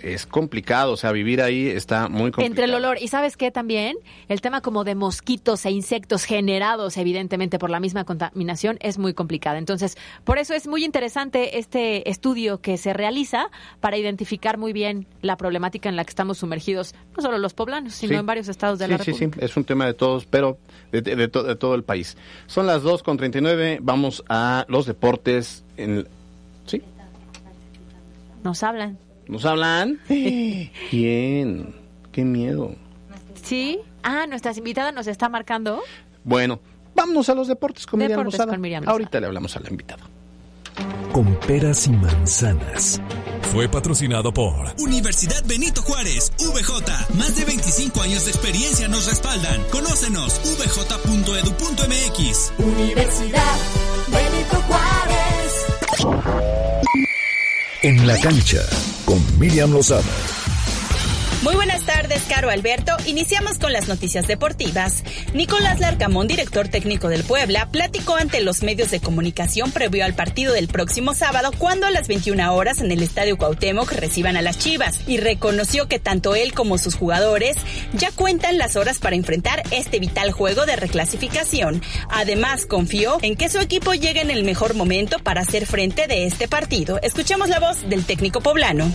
es 0.02 0.26
complicado, 0.26 0.94
o 0.94 0.98
sea, 0.98 1.12
vivir 1.12 1.42
ahí 1.42 1.68
está 1.68 2.08
muy 2.10 2.32
complicado. 2.32 2.46
Entre 2.48 2.66
el 2.66 2.74
olor 2.74 2.98
y 3.02 3.08
sabes 3.08 3.38
qué 3.38 3.52
también, 3.52 3.96
el 4.28 4.42
tema 4.42 4.62
como 4.62 4.84
de 4.84 4.96
mosquitos 4.96 5.66
e 5.66 5.72
insectos 5.72 6.24
generados 6.26 6.98
evidentemente 6.98 7.60
por 7.60 7.70
la 7.70 7.80
misma 7.80 8.04
contaminación 8.06 8.78
es 8.82 8.98
muy 8.98 9.14
complicado. 9.14 9.58
Entonces, 9.58 9.98
por 10.24 10.38
eso 10.38 10.54
es 10.54 10.68
muy 10.68 10.84
interesante 10.86 11.60
este 11.60 12.10
estudio 12.10 12.60
que 12.62 12.78
se 12.78 12.94
realiza 12.94 13.50
para 13.80 13.98
identificar 13.98 14.58
muy 14.58 14.74
bien 14.74 15.08
la 15.22 15.38
problemática 15.38 15.90
en 15.90 15.96
la 15.96 16.04
que 16.06 16.10
estamos 16.10 16.38
sumergidos, 16.40 16.94
no 17.16 17.22
solo 17.22 17.38
los 17.38 17.54
poblanos, 17.54 17.94
sino 17.94 18.14
Sí. 18.14 18.16
en 18.20 18.26
varios 18.26 18.48
estados 18.48 18.80
de 18.80 18.86
sí, 18.86 18.92
la 18.92 18.98
sí, 19.00 19.12
República. 19.12 19.40
sí, 19.40 19.46
es 19.46 19.58
un 19.58 19.64
tema 19.66 19.86
de 19.86 19.94
todos, 19.94 20.26
pero 20.26 20.58
de, 20.92 21.02
de- 21.02 21.16
de 21.16 21.28
to- 21.28 21.44
de 21.44 21.56
todo 21.56 21.76
el 21.76 21.84
país. 21.84 22.18
Son 22.48 22.68
las 22.68 22.84
2 22.84 23.04
con 23.04 23.18
39, 23.18 23.80
vamos 23.82 24.24
a 24.30 24.66
los 24.70 24.86
deportes. 24.86 25.64
En, 25.78 26.08
¿Sí? 26.66 26.82
Nos 28.44 28.64
hablan. 28.64 28.98
¿Nos 29.28 29.46
hablan? 29.46 30.00
¿Quién? 30.90 31.76
Qué 32.12 32.24
miedo. 32.24 32.76
¿Sí? 33.44 33.80
Ah, 34.04 34.26
nuestras 34.28 34.58
invitadas 34.58 34.94
nos 34.94 35.08
está 35.08 35.30
marcando. 35.30 35.82
Bueno, 36.24 36.60
vámonos 36.96 37.30
a 37.30 37.36
los 37.36 37.48
deportes 37.48 37.86
con 37.86 38.00
Miriam 38.00 38.20
Deportes 38.20 38.40
Lozada. 38.40 38.52
con 38.54 38.62
Miriam 38.62 38.82
Lozada. 38.84 38.94
Ahorita 38.94 39.20
le 39.20 39.28
hablamos 39.28 39.56
a 39.56 39.60
la 39.60 39.70
invitada. 39.70 40.04
Con 41.12 41.36
peras 41.42 41.88
y 41.88 41.92
manzanas. 41.92 43.02
Fue 43.52 43.68
patrocinado 43.68 44.34
por 44.34 44.54
Universidad 44.80 45.44
Benito 45.46 45.82
Juárez, 45.82 46.32
VJ. 46.38 47.16
Más 47.18 47.36
de 47.36 47.46
25 47.46 48.02
años 48.02 48.26
de 48.26 48.32
experiencia 48.32 48.88
nos 48.88 49.08
respaldan. 49.08 49.64
Conócenos, 49.72 50.40
vj.edu.mx. 50.60 52.54
Universidad 52.60 53.58
Benito 54.08 54.62
Juárez. 54.68 55.66
En 57.84 58.06
la 58.06 58.20
cancha. 58.20 58.60
Con 59.08 59.24
Miriam 59.40 59.72
Lozada. 59.72 60.37
Muy 61.44 61.54
buenas 61.54 61.84
tardes, 61.84 62.24
Caro 62.28 62.50
Alberto. 62.50 62.94
Iniciamos 63.06 63.60
con 63.60 63.72
las 63.72 63.88
noticias 63.88 64.28
deportivas. 64.28 65.04
Nicolás 65.36 65.80
Larcamón, 65.80 66.28
director 66.28 66.68
técnico 66.68 67.10
del 67.10 67.24
Puebla, 67.24 67.70
platicó 67.72 68.16
ante 68.16 68.42
los 68.42 68.64
medios 68.64 68.90
de 68.90 69.00
comunicación 69.00 69.72
previo 69.72 70.04
al 70.04 70.16
partido 70.16 70.54
del 70.54 70.68
próximo 70.68 71.14
sábado, 71.14 71.52
cuando 71.56 71.86
a 71.86 71.92
las 71.92 72.08
21 72.08 72.56
horas 72.56 72.82
en 72.82 72.92
el 72.92 73.04
Estadio 73.04 73.38
Cuauhtémoc 73.38 73.92
reciban 73.92 74.36
a 74.36 74.42
las 74.42 74.58
Chivas, 74.58 75.00
y 75.06 75.18
reconoció 75.18 75.88
que 75.88 76.00
tanto 76.00 76.34
él 76.34 76.54
como 76.54 76.80
sus 76.80 76.96
jugadores 76.96 77.56
ya 77.94 78.12
cuentan 78.12 78.58
las 78.58 78.76
horas 78.76 78.98
para 78.98 79.16
enfrentar 79.16 79.62
este 79.70 80.00
vital 80.00 80.32
juego 80.32 80.66
de 80.66 80.76
reclasificación. 80.76 81.84
Además, 82.10 82.66
confió 82.66 83.20
en 83.22 83.36
que 83.36 83.50
su 83.50 83.60
equipo 83.60 83.94
llegue 83.94 84.22
en 84.22 84.32
el 84.32 84.44
mejor 84.44 84.74
momento 84.74 85.20
para 85.20 85.42
hacer 85.42 85.68
frente 85.68 86.08
de 86.08 86.26
este 86.26 86.48
partido. 86.48 87.00
Escuchemos 87.04 87.48
la 87.48 87.60
voz 87.60 87.88
del 87.88 88.06
técnico 88.06 88.42
poblano. 88.42 88.92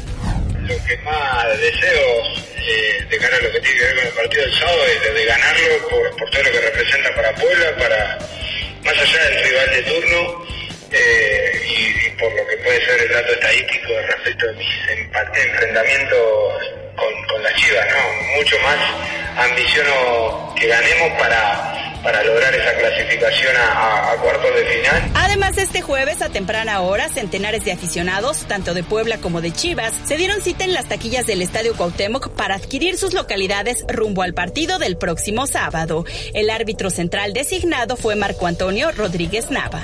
Lo 0.73 0.85
que 0.85 0.97
más 0.99 1.61
deseo 1.61 2.23
eh, 2.57 3.05
de 3.09 3.19
cara 3.19 3.37
a 3.37 3.41
lo 3.41 3.53
que 3.53 3.61
tiene 3.61 3.79
que 3.79 3.85
ver 3.85 3.97
con 3.97 4.07
el 4.07 4.13
partido 4.13 4.43
del 4.45 4.55
sábado 4.55 4.87
es 4.87 5.03
de, 5.03 5.13
de 5.13 5.25
ganarlo 5.27 5.89
por, 5.89 6.17
por 6.17 6.31
todo 6.31 6.43
lo 6.43 6.51
que 6.51 6.61
representa 6.61 7.15
para 7.15 7.35
Puebla, 7.35 7.77
para 7.77 8.19
más 8.85 8.99
allá 8.99 9.25
del 9.29 9.45
rival 9.45 9.71
de 9.71 9.83
turno 9.83 10.47
eh, 10.93 11.63
y, 11.67 12.11
por 12.21 12.31
lo 12.35 12.47
que 12.47 12.57
puede 12.59 12.85
ser 12.85 13.01
el 13.03 13.13
dato 13.13 13.33
estadístico 13.33 13.89
respecto 14.09 14.47
de 14.47 14.53
mis 14.55 14.69
enfrentamientos 15.45 16.19
con, 16.97 17.27
con 17.29 17.43
las 17.43 17.55
Chivas, 17.55 17.87
¿no? 17.91 18.37
Mucho 18.39 18.57
más 18.61 19.49
ambiciono 19.51 20.55
que 20.59 20.67
ganemos 20.67 21.19
para, 21.19 21.99
para 22.03 22.23
lograr 22.25 22.55
esa 22.55 22.75
clasificación 22.77 23.57
a, 23.57 23.73
a- 23.73 24.13
a 24.13 24.17
cuartos 24.17 24.55
de 24.55 24.65
final. 24.67 25.03
Además, 25.15 25.57
este 25.59 25.81
jueves 25.83 26.21
a 26.23 26.29
temprana 26.29 26.81
hora, 26.83 27.09
centenares 27.09 27.65
de 27.65 27.73
aficionados, 27.73 28.47
tanto 28.47 28.75
de 28.75 28.83
Puebla 28.83 29.19
como 29.19 29.41
de 29.41 29.53
Chivas, 29.53 29.93
se 30.07 30.17
dieron 30.17 30.43
cita 30.43 30.65
en 30.65 30.75
las 30.75 30.89
taquillas 30.89 31.27
del 31.27 31.43
Estadio 31.43 31.75
Cuauhtémoc 31.77 32.31
para 32.31 32.55
adquirir 32.57 32.97
sus 32.99 33.15
localidades 33.15 33.85
rumbo 33.89 34.23
al 34.23 34.35
partido 34.35 34.79
del 34.79 34.97
próximo 34.97 35.47
sábado. 35.47 36.05
El 36.35 36.51
árbitro 36.51 36.91
central 36.91 37.33
designado 37.33 37.97
fue 37.97 38.15
Marco 38.17 38.47
Antonio 38.47 38.91
Rodríguez 38.93 39.51
Nava. 39.51 39.83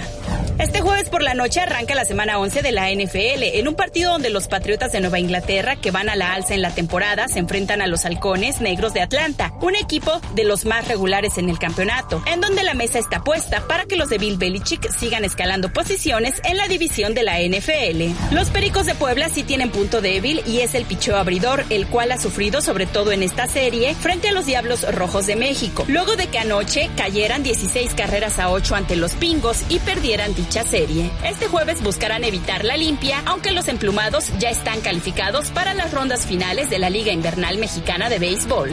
Este 0.58 0.80
jueves 0.80 1.08
por 1.08 1.22
la 1.22 1.34
noche 1.34 1.60
arranca 1.60 1.94
la 1.94 2.04
semana 2.04 2.40
11 2.40 2.62
de 2.62 2.72
la 2.72 2.90
NFL, 2.90 3.44
en 3.44 3.68
un 3.68 3.76
partido 3.76 4.10
donde 4.10 4.28
los 4.28 4.48
Patriotas 4.48 4.90
de 4.90 5.00
Nueva 5.00 5.20
Inglaterra, 5.20 5.76
que 5.76 5.92
van 5.92 6.08
a 6.08 6.16
la 6.16 6.34
alza 6.34 6.54
en 6.54 6.62
la 6.62 6.74
temporada, 6.74 7.28
se 7.28 7.38
enfrentan 7.38 7.80
a 7.80 7.86
los 7.86 8.04
Halcones 8.04 8.60
Negros 8.60 8.92
de 8.92 9.00
Atlanta, 9.00 9.54
un 9.60 9.76
equipo 9.76 10.20
de 10.34 10.42
los 10.42 10.64
más 10.64 10.88
regulares 10.88 11.38
en 11.38 11.48
el 11.48 11.60
campeonato, 11.60 12.24
en 12.26 12.40
donde 12.40 12.64
la 12.64 12.74
mesa 12.74 12.98
está 12.98 13.22
puesta 13.22 13.68
para 13.68 13.84
que 13.84 13.94
los 13.94 14.08
de 14.08 14.18
Bill 14.18 14.36
Belichick 14.36 14.90
sigan 14.90 15.24
escalando 15.24 15.72
posiciones 15.72 16.34
en 16.42 16.56
la 16.56 16.66
división 16.66 17.14
de 17.14 17.22
la 17.22 17.38
NFL. 17.38 18.34
Los 18.34 18.50
Pericos 18.50 18.86
de 18.86 18.96
Puebla 18.96 19.28
sí 19.28 19.44
tienen 19.44 19.70
punto 19.70 20.00
débil 20.00 20.42
y 20.44 20.62
es 20.62 20.74
el 20.74 20.86
picheo 20.86 21.18
abridor, 21.18 21.64
el 21.70 21.86
cual 21.86 22.10
ha 22.10 22.18
sufrido 22.18 22.62
sobre 22.62 22.86
todo 22.86 23.12
en 23.12 23.22
esta 23.22 23.46
serie 23.46 23.94
frente 23.94 24.30
a 24.30 24.32
los 24.32 24.46
Diablos 24.46 24.92
Rojos 24.92 25.26
de 25.26 25.36
México, 25.36 25.84
luego 25.86 26.16
de 26.16 26.26
que 26.26 26.40
anoche 26.40 26.90
cayeran 26.96 27.44
16 27.44 27.94
carreras 27.94 28.40
a 28.40 28.50
8 28.50 28.74
ante 28.74 28.96
los 28.96 29.12
Pingos 29.12 29.58
y 29.68 29.78
perdieran 29.78 30.34
serie. 30.50 31.10
Este 31.24 31.46
jueves 31.46 31.82
buscarán 31.82 32.24
evitar 32.24 32.64
la 32.64 32.76
limpia, 32.76 33.22
aunque 33.26 33.52
los 33.52 33.68
emplumados 33.68 34.26
ya 34.38 34.50
están 34.50 34.80
calificados 34.80 35.50
para 35.50 35.74
las 35.74 35.92
rondas 35.92 36.26
finales 36.26 36.70
de 36.70 36.78
la 36.78 36.90
Liga 36.90 37.12
Invernal 37.12 37.58
Mexicana 37.58 38.08
de 38.08 38.18
Béisbol. 38.18 38.70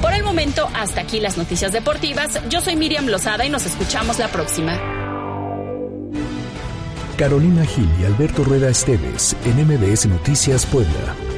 Por 0.00 0.12
el 0.12 0.24
momento, 0.24 0.68
hasta 0.74 1.00
aquí 1.00 1.20
las 1.20 1.38
noticias 1.38 1.72
deportivas. 1.72 2.40
Yo 2.48 2.60
soy 2.60 2.76
Miriam 2.76 3.06
Lozada 3.06 3.46
y 3.46 3.50
nos 3.50 3.64
escuchamos 3.64 4.18
la 4.18 4.28
próxima. 4.28 4.80
Carolina 7.16 7.64
Gil 7.64 7.88
y 8.00 8.04
Alberto 8.04 8.42
Rueda 8.42 8.68
Esteves 8.68 9.36
en 9.44 9.64
MBS 9.66 10.06
Noticias 10.06 10.66
Puebla. 10.66 11.31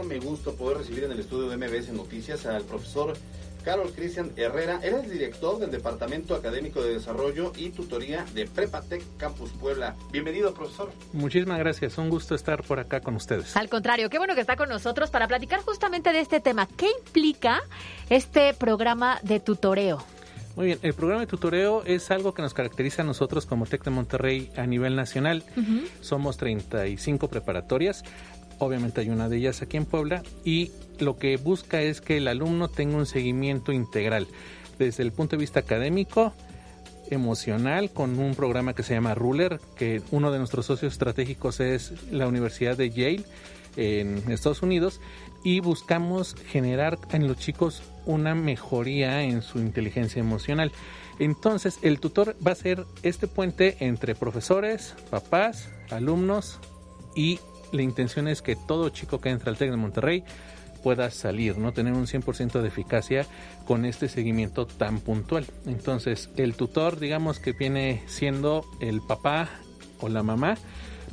Enorme 0.00 0.18
gusto 0.18 0.54
poder 0.54 0.78
recibir 0.78 1.04
en 1.04 1.12
el 1.12 1.20
estudio 1.20 1.50
de 1.50 1.56
MBS 1.58 1.92
Noticias 1.92 2.46
al 2.46 2.62
profesor 2.62 3.12
Carol 3.62 3.92
Cristian 3.92 4.32
Herrera. 4.34 4.80
Él 4.82 4.94
es 4.94 5.10
director 5.10 5.58
del 5.58 5.70
Departamento 5.70 6.34
Académico 6.34 6.82
de 6.82 6.94
Desarrollo 6.94 7.52
y 7.54 7.68
Tutoría 7.68 8.24
de 8.32 8.46
Prepatec 8.46 9.02
Campus 9.18 9.50
Puebla. 9.50 9.94
Bienvenido, 10.10 10.54
profesor. 10.54 10.90
Muchísimas 11.12 11.58
gracias, 11.58 11.98
un 11.98 12.08
gusto 12.08 12.34
estar 12.34 12.62
por 12.62 12.80
acá 12.80 13.00
con 13.00 13.14
ustedes. 13.14 13.54
Al 13.58 13.68
contrario, 13.68 14.08
qué 14.08 14.16
bueno 14.16 14.34
que 14.34 14.40
está 14.40 14.56
con 14.56 14.70
nosotros 14.70 15.10
para 15.10 15.28
platicar 15.28 15.60
justamente 15.60 16.14
de 16.14 16.20
este 16.20 16.40
tema. 16.40 16.66
¿Qué 16.66 16.86
implica 16.98 17.60
este 18.08 18.54
programa 18.54 19.20
de 19.22 19.38
tutoreo? 19.38 20.02
Muy 20.56 20.66
bien, 20.66 20.78
el 20.82 20.94
programa 20.94 21.20
de 21.20 21.26
tutoreo 21.26 21.84
es 21.84 22.10
algo 22.10 22.34
que 22.34 22.42
nos 22.42 22.54
caracteriza 22.54 23.02
a 23.02 23.04
nosotros 23.04 23.46
como 23.46 23.66
TEC 23.66 23.84
de 23.84 23.90
Monterrey 23.90 24.50
a 24.56 24.66
nivel 24.66 24.96
nacional. 24.96 25.44
Somos 26.00 26.38
35 26.38 27.28
preparatorias, 27.28 28.02
obviamente 28.60 29.00
hay 29.00 29.10
una 29.10 29.28
de 29.28 29.38
ellas 29.38 29.60
aquí 29.62 29.76
en 29.76 29.84
Puebla, 29.84 30.22
y 30.44 30.70
lo 31.00 31.18
que 31.18 31.36
busca 31.36 31.82
es 31.82 32.00
que 32.00 32.18
el 32.18 32.28
alumno 32.28 32.68
tenga 32.68 32.96
un 32.96 33.06
seguimiento 33.06 33.72
integral, 33.72 34.28
desde 34.78 35.02
el 35.02 35.10
punto 35.10 35.36
de 35.36 35.40
vista 35.40 35.60
académico, 35.60 36.32
emocional, 37.10 37.90
con 37.90 38.18
un 38.20 38.36
programa 38.36 38.72
que 38.74 38.84
se 38.84 38.94
llama 38.94 39.16
Ruler, 39.16 39.60
que 39.76 40.00
uno 40.12 40.30
de 40.30 40.38
nuestros 40.38 40.66
socios 40.66 40.92
estratégicos 40.92 41.58
es 41.58 41.92
la 42.12 42.28
Universidad 42.28 42.76
de 42.76 42.90
Yale 42.90 43.24
en 43.76 44.30
Estados 44.30 44.62
Unidos, 44.62 45.00
y 45.42 45.60
buscamos 45.60 46.36
generar 46.48 46.98
en 47.12 47.26
los 47.26 47.38
chicos 47.38 47.82
una 48.06 48.34
mejoría 48.34 49.22
en 49.22 49.42
su 49.42 49.58
inteligencia 49.58 50.20
emocional. 50.20 50.70
Entonces, 51.18 51.78
el 51.82 51.98
tutor 51.98 52.36
va 52.46 52.52
a 52.52 52.54
ser 52.54 52.84
este 53.02 53.26
puente 53.26 53.76
entre 53.80 54.14
profesores, 54.14 54.94
papás, 55.10 55.68
alumnos 55.90 56.58
y 57.14 57.40
la 57.72 57.82
intención 57.82 58.28
es 58.28 58.42
que 58.42 58.56
todo 58.56 58.88
chico 58.90 59.20
que 59.20 59.30
entra 59.30 59.50
al 59.50 59.56
TEC 59.58 59.70
de 59.70 59.76
Monterrey 59.76 60.24
pueda 60.82 61.10
salir, 61.10 61.58
¿no? 61.58 61.72
Tener 61.72 61.92
un 61.92 62.06
100% 62.06 62.60
de 62.62 62.68
eficacia 62.68 63.26
con 63.66 63.84
este 63.84 64.08
seguimiento 64.08 64.66
tan 64.66 65.00
puntual. 65.00 65.46
Entonces, 65.66 66.30
el 66.36 66.54
tutor, 66.54 66.98
digamos 66.98 67.38
que 67.38 67.52
viene 67.52 68.02
siendo 68.06 68.64
el 68.80 69.00
papá 69.02 69.48
o 70.00 70.08
la 70.08 70.22
mamá, 70.22 70.56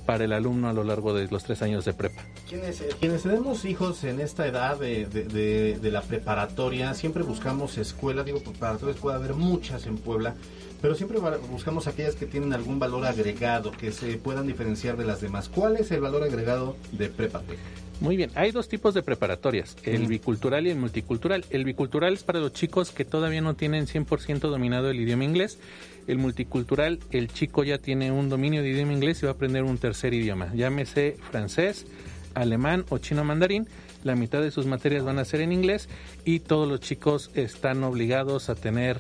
para 0.05 0.23
el 0.23 0.31
alumno 0.31 0.69
a 0.69 0.73
lo 0.73 0.85
largo 0.85 1.13
de 1.13 1.27
los 1.27 1.43
tres 1.43 1.61
años 1.61 1.83
de 1.83 1.91
prepa. 1.93 2.21
Quienes, 2.47 2.79
eh, 2.79 2.87
quienes 2.97 3.23
tenemos 3.23 3.65
hijos 3.65 4.05
en 4.05 4.21
esta 4.21 4.47
edad 4.47 4.79
de, 4.79 5.05
de- 5.05 5.77
de- 5.77 5.91
la 5.91 6.01
preparatoria, 6.01 6.93
siempre 6.93 7.23
buscamos 7.23 7.77
escuelas, 7.77 8.25
digo, 8.25 8.39
preparatorias 8.39 8.95
puede 8.99 9.17
haber 9.17 9.33
muchas 9.33 9.85
en 9.85 9.97
Puebla, 9.97 10.33
pero 10.81 10.95
siempre 10.95 11.19
buscamos 11.49 11.87
aquellas 11.87 12.15
que 12.15 12.25
tienen 12.25 12.53
algún 12.53 12.79
valor 12.79 13.05
agregado, 13.05 13.71
que 13.71 13.91
se 13.91 14.17
puedan 14.17 14.47
diferenciar 14.47 14.97
de 14.97 15.05
las 15.05 15.21
demás. 15.21 15.49
¿Cuál 15.49 15.77
es 15.77 15.91
el 15.91 16.01
valor 16.01 16.23
agregado 16.23 16.75
de 16.91 17.09
Prepatec? 17.09 17.57
Muy 17.99 18.15
bien, 18.15 18.29
hay 18.35 18.51
dos 18.51 18.69
tipos 18.69 18.93
de 18.93 19.01
preparatorias, 19.01 19.75
el 19.83 20.05
bicultural 20.05 20.67
y 20.67 20.69
el 20.69 20.77
multicultural. 20.77 21.45
El 21.49 21.65
bicultural 21.65 22.13
es 22.13 22.23
para 22.23 22.39
los 22.39 22.53
chicos 22.53 22.91
que 22.91 23.05
todavía 23.05 23.41
no 23.41 23.55
tienen 23.55 23.87
100% 23.87 24.39
dominado 24.39 24.91
el 24.91 24.99
idioma 24.99 25.23
inglés. 25.23 25.57
El 26.05 26.19
multicultural, 26.19 26.99
el 27.09 27.27
chico 27.29 27.63
ya 27.63 27.79
tiene 27.79 28.11
un 28.11 28.29
dominio 28.29 28.61
de 28.61 28.69
idioma 28.69 28.93
inglés 28.93 29.21
y 29.21 29.25
va 29.25 29.31
a 29.31 29.35
aprender 29.35 29.63
un 29.63 29.79
tercer 29.79 30.13
idioma, 30.13 30.53
llámese 30.53 31.17
francés, 31.31 31.87
alemán 32.35 32.85
o 32.89 32.99
chino 32.99 33.23
mandarín. 33.23 33.67
La 34.03 34.15
mitad 34.15 34.41
de 34.41 34.51
sus 34.51 34.67
materias 34.67 35.03
van 35.03 35.17
a 35.17 35.25
ser 35.25 35.41
en 35.41 35.51
inglés 35.51 35.89
y 36.23 36.39
todos 36.39 36.69
los 36.69 36.81
chicos 36.81 37.31
están 37.33 37.83
obligados 37.83 38.49
a 38.49 38.55
tener 38.55 38.99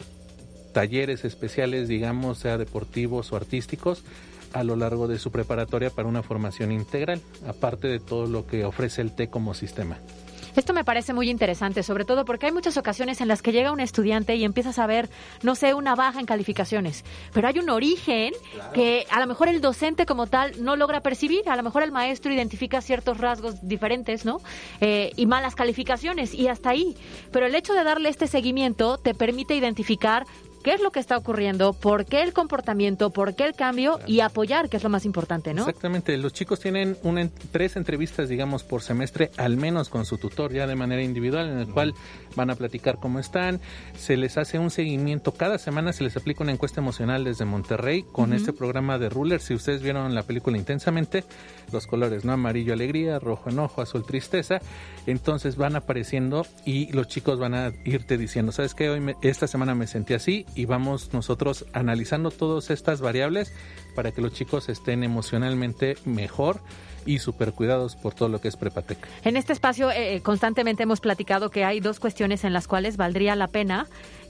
talleres 0.77 1.25
especiales, 1.25 1.87
digamos, 1.87 2.37
sea 2.37 2.59
deportivos 2.59 3.33
o 3.33 3.35
artísticos, 3.35 4.03
a 4.53 4.63
lo 4.63 4.75
largo 4.75 5.07
de 5.07 5.17
su 5.17 5.31
preparatoria 5.31 5.89
para 5.89 6.07
una 6.07 6.21
formación 6.21 6.71
integral, 6.71 7.19
aparte 7.47 7.87
de 7.87 7.99
todo 7.99 8.27
lo 8.27 8.45
que 8.45 8.63
ofrece 8.63 9.01
el 9.01 9.11
TEC 9.15 9.31
como 9.31 9.55
sistema. 9.55 9.97
Esto 10.55 10.73
me 10.73 10.83
parece 10.83 11.13
muy 11.13 11.29
interesante, 11.29 11.83
sobre 11.83 12.03
todo 12.03 12.25
porque 12.25 12.47
hay 12.47 12.51
muchas 12.51 12.77
ocasiones 12.77 13.21
en 13.21 13.27
las 13.27 13.43
que 13.43 13.51
llega 13.51 13.71
un 13.71 13.79
estudiante 13.79 14.35
y 14.35 14.43
empiezas 14.43 14.79
a 14.79 14.87
ver, 14.87 15.07
no 15.43 15.53
sé, 15.53 15.75
una 15.75 15.93
baja 15.93 16.19
en 16.19 16.25
calificaciones, 16.25 17.05
pero 17.31 17.47
hay 17.47 17.59
un 17.59 17.69
origen 17.69 18.33
que 18.73 19.05
a 19.11 19.19
lo 19.19 19.27
mejor 19.27 19.49
el 19.49 19.61
docente 19.61 20.07
como 20.07 20.25
tal 20.25 20.63
no 20.63 20.75
logra 20.75 21.01
percibir, 21.01 21.47
a 21.47 21.55
lo 21.55 21.61
mejor 21.61 21.83
el 21.83 21.91
maestro 21.91 22.33
identifica 22.33 22.81
ciertos 22.81 23.19
rasgos 23.19 23.67
diferentes, 23.67 24.25
¿no? 24.25 24.41
Eh, 24.81 25.11
y 25.15 25.27
malas 25.27 25.53
calificaciones 25.53 26.33
y 26.33 26.47
hasta 26.47 26.71
ahí. 26.71 26.95
Pero 27.31 27.45
el 27.45 27.53
hecho 27.53 27.73
de 27.73 27.83
darle 27.83 28.09
este 28.09 28.25
seguimiento 28.25 28.97
te 28.97 29.13
permite 29.13 29.53
identificar 29.53 30.25
qué 30.63 30.73
es 30.73 30.81
lo 30.81 30.91
que 30.91 30.99
está 30.99 31.17
ocurriendo, 31.17 31.73
por 31.73 32.05
qué 32.05 32.21
el 32.23 32.33
comportamiento, 32.33 33.09
por 33.11 33.35
qué 33.35 33.45
el 33.45 33.53
cambio 33.53 33.99
y 34.05 34.19
apoyar, 34.19 34.69
que 34.69 34.77
es 34.77 34.83
lo 34.83 34.89
más 34.89 35.05
importante, 35.05 35.53
¿no? 35.53 35.61
Exactamente, 35.61 36.17
los 36.17 36.33
chicos 36.33 36.59
tienen 36.59 36.97
una, 37.03 37.29
tres 37.51 37.75
entrevistas, 37.77 38.27
digamos, 38.29 38.63
por 38.63 38.81
semestre, 38.81 39.31
al 39.37 39.57
menos 39.57 39.89
con 39.89 40.05
su 40.05 40.17
tutor, 40.17 40.51
ya 40.53 40.67
de 40.67 40.75
manera 40.75 41.01
individual, 41.01 41.47
en 41.49 41.59
el 41.59 41.67
cual 41.67 41.93
van 42.35 42.49
a 42.49 42.55
platicar 42.55 42.99
cómo 42.99 43.19
están, 43.19 43.59
se 43.97 44.17
les 44.17 44.37
hace 44.37 44.59
un 44.59 44.69
seguimiento, 44.69 45.31
cada 45.33 45.57
semana 45.57 45.93
se 45.93 46.03
les 46.03 46.17
aplica 46.17 46.43
una 46.43 46.51
encuesta 46.51 46.81
emocional 46.81 47.23
desde 47.23 47.45
Monterrey 47.45 48.03
con 48.11 48.33
este 48.33 48.53
programa 48.53 48.97
de 48.99 49.09
Ruler, 49.09 49.39
si 49.41 49.53
ustedes 49.53 49.81
vieron 49.81 50.13
la 50.15 50.23
película 50.23 50.57
intensamente, 50.57 51.23
los 51.71 51.87
colores, 51.87 52.25
¿no? 52.25 52.33
Amarillo 52.33 52.73
alegría, 52.73 53.19
rojo 53.19 53.49
enojo, 53.49 53.81
azul 53.81 54.05
tristeza, 54.05 54.59
entonces 55.05 55.55
van 55.55 55.75
apareciendo 55.75 56.45
y 56.65 56.91
los 56.93 57.07
chicos 57.07 57.39
van 57.39 57.53
a 57.53 57.71
irte 57.85 58.17
diciendo, 58.17 58.51
¿sabes 58.51 58.73
qué? 58.73 58.89
Hoy 58.89 58.99
me- 58.99 59.15
esta 59.21 59.47
semana 59.47 59.75
me 59.75 59.87
sentí 59.87 60.13
así 60.13 60.45
y 60.55 60.65
vamos 60.65 61.13
nosotros 61.13 61.65
analizando 61.73 62.31
todas 62.31 62.69
estas 62.69 63.01
variables 63.01 63.53
para 63.95 64.11
que 64.11 64.21
los 64.21 64.33
chicos 64.33 64.69
estén 64.69 65.03
emocionalmente 65.03 65.97
mejor 66.05 66.61
y 67.05 67.19
super 67.19 67.53
cuidados 67.53 67.95
por 67.95 68.13
todo 68.13 68.29
lo 68.29 68.41
que 68.41 68.49
es 68.49 68.57
Prepatec. 68.57 69.07
En 69.23 69.37
este 69.37 69.53
espacio 69.53 69.89
eh, 69.89 70.15
eh, 70.15 70.21
constantemente 70.21 70.83
hemos 70.83 70.99
platicado 70.99 71.49
que 71.49 71.63
hay 71.63 71.79
dos 71.79 71.99
cuestiones 71.99 72.43
en 72.43 72.53
las 72.53 72.67
cuales 72.67 72.97
valdría 72.97 73.35
la 73.35 73.47
pena 73.47 73.87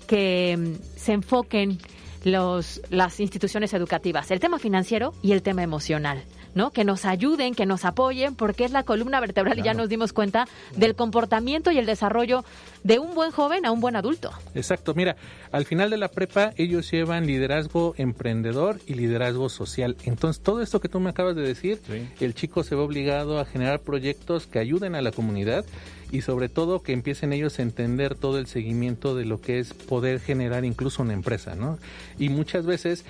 que 0.08 0.56
mm, 0.58 0.98
se 0.98 1.14
enfoquen 1.14 1.80
los, 2.24 2.82
las 2.90 3.20
instituciones 3.20 3.74
educativas, 3.74 4.32
el 4.32 4.40
tema 4.40 4.60
financiero 4.60 5.14
y 5.22 5.32
el 5.32 5.42
tema 5.42 5.64
emocional. 5.64 6.24
¿No? 6.58 6.72
Que 6.72 6.84
nos 6.84 7.06
ayuden, 7.06 7.56
que 7.56 7.66
nos 7.66 7.86
apoyen, 7.86 8.36
porque 8.36 8.66
es 8.66 8.72
la 8.72 8.84
columna 8.84 9.22
vertebral 9.22 9.60
y 9.60 9.64
ya 9.64 9.74
nos 9.74 9.88
dimos 9.88 10.12
cuenta 10.12 10.48
del 10.76 10.96
comportamiento 10.96 11.72
y 11.72 11.78
el 11.78 11.86
desarrollo 11.86 12.44
de 12.84 13.00
un 13.00 13.16
buen 13.16 13.32
joven 13.32 13.66
a 13.66 13.72
un 13.72 13.80
buen 13.80 13.96
adulto. 13.96 14.32
Exacto, 14.56 14.94
mira, 14.94 15.16
al 15.52 15.66
final 15.66 15.90
de 15.90 15.98
la 15.98 16.10
prepa 16.10 16.52
ellos 16.58 16.92
llevan 16.92 17.26
liderazgo 17.26 17.94
emprendedor 17.98 18.82
y 18.88 18.96
liderazgo 18.96 19.48
social. 19.50 19.96
Entonces, 20.04 20.44
todo 20.44 20.62
esto 20.62 20.82
que 20.82 20.90
tú 20.90 21.00
me 21.00 21.12
acabas 21.12 21.36
de 21.36 21.44
decir, 21.44 21.80
el 22.20 22.34
chico 22.34 22.64
se 22.64 22.76
ve 22.76 22.82
obligado 22.82 23.40
a 23.40 23.46
generar 23.46 23.80
proyectos 23.80 24.48
que 24.48 24.60
ayuden 24.60 24.96
a 24.96 25.02
la 25.02 25.12
comunidad 25.12 25.64
y 26.12 26.22
sobre 26.22 26.50
todo 26.50 26.82
que 26.82 26.94
empiecen 26.94 27.34
ellos 27.34 27.60
a 27.60 27.62
entender 27.62 28.16
todo 28.16 28.40
el 28.40 28.48
seguimiento 28.48 29.16
de 29.16 29.26
lo 29.26 29.42
que 29.42 29.60
es 29.60 29.74
poder 29.74 30.20
generar 30.20 30.66
incluso 30.66 31.04
una 31.04 31.14
empresa, 31.14 31.56
¿no? 31.56 31.78
Y 32.18 32.30
muchas 32.30 32.66
veces 32.66 33.06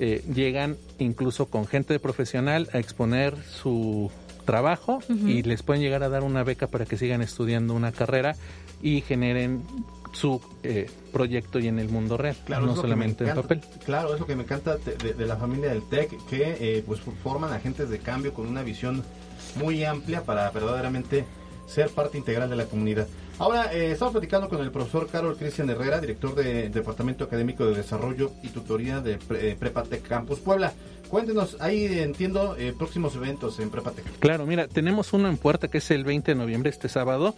eh, 0.00 0.24
llegan 0.34 0.76
incluso 0.98 1.46
con 1.46 1.66
gente 1.68 1.98
profesional 2.00 2.68
a 2.72 2.78
exponer 2.78 3.36
su 3.44 4.10
trabajo 4.44 4.98
y 5.08 5.42
les 5.42 5.62
pueden 5.62 5.82
llegar 5.82 6.02
a 6.02 6.08
dar 6.08 6.24
una 6.24 6.42
beca 6.42 6.66
para 6.66 6.84
que 6.86 6.96
sigan 6.96 7.22
estudiando 7.22 7.74
una 7.74 7.92
carrera 7.92 8.34
y 8.82 9.02
generen 9.02 9.62
su 10.12 10.40
eh, 10.64 10.90
proyecto 11.12 11.60
y 11.60 11.68
en 11.68 11.78
el 11.78 11.88
mundo 11.88 12.16
real, 12.16 12.34
Claro, 12.44 12.66
no 12.66 12.74
solamente 12.74 13.22
en 13.28 13.34
papel. 13.36 13.60
Claro, 13.84 14.14
es 14.14 14.18
lo 14.20 14.26
que 14.26 14.34
me 14.34 14.42
encanta 14.42 14.76
de, 14.78 14.96
de- 14.96 15.12
de 15.14 15.26
la 15.26 15.36
familia 15.36 15.68
del 15.68 15.82
TEC, 15.88 16.16
que 16.28 16.56
eh, 16.58 16.82
pues 16.84 17.00
forman 17.22 17.52
agentes 17.52 17.88
de 17.90 17.98
cambio 18.00 18.34
con 18.34 18.48
una 18.48 18.62
visión 18.64 19.04
muy 19.56 19.84
amplia 19.84 20.22
para 20.24 20.50
verdaderamente 20.50 21.24
ser 21.70 21.88
parte 21.90 22.18
integral 22.18 22.50
de 22.50 22.56
la 22.56 22.66
comunidad. 22.66 23.06
Ahora, 23.38 23.72
eh, 23.72 23.92
estamos 23.92 24.12
platicando 24.12 24.48
con 24.50 24.60
el 24.60 24.70
profesor 24.70 25.08
Carol 25.10 25.34
Cristian 25.36 25.70
Herrera, 25.70 25.98
director 26.00 26.34
del 26.34 26.70
Departamento 26.70 27.24
Académico 27.24 27.64
de 27.64 27.74
Desarrollo 27.76 28.32
y 28.42 28.48
Tutoría 28.48 29.00
de 29.00 29.16
Pre- 29.16 29.52
eh, 29.52 29.56
Prepatec 29.58 30.02
Campus 30.06 30.40
Puebla. 30.40 30.74
Cuéntenos, 31.08 31.56
ahí 31.60 31.86
entiendo 32.00 32.54
eh, 32.58 32.72
próximos 32.76 33.16
eventos 33.16 33.58
en 33.60 33.70
Prepatec. 33.70 34.04
Claro, 34.20 34.46
mira, 34.46 34.68
tenemos 34.68 35.12
uno 35.12 35.28
en 35.28 35.36
puerta 35.38 35.68
que 35.68 35.78
es 35.78 35.90
el 35.90 36.04
20 36.04 36.32
de 36.32 36.36
noviembre, 36.36 36.70
este 36.70 36.88
sábado. 36.88 37.34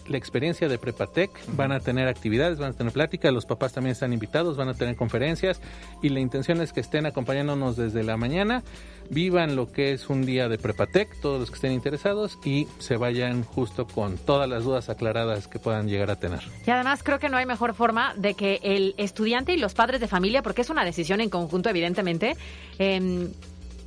la 0.07 0.17
experiencia 0.17 0.67
de 0.67 0.77
Prepatec. 0.77 1.31
Van 1.55 1.71
a 1.71 1.79
tener 1.79 2.07
actividades, 2.07 2.59
van 2.59 2.71
a 2.71 2.73
tener 2.73 2.93
plática, 2.93 3.31
los 3.31 3.45
papás 3.45 3.73
también 3.73 3.91
están 3.91 4.13
invitados, 4.13 4.57
van 4.57 4.69
a 4.69 4.73
tener 4.73 4.95
conferencias 4.95 5.61
y 6.01 6.09
la 6.09 6.19
intención 6.19 6.61
es 6.61 6.73
que 6.73 6.79
estén 6.79 7.05
acompañándonos 7.05 7.75
desde 7.75 8.03
la 8.03 8.17
mañana, 8.17 8.63
vivan 9.09 9.55
lo 9.55 9.71
que 9.71 9.93
es 9.93 10.09
un 10.09 10.25
día 10.25 10.49
de 10.49 10.57
Prepatec, 10.57 11.19
todos 11.21 11.39
los 11.39 11.49
que 11.49 11.55
estén 11.55 11.71
interesados 11.71 12.37
y 12.43 12.67
se 12.79 12.97
vayan 12.97 13.43
justo 13.43 13.87
con 13.87 14.17
todas 14.17 14.49
las 14.49 14.63
dudas 14.63 14.89
aclaradas 14.89 15.47
que 15.47 15.59
puedan 15.59 15.87
llegar 15.87 16.11
a 16.11 16.15
tener. 16.17 16.41
Y 16.65 16.71
además 16.71 17.03
creo 17.03 17.19
que 17.19 17.29
no 17.29 17.37
hay 17.37 17.45
mejor 17.45 17.73
forma 17.73 18.13
de 18.15 18.33
que 18.33 18.59
el 18.63 18.95
estudiante 18.97 19.53
y 19.53 19.57
los 19.57 19.73
padres 19.73 20.01
de 20.01 20.07
familia, 20.07 20.41
porque 20.41 20.61
es 20.61 20.69
una 20.69 20.83
decisión 20.83 21.21
en 21.21 21.29
conjunto 21.29 21.69
evidentemente, 21.69 22.35
em, 22.79 23.29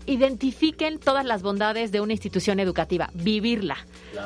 identifiquen 0.08 0.98
todas 0.98 1.24
las 1.24 1.42
bondades 1.42 1.92
de 1.92 2.00
una 2.00 2.12
institución 2.12 2.60
educativa, 2.60 3.10
vivirla. 3.14 3.76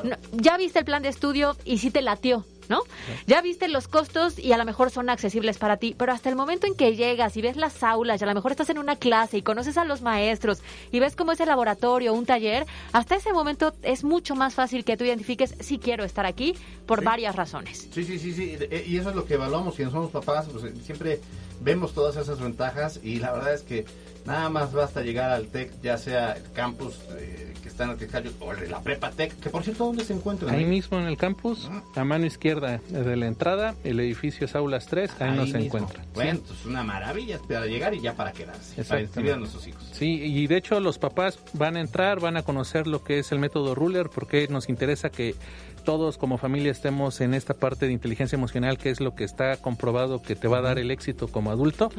No, 0.05 0.17
ya 0.33 0.57
viste 0.57 0.79
el 0.79 0.85
plan 0.85 1.03
de 1.03 1.09
estudio 1.11 1.57
y 1.65 1.79
sí 1.79 1.91
te 1.91 2.01
latió, 2.03 2.45
¿no? 2.69 2.81
Ya 3.27 3.43
viste 3.43 3.69
los 3.69 3.89
costos 3.89 4.39
y 4.39 4.53
a 4.53 4.57
lo 4.57 4.65
mejor 4.65 4.91
son 4.91 5.11
accesibles 5.11 5.59
para 5.59 5.77
ti, 5.77 5.95
pero 5.99 6.13
hasta 6.13 6.29
el 6.31 6.37
momento 6.37 6.67
en 6.67 6.75
que 6.75 6.97
llegas 6.97 7.37
y 7.37 7.43
ves 7.43 7.57
las 7.57 7.83
aulas 7.83 8.21
y 8.21 8.25
a 8.25 8.27
lo 8.27 8.35
mejor 8.35 8.53
estás 8.53 8.71
en 8.71 8.79
una 8.79 8.97
clase 8.97 9.39
y 9.39 9.43
conoces 9.43 9.77
a 9.77 9.85
los 9.85 10.01
maestros 10.03 10.63
y 10.93 10.99
ves 11.01 11.15
cómo 11.17 11.33
es 11.33 11.41
el 11.41 11.49
laboratorio, 11.49 12.15
un 12.15 12.25
taller, 12.27 12.67
hasta 12.93 13.17
ese 13.17 13.33
momento 13.33 13.75
es 13.83 14.03
mucho 14.05 14.35
más 14.35 14.55
fácil 14.55 14.85
que 14.85 14.97
tú 14.97 15.05
identifiques 15.05 15.55
si 15.61 15.79
quiero 15.79 16.05
estar 16.05 16.25
aquí 16.27 16.55
por 16.87 17.01
Sí. 17.01 17.05
varias 17.05 17.37
razones. 17.37 17.89
Sí, 17.93 18.05
sí, 18.05 18.19
sí, 18.19 18.33
sí. 18.33 18.57
eh, 18.61 18.85
Y 18.87 18.97
eso 18.99 19.11
es 19.11 19.17
lo 19.17 19.25
que 19.27 19.35
evaluamos. 19.35 19.75
Quienes 19.75 19.93
somos 19.93 20.11
papás, 20.11 20.47
pues 20.51 20.65
eh, 20.65 20.75
siempre 20.85 21.21
vemos 21.61 21.93
todas 21.93 22.17
esas 22.17 22.41
ventajas 22.41 22.99
y 23.03 23.17
la 23.19 23.33
verdad 23.33 23.55
es 23.55 23.63
que 23.63 23.85
nada 24.27 24.49
más 24.49 24.73
basta 24.73 25.03
llegar 25.03 25.31
al 25.31 25.47
TEC, 25.49 25.73
ya 25.83 25.99
sea 25.99 26.33
el 26.33 26.51
campus 26.53 26.95
eh, 27.19 27.55
que 27.63 27.69
está 27.69 27.85
en 27.85 27.91
el 27.91 27.97
Tejayo 27.97 28.31
o 28.41 28.53
el 28.53 28.61
de 28.61 28.69
la 28.69 28.81
Prepa 28.81 29.11
TEC, 29.11 29.39
que 29.39 29.51
por 29.51 29.63
cierto, 29.63 29.85
¿dónde 29.87 30.05
se 30.05 30.13
encuentran? 30.15 30.55
Ahí 30.55 30.65
mismo 30.65 30.99
en 30.99 31.07
el 31.07 31.17
campus, 31.17 31.71
a 31.95 32.05
mano 32.05 32.27
izquierda 32.27 32.81
de 32.89 33.17
la 33.17 33.27
entrada, 33.27 33.75
el 33.85 34.01
edificio 34.01 34.47
es 34.47 34.55
Aulas 34.55 34.87
3, 34.87 35.11
ahí, 35.21 35.31
Ahí 35.31 35.37
nos 35.37 35.51
se 35.51 35.59
mismo. 35.59 35.79
encuentra. 35.79 36.05
Bueno, 36.15 36.41
es 36.59 36.67
una 36.67 36.83
maravilla 36.83 37.39
para 37.49 37.67
llegar 37.67 37.95
y 37.95 38.01
ya 38.01 38.15
para 38.15 38.33
quedarse, 38.33 38.83
para 38.85 39.01
inscribir 39.01 39.33
a 39.33 39.37
nuestros 39.37 39.67
hijos. 39.67 39.83
Sí, 39.93 40.07
y 40.23 40.47
de 40.47 40.57
hecho 40.57 40.79
los 40.81 40.99
papás 40.99 41.39
van 41.53 41.77
a 41.77 41.81
entrar, 41.81 42.21
van 42.21 42.37
a 42.37 42.43
conocer 42.43 42.87
lo 42.87 43.03
que 43.05 43.19
es 43.21 43.31
el 43.33 43.39
método 43.39 43.75
Ruler, 43.75 44.09
porque 44.13 44.49
nos 44.49 44.69
interesa 44.69 45.11
que 45.11 45.35
todos 45.83 46.19
como 46.19 46.39
familia 46.39 46.71
estemos 46.71 47.21
en 47.21 47.35
esta 47.35 47.55
parte 47.55 47.87
de 47.87 47.93
inteligencia 47.93 48.37
emocional, 48.37 48.79
que 48.79 48.91
es 48.91 49.01
lo 49.01 49.15
que 49.15 49.25
está 49.25 49.57
comprobado 49.57 50.23
que 50.23 50.37
te 50.37 50.49
va 50.49 50.59
a 50.59 50.63
dar 50.63 50.79
el 50.79 50.91
éxito 50.91 51.29
como 51.29 51.51
adulto. 51.51 51.91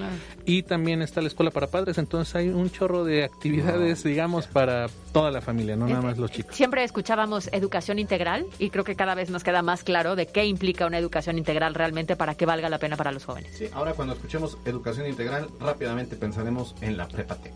Y 0.46 0.64
también 0.64 1.02
está 1.02 1.22
la 1.22 1.28
escuela 1.28 1.52
para 1.52 1.68
padres, 1.68 1.98
entonces 1.98 2.36
hay 2.36 2.50
un 2.50 2.70
chorro 2.72 3.04
de 3.04 3.24
actividades, 3.24 4.04
digamos, 4.04 4.48
para 4.48 4.88
toda 5.12 5.32
la 5.32 5.42
familia, 5.42 5.76
no 5.76 5.88
nada 5.88 6.02
más 6.02 6.18
los 6.18 6.32
chicos. 6.32 6.56
Siempre 6.56 6.84
escuchábamos 6.84 7.50
educación 7.52 8.00
integral 8.00 8.46
y 8.60 8.70
creo 8.70 8.84
que 8.84 8.96
cada 8.96 9.16
vez 9.16 9.30
nos 9.30 9.44
queda 9.44 9.62
más 9.62 9.84
claro 9.84 10.16
de 10.16 10.28
qué 10.28 10.46
implica 10.46 10.86
una 10.86 10.98
educación 10.98 11.38
integral 11.38 11.74
realmente 11.74 12.16
para 12.16 12.36
que 12.36 12.46
valga 12.46 12.70
la 12.70 12.80
pena 12.80 12.98
para 12.98 13.12
los 13.12 13.26
jóvenes. 13.26 13.56
Sí, 13.56 13.68
ahora 13.74 13.94
cuando 13.94 14.14
escuchemos 14.14 14.58
educación 14.66 15.08
integral, 15.08 15.50
rápidamente 15.60 16.16
pensaremos 16.16 16.76
en 16.82 16.98
la 16.98 17.08
prepate. 17.08 17.52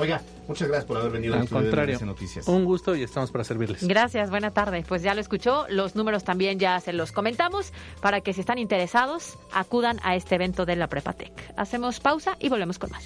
Oiga, 0.00 0.22
muchas 0.46 0.68
gracias 0.68 0.84
por 0.86 0.96
haber 0.96 1.10
venido 1.10 1.34
Al 1.34 1.42
de 1.42 1.48
contrario, 1.48 1.96
MBS 1.96 2.06
Noticias. 2.06 2.46
un 2.46 2.64
gusto 2.64 2.94
y 2.94 3.02
estamos 3.02 3.32
para 3.32 3.42
servirles. 3.42 3.84
Gracias, 3.84 4.30
buena 4.30 4.52
tarde. 4.52 4.84
Pues 4.86 5.02
ya 5.02 5.12
lo 5.12 5.20
escuchó, 5.20 5.66
los 5.70 5.96
números 5.96 6.22
también 6.22 6.60
ya 6.60 6.78
se 6.78 6.92
los 6.92 7.10
comentamos 7.10 7.72
para 8.00 8.20
que 8.20 8.32
si 8.32 8.38
están 8.40 8.58
interesados 8.58 9.36
acudan 9.52 9.98
a 10.04 10.14
este 10.14 10.36
evento 10.36 10.66
de 10.66 10.76
la 10.76 10.86
Prepatec. 10.86 11.32
Hacemos 11.56 11.98
pausa 11.98 12.36
y 12.38 12.48
volvemos 12.48 12.78
con 12.78 12.90
más. 12.90 13.04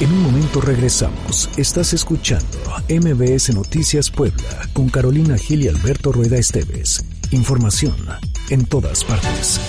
En 0.00 0.10
un 0.10 0.24
momento 0.24 0.60
regresamos. 0.60 1.48
Estás 1.56 1.92
escuchando 1.92 2.58
MBS 2.88 3.54
Noticias 3.54 4.10
Puebla 4.10 4.66
con 4.72 4.88
Carolina 4.88 5.38
Gil 5.38 5.62
y 5.62 5.68
Alberto 5.68 6.10
Rueda 6.10 6.36
Esteves. 6.36 7.04
Información 7.30 7.94
en 8.48 8.66
todas 8.66 9.04
partes. 9.04 9.60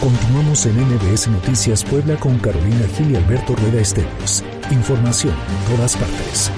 Continuamos 0.00 0.64
en 0.66 0.80
MBS 0.80 1.28
Noticias 1.28 1.84
Puebla 1.84 2.16
con 2.16 2.38
Carolina 2.38 2.88
Gil 2.96 3.12
y 3.12 3.16
Alberto 3.16 3.54
Rueda 3.54 3.80
Esteves. 3.80 4.42
Información 4.70 5.34
en 5.34 5.76
todas 5.76 5.96
partes. 5.96 6.50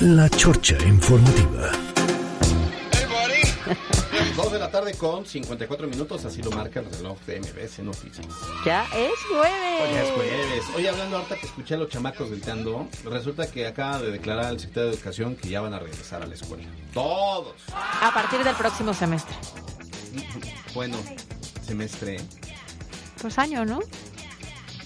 La 0.00 0.28
Chorcha 0.28 0.76
Informativa. 0.86 1.70
Dos 4.36 4.52
de 4.52 4.58
la 4.58 4.70
tarde 4.70 4.94
con 4.94 5.26
54 5.26 5.86
minutos, 5.86 6.24
así 6.24 6.42
lo 6.42 6.50
marca 6.50 6.80
el 6.80 6.90
reloj 6.90 7.18
de 7.26 7.40
MBS 7.40 7.80
Noticias. 7.80 8.26
Ya 8.64 8.84
es 8.96 9.12
jueves. 9.28 9.80
Hoy 9.82 9.96
es 9.96 10.10
jueves. 10.12 10.64
Oye, 10.76 10.88
hablando 10.88 11.16
ahorita 11.18 11.36
que 11.36 11.46
escuché 11.46 11.74
a 11.74 11.78
los 11.78 11.88
chamacos 11.88 12.30
gritando, 12.30 12.88
resulta 13.04 13.50
que 13.50 13.66
acaba 13.66 14.00
de 14.00 14.10
declarar 14.10 14.52
el 14.52 14.58
secretario 14.58 14.90
de 14.90 14.96
Educación 14.96 15.36
que 15.36 15.48
ya 15.50 15.60
van 15.60 15.74
a 15.74 15.78
regresar 15.78 16.22
a 16.22 16.26
la 16.26 16.34
escuela. 16.34 16.64
Todos. 16.94 17.54
A 17.72 18.10
partir 18.14 18.42
del 18.42 18.54
próximo 18.56 18.94
semestre. 18.94 19.34
Bueno, 20.74 20.96
semestre. 21.66 22.18
Pues 23.20 23.38
año, 23.38 23.64
¿no? 23.64 23.80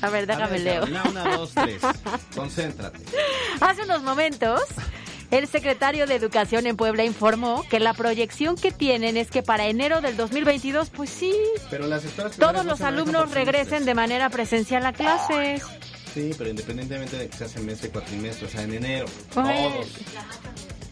A 0.05 0.11
ver, 0.11 0.27
déjame 0.27 0.59
leo. 0.59 0.81
Carolina, 0.81 1.03
una, 1.09 1.37
dos, 1.37 1.53
tres. 1.55 1.81
Concéntrate. 2.35 2.99
Hace 3.61 3.83
unos 3.85 4.03
momentos, 4.03 4.61
el 5.31 5.49
secretario 5.49 6.07
de 6.07 6.15
Educación 6.15 6.67
en 6.67 6.77
Puebla 6.77 7.05
informó 7.05 7.65
que 7.71 7.81
la 7.81 7.95
proyección 7.95 8.57
que 8.57 8.71
tienen 8.71 9.17
es 9.17 9.31
que 9.31 9.43
para 9.43 9.67
enero 9.67 10.03
del 10.03 10.17
2022, 10.17 10.91
pues 10.91 11.09
sí, 11.09 11.35
Pero 11.71 11.87
las 11.87 12.03
todos 12.39 12.67
los 12.67 12.79
se 12.79 12.85
alumnos 12.85 13.31
regresen 13.33 13.87
de 13.87 13.95
manera 13.95 14.29
presencial 14.29 14.85
a 14.85 14.93
clases. 14.93 15.63
Sí, 16.13 16.33
pero 16.37 16.51
independientemente 16.51 17.17
de 17.17 17.29
que 17.29 17.37
sea 17.37 17.49
semestre, 17.49 17.89
cuatrimestre, 17.89 18.47
o 18.47 18.51
sea, 18.51 18.63
en 18.63 18.75
enero. 18.75 19.07
Bueno. 19.35 19.71
Todos. 19.71 19.89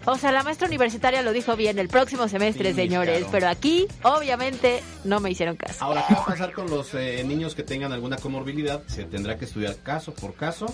O 0.05 0.17
sea, 0.19 0.33
la 0.33 0.43
maestra 0.43 0.67
universitaria 0.67 1.23
lo 1.23 1.33
dijo 1.33 1.55
bien 1.57 1.79
el 1.79 1.89
próximo 1.89 2.27
semestre, 2.29 2.71
Sí, 2.71 2.75
señores, 2.77 3.19
claro. 3.19 3.33
pero 3.33 3.49
aquí, 3.49 3.87
obviamente, 4.03 4.83
no 5.05 5.21
me 5.21 5.31
hicieron 5.31 5.57
caso. 5.57 5.85
Ahora, 5.85 6.05
¿qué 6.09 6.15
va 6.15 6.23
a 6.23 6.27
pasar 6.27 6.53
con 6.53 6.69
los 6.69 6.93
eh, 6.95 7.23
niños 7.25 7.55
que 7.55 7.63
tengan 7.63 7.93
alguna 7.93 8.17
comorbilidad? 8.17 8.83
Se 8.89 9.05
tendrá 9.05 9.39
que 9.39 9.45
estudiar 9.45 9.77
caso 9.77 10.13
por 10.13 10.35
caso 10.35 10.67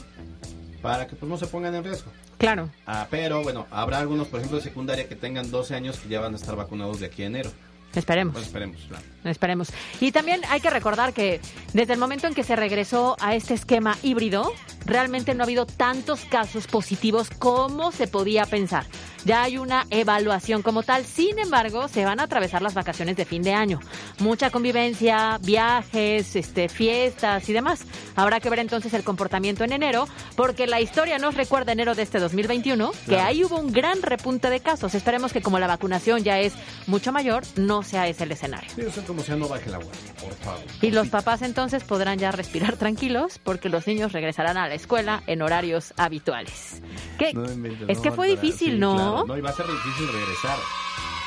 para 0.80 1.06
que 1.06 1.16
pues, 1.16 1.28
no 1.28 1.36
se 1.36 1.46
pongan 1.46 1.74
en 1.74 1.84
riesgo. 1.84 2.10
Claro. 2.38 2.70
Ah, 2.86 3.06
pero 3.10 3.42
bueno, 3.42 3.66
habrá 3.70 3.98
algunos, 3.98 4.28
por 4.28 4.38
ejemplo, 4.40 4.58
de 4.58 4.64
secundaria 4.64 5.08
que 5.08 5.16
tengan 5.16 5.50
12 5.50 5.74
años 5.74 5.98
que 5.98 6.08
ya 6.08 6.20
van 6.20 6.32
a 6.32 6.36
estar 6.36 6.56
vacunados 6.56 7.00
de 7.00 7.06
aquí 7.06 7.22
a 7.22 7.26
enero. 7.26 7.50
Esperemos. 7.94 8.34
Pues 8.34 8.46
esperemos, 8.46 8.80
claro. 8.88 9.04
Esperemos. 9.30 9.72
Y 10.00 10.12
también 10.12 10.40
hay 10.50 10.60
que 10.60 10.70
recordar 10.70 11.12
que 11.12 11.40
desde 11.72 11.92
el 11.94 11.98
momento 11.98 12.26
en 12.26 12.34
que 12.34 12.44
se 12.44 12.56
regresó 12.56 13.16
a 13.20 13.34
este 13.34 13.54
esquema 13.54 13.96
híbrido, 14.02 14.52
realmente 14.84 15.34
no 15.34 15.42
ha 15.42 15.46
habido 15.46 15.66
tantos 15.66 16.20
casos 16.24 16.66
positivos 16.66 17.30
como 17.38 17.92
se 17.92 18.06
podía 18.06 18.44
pensar. 18.46 18.86
Ya 19.24 19.42
hay 19.42 19.58
una 19.58 19.86
evaluación 19.90 20.62
como 20.62 20.82
tal. 20.82 21.04
Sin 21.04 21.38
embargo, 21.38 21.88
se 21.88 22.04
van 22.04 22.20
a 22.20 22.22
atravesar 22.24 22.62
las 22.62 22.72
vacaciones 22.74 23.16
de 23.16 23.24
fin 23.24 23.42
de 23.42 23.52
año. 23.52 23.80
Mucha 24.20 24.50
convivencia, 24.50 25.38
viajes, 25.42 26.34
este, 26.36 26.68
fiestas 26.68 27.46
y 27.48 27.52
demás. 27.52 27.80
Habrá 28.16 28.40
que 28.40 28.48
ver 28.48 28.60
entonces 28.60 28.94
el 28.94 29.04
comportamiento 29.04 29.64
en 29.64 29.72
enero, 29.72 30.08
porque 30.36 30.66
la 30.66 30.80
historia 30.80 31.18
nos 31.18 31.34
recuerda 31.34 31.72
enero 31.72 31.94
de 31.94 32.02
este 32.02 32.18
2021 32.20 32.90
que 32.92 32.96
Claro. 33.06 33.26
ahí 33.26 33.44
hubo 33.44 33.58
un 33.58 33.72
gran 33.72 34.00
repunte 34.02 34.48
de 34.50 34.60
casos. 34.60 34.94
Esperemos 34.94 35.32
que 35.32 35.42
como 35.42 35.58
la 35.58 35.66
vacunación 35.66 36.22
ya 36.24 36.38
es 36.38 36.54
mucho 36.86 37.12
mayor, 37.12 37.42
no 37.56 37.82
sea 37.82 38.06
ese 38.08 38.24
el 38.24 38.32
escenario. 38.32 38.70
Sí, 38.74 38.82
usted 38.82 39.04
como 39.04 39.17
sea, 39.22 39.36
no 39.36 39.48
baje 39.48 39.70
la 39.70 39.78
guardia, 39.78 40.14
por 40.20 40.32
favor. 40.34 40.60
Y 40.80 40.90
los 40.90 41.08
papás 41.08 41.42
entonces 41.42 41.84
podrán 41.84 42.18
ya 42.18 42.30
respirar 42.30 42.76
tranquilos 42.76 43.38
porque 43.42 43.68
los 43.68 43.86
niños 43.86 44.12
regresarán 44.12 44.56
a 44.56 44.68
la 44.68 44.74
escuela 44.74 45.22
en 45.26 45.42
horarios 45.42 45.94
habituales. 45.96 46.82
¿Qué? 47.18 47.32
No 47.34 47.44
es 47.44 47.56
no, 47.56 48.02
que 48.02 48.12
fue 48.12 48.28
difícil, 48.28 48.74
sí, 48.74 48.78
¿no? 48.78 48.94
claro. 48.94 49.26
No, 49.26 49.38
y 49.38 49.40
va 49.40 49.50
a 49.50 49.54
ser 49.54 49.66
difícil 49.66 50.06
regresar. 50.12 50.58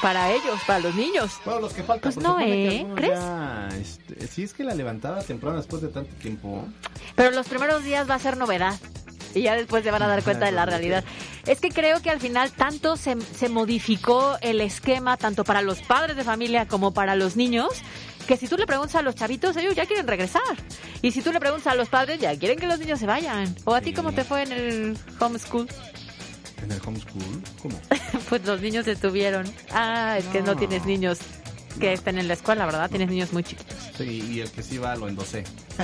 Para 0.02 0.32
ellos, 0.32 0.60
para 0.66 0.80
los 0.80 0.96
niños. 0.96 1.32
Bueno, 1.46 1.62
los 1.62 1.74
que 1.74 1.84
faltan. 1.84 2.12
Pues 2.12 2.24
no, 2.24 2.40
¿eh? 2.40 2.88
¿Crees? 2.96 3.20
ya, 3.20 3.70
este, 3.80 4.28
sí, 4.28 4.44
es 4.44 4.54
que 4.54 4.64
la 4.64 4.74
levantada 4.74 5.22
temprana 5.22 5.58
después 5.58 5.84
de 5.84 5.90
tanto 5.90 6.16
tiempo. 6.16 6.68
Pero 7.16 7.30
los 7.32 7.48
primeros 7.48 7.84
días 7.84 8.10
va 8.10 8.16
a 8.16 8.20
ser 8.20 8.36
novedad. 8.36 8.74
Y 9.34 9.42
ya 9.44 9.56
después 9.56 9.84
se 9.84 9.92
van 9.92 10.02
a 10.04 10.08
dar 10.08 10.24
cuenta 10.24 10.46
de 10.46 10.52
la 10.52 10.66
realidad. 10.66 11.04
Es 11.46 11.60
que 11.60 11.70
creo 11.70 12.02
que 12.02 12.10
al 12.10 12.20
final 12.20 12.52
tanto 12.52 12.98
se, 12.98 13.16
se 13.22 13.50
modificó 13.50 14.38
el 14.42 14.62
esquema, 14.62 15.18
tanto 15.18 15.44
para 15.44 15.62
los 15.62 15.80
padres 15.82 16.16
de 16.18 16.24
familia 16.24 16.68
como 16.68 16.94
para 16.94 17.16
los 17.16 17.36
niños, 17.36 17.70
que 18.28 18.38
si 18.38 18.48
tú 18.48 18.58
le 18.58 18.66
preguntas 18.68 18.96
a 18.96 19.02
los 19.02 19.16
chavitos, 19.16 19.56
ellos 19.58 19.76
ya 19.76 19.86
quieren 19.86 20.08
regresar. 20.08 20.42
Y 21.02 21.12
si 21.12 21.22
tú 21.22 21.32
le 21.32 21.40
preguntas 21.40 21.68
a 21.72 21.76
los 21.76 21.90
padres, 21.90 22.20
ya 22.20 22.38
quieren 22.38 22.60
que 22.60 22.68
los 22.68 22.80
niños 22.80 23.00
se 23.00 23.06
vayan. 23.08 23.56
¿O 23.66 23.74
a 23.74 23.82
ti 23.82 23.94
cómo 23.94 24.12
te 24.12 24.24
fue 24.24 24.44
en 24.44 24.52
el 24.52 24.98
homeschool? 25.20 25.68
¿En 26.64 26.72
el 26.72 26.80
homeschool? 26.86 27.44
¿Cómo? 27.62 27.80
Pues 28.30 28.46
los 28.46 28.62
niños 28.62 28.88
estuvieron. 28.88 29.52
Ah, 29.74 30.16
es 30.18 30.26
que 30.26 30.40
no 30.42 30.54
No. 30.54 30.56
tienes 30.58 30.86
niños 30.86 31.20
que 31.74 31.94
estén 31.94 32.18
en 32.18 32.28
la 32.28 32.34
escuela, 32.34 32.66
¿verdad? 32.66 32.90
Tienes 32.90 33.10
niños 33.10 33.34
muy 33.34 33.44
chiquitos. 33.44 33.76
Sí, 33.98 34.24
y 34.32 34.40
el 34.42 34.52
que 34.52 34.64
sí 34.64 34.78
va 34.78 34.96
lo 34.96 35.08
endosé. 35.08 35.44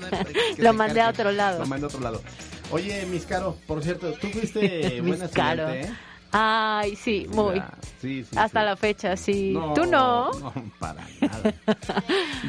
Lo 0.58 0.72
mandé 0.72 1.00
a 1.00 1.08
otro 1.08 1.32
lado. 1.32 1.60
Lo 1.60 1.66
mandé 1.66 1.84
a 1.84 1.88
otro 1.88 2.00
lado. 2.00 2.22
Oye, 2.72 3.04
Miscaro, 3.06 3.56
por 3.66 3.82
cierto, 3.82 4.12
tú 4.14 4.28
fuiste 4.28 5.00
buena 5.02 5.24
estudiante, 5.24 5.80
¿eh? 5.80 5.92
Ay, 6.32 6.96
sí, 6.96 7.26
muy. 7.30 7.56
Ya, 7.56 7.70
Sí, 8.00 8.24
sí. 8.24 8.36
Hasta 8.38 8.60
sí. 8.60 8.66
la 8.66 8.76
fecha, 8.76 9.16
sí. 9.16 9.52
¿Tú 9.74 9.84
no? 9.84 10.30
No, 10.32 10.52
para 10.78 11.04
nada. 11.20 11.54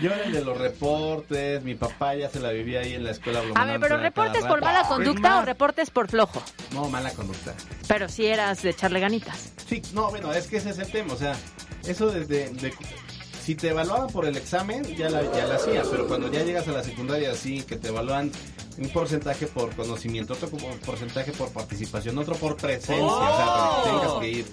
Yo 0.02 0.12
era 0.12 0.24
el 0.26 0.32
de 0.32 0.46
los 0.46 0.58
reportes, 0.58 1.62
mi 1.64 1.76
papá 1.76 2.16
ya 2.16 2.30
se 2.30 2.40
la 2.40 2.52
vivía 2.52 2.80
ahí 2.82 2.94
en 2.94 3.04
la 3.04 3.12
escuela. 3.12 3.42
A 3.56 3.66
ver, 3.66 3.80
pero 3.80 3.98
reportes 3.98 4.46
por 4.46 4.62
mala 4.62 4.84
conducta 4.84 5.40
o 5.40 5.42
reportes 5.46 5.90
por 5.90 6.08
flojo. 6.08 6.42
No, 6.74 6.88
mala 6.90 7.12
conducta. 7.12 7.54
Pero 7.88 8.08
sí 8.08 8.28
eras 8.28 8.62
de 8.62 8.70
echarle 8.70 9.00
ganitas. 9.02 9.52
Sí, 9.68 9.82
no, 9.94 10.10
bueno, 10.10 10.32
es 10.32 10.48
que 10.48 10.58
ese 10.58 10.70
es 10.70 10.78
el 10.80 10.90
tema, 10.92 11.14
o 11.14 11.18
sea, 11.18 11.36
eso 11.86 12.12
desde... 12.12 12.50
de- 12.50 12.74
si 13.52 13.56
te 13.58 13.68
evaluaban 13.68 14.08
por 14.08 14.24
el 14.26 14.38
examen, 14.38 14.82
ya 14.96 15.10
la, 15.10 15.24
ya 15.36 15.46
la 15.46 15.56
hacías, 15.56 15.86
pero 15.92 16.08
cuando 16.08 16.32
ya 16.32 16.42
llegas 16.42 16.66
a 16.70 16.72
la 16.72 16.82
secundaria, 16.86 17.36
sí, 17.36 17.62
que 17.64 17.76
te 17.76 17.90
evalúan 17.90 18.32
un 18.78 18.88
porcentaje 18.94 19.46
por 19.46 19.76
conocimiento, 19.76 20.34
otro 20.36 20.48
porcentaje 20.86 21.34
por 21.34 21.50
participación, 21.52 22.18
otro 22.18 22.36
por 22.36 22.56
presencia, 22.56 23.04
o 23.04 23.36
sea, 23.36 23.46
para 23.46 23.84
que 23.84 23.90
tengas 23.90 24.20
que 24.22 24.30
ir, 24.30 24.46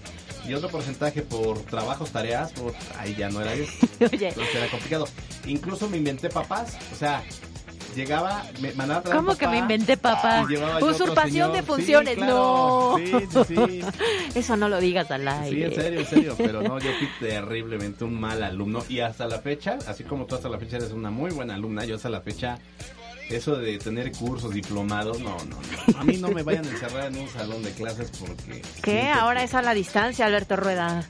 y 0.48 0.54
otro 0.54 0.68
porcentaje 0.68 1.22
por 1.22 1.60
trabajos, 1.60 2.10
tareas, 2.10 2.50
por- 2.50 2.74
ahí 2.98 3.14
ya 3.16 3.28
no 3.28 3.40
era 3.40 3.54
eso. 3.54 3.70
Oye, 4.12 4.28
Entonces 4.30 4.54
era 4.56 4.68
complicado. 4.68 5.06
Incluso 5.46 5.88
me 5.88 5.98
inventé 5.98 6.28
papás, 6.28 6.76
o 6.92 6.96
sea, 6.96 7.22
llegaba, 7.94 8.44
me 8.60 8.72
mandaba 8.72 9.00
a 9.00 9.02
traer 9.02 9.16
¿Cómo 9.16 9.28
papá, 9.32 9.38
que 9.40 9.48
me 9.48 9.58
inventé, 9.58 9.96
papá? 9.96 10.46
Usurpación 10.80 11.52
de. 11.52 11.58
Sí, 11.60 11.64
funciones, 11.66 12.14
claro. 12.16 12.32
no. 12.32 12.96
Sí, 12.98 13.26
sí, 13.46 13.54
sí. 13.66 13.80
Eso 14.34 14.56
no 14.56 14.68
lo 14.68 14.78
digas 14.80 15.10
al 15.10 15.22
Sí, 15.22 15.28
aire. 15.28 15.66
en 15.66 15.74
serio, 15.74 16.00
en 16.00 16.06
serio, 16.06 16.34
pero 16.36 16.62
no, 16.62 16.78
yo 16.78 16.90
fui 16.98 17.08
terriblemente 17.28 18.04
un 18.04 18.18
mal 18.20 18.42
alumno 18.42 18.84
y 18.88 19.00
hasta 19.00 19.26
la 19.26 19.38
fecha, 19.40 19.78
así 19.86 20.04
como 20.04 20.26
tú 20.26 20.34
hasta 20.34 20.48
la 20.48 20.58
fecha 20.58 20.76
eres 20.76 20.92
una 20.92 21.10
muy 21.10 21.30
buena 21.30 21.54
alumna, 21.54 21.84
yo 21.84 21.96
hasta 21.96 22.08
la 22.08 22.20
fecha, 22.20 22.58
eso 23.30 23.56
de 23.56 23.78
tener 23.78 24.10
cursos, 24.12 24.52
diplomados, 24.54 25.20
no, 25.20 25.36
no, 25.44 25.56
no. 25.92 25.98
A 25.98 26.04
mí 26.04 26.16
no 26.16 26.28
me 26.28 26.42
vayan 26.42 26.64
a 26.66 26.70
encerrar 26.70 27.12
en 27.12 27.18
un 27.18 27.28
salón 27.28 27.62
de 27.62 27.72
clases 27.72 28.10
porque... 28.18 28.62
¿Qué? 28.82 29.08
Ahora 29.08 29.40
que- 29.40 29.46
es 29.46 29.54
a 29.54 29.62
la 29.62 29.74
distancia, 29.74 30.24
Alberto 30.26 30.56
Rueda. 30.56 31.06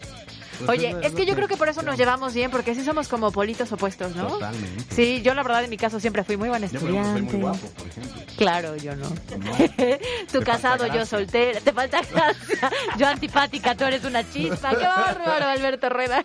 Pues 0.58 0.70
Oye, 0.70 0.96
es 1.02 1.12
que 1.12 1.24
yo 1.26 1.34
creo 1.34 1.46
que 1.48 1.56
por 1.56 1.68
eso 1.68 1.82
nos 1.82 1.96
llevamos 1.96 2.34
bien, 2.34 2.50
porque 2.50 2.74
sí 2.74 2.84
somos 2.84 3.08
como 3.08 3.30
politos 3.32 3.70
opuestos, 3.72 4.14
¿no? 4.16 4.26
Totalmente. 4.26 4.94
Sí, 4.94 5.22
yo 5.22 5.34
la 5.34 5.42
verdad 5.42 5.64
en 5.64 5.70
mi 5.70 5.76
caso 5.76 6.00
siempre 6.00 6.24
fui 6.24 6.36
muy 6.36 6.48
buena 6.48 6.66
Yo, 6.66 6.80
por 6.80 6.90
ejemplo, 6.90 7.04
soy 7.12 7.22
estudiante. 7.22 7.36
muy 7.36 7.42
guapo, 7.42 7.68
por 7.78 7.86
ejemplo. 7.88 8.22
Claro, 8.36 8.76
yo 8.76 8.94
no. 8.96 9.08
No. 9.08 9.16
Tú 10.32 10.40
casado, 10.42 10.86
yo 10.86 11.04
soltera. 11.06 11.60
Te 11.60 11.72
falta 11.72 12.00
gracia. 12.02 12.70
Yo 12.96 13.06
antipática, 13.06 13.74
tú 13.74 13.84
eres 13.84 14.04
una 14.04 14.28
chispa. 14.30 14.70
¡Qué 14.70 14.84
bárbaro, 14.84 15.46
Alberto 15.46 15.88
Rueda! 15.88 16.24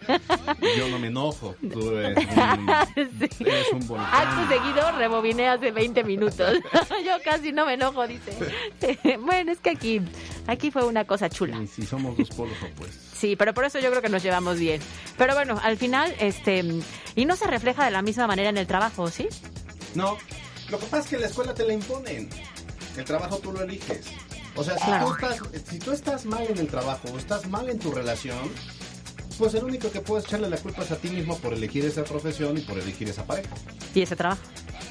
Yo 0.78 0.88
no 0.90 1.00
me 1.00 1.08
enojo. 1.08 1.56
Tú 1.72 1.98
eres 1.98 2.18
un, 2.28 2.70
eres 3.48 3.72
un 3.72 3.88
volcán. 3.88 4.08
Acto 4.12 4.48
seguido, 4.54 4.92
rebobiné 4.98 5.50
hace 5.50 5.72
20 5.72 6.04
minutos. 6.04 6.54
Yo 7.06 7.18
casi 7.24 7.52
no 7.52 7.66
me 7.66 7.74
enojo, 7.74 8.08
dice. 8.08 8.34
Bueno, 9.20 9.52
es 9.52 9.60
que 9.60 9.72
aquí, 9.72 10.02
aquí 10.48 10.72
fue 10.72 10.86
una 10.86 11.06
cosa 11.06 11.30
chula. 11.30 11.58
Y 11.62 11.68
si 11.68 11.86
somos 11.86 12.18
dos 12.18 12.30
polos 12.30 12.58
opuestos. 12.62 13.02
Sí, 13.14 13.36
pero 13.38 13.54
por 13.54 13.64
eso 13.64 13.80
yo 13.80 13.90
creo 13.90 14.02
que 14.02 14.10
nos 14.10 14.22
llevamos 14.24 14.58
bien. 14.58 14.82
Pero 15.18 15.36
bueno, 15.36 15.60
al 15.64 15.78
final, 15.78 16.14
este, 16.20 16.64
y 17.16 17.26
no 17.26 17.36
se 17.36 17.46
refleja 17.48 17.86
de 17.86 17.92
la 17.92 18.02
misma 18.02 18.26
manera 18.28 18.50
en 18.50 18.58
el 18.58 18.66
trabajo, 18.66 19.10
¿sí? 19.10 19.28
No, 19.94 20.18
lo 20.70 20.80
que 20.80 20.86
pasa 20.88 21.04
es 21.04 21.08
que 21.10 21.18
la 21.20 21.28
escuela 21.28 21.54
te 21.54 21.66
la 21.66 21.74
imponen. 21.74 22.30
El 22.98 23.04
trabajo 23.06 23.38
tú 23.38 23.52
lo 23.52 23.62
eliges. 23.62 24.06
O 24.56 24.64
sea, 24.64 24.78
si, 24.78 24.86
Claro. 24.86 25.06
tú 25.08 25.14
estás, 25.14 25.42
si 25.70 25.80
tú 25.80 25.92
estás 25.92 26.26
mal 26.26 26.46
en 26.48 26.58
el 26.58 26.68
trabajo 26.68 27.10
o 27.14 27.18
estás 27.18 27.48
mal 27.48 27.70
en 27.70 27.80
tu 27.80 27.92
relación, 27.92 28.38
pues 29.38 29.54
el 29.56 29.64
único 29.64 29.92
que 29.92 30.00
puedes 30.00 30.26
echarle 30.26 30.48
la 30.50 30.58
culpa 30.58 30.84
es 30.84 30.92
a 30.92 30.98
ti 30.98 31.10
mismo 31.10 31.38
por 31.40 31.54
elegir 31.54 31.86
esa 31.86 32.04
profesión 32.04 32.58
y 32.58 32.62
por 32.62 32.78
elegir 32.80 33.10
esa 33.10 33.26
pareja. 33.26 33.50
Y 33.96 34.02
ese 34.04 34.16
trabajo. 34.16 34.42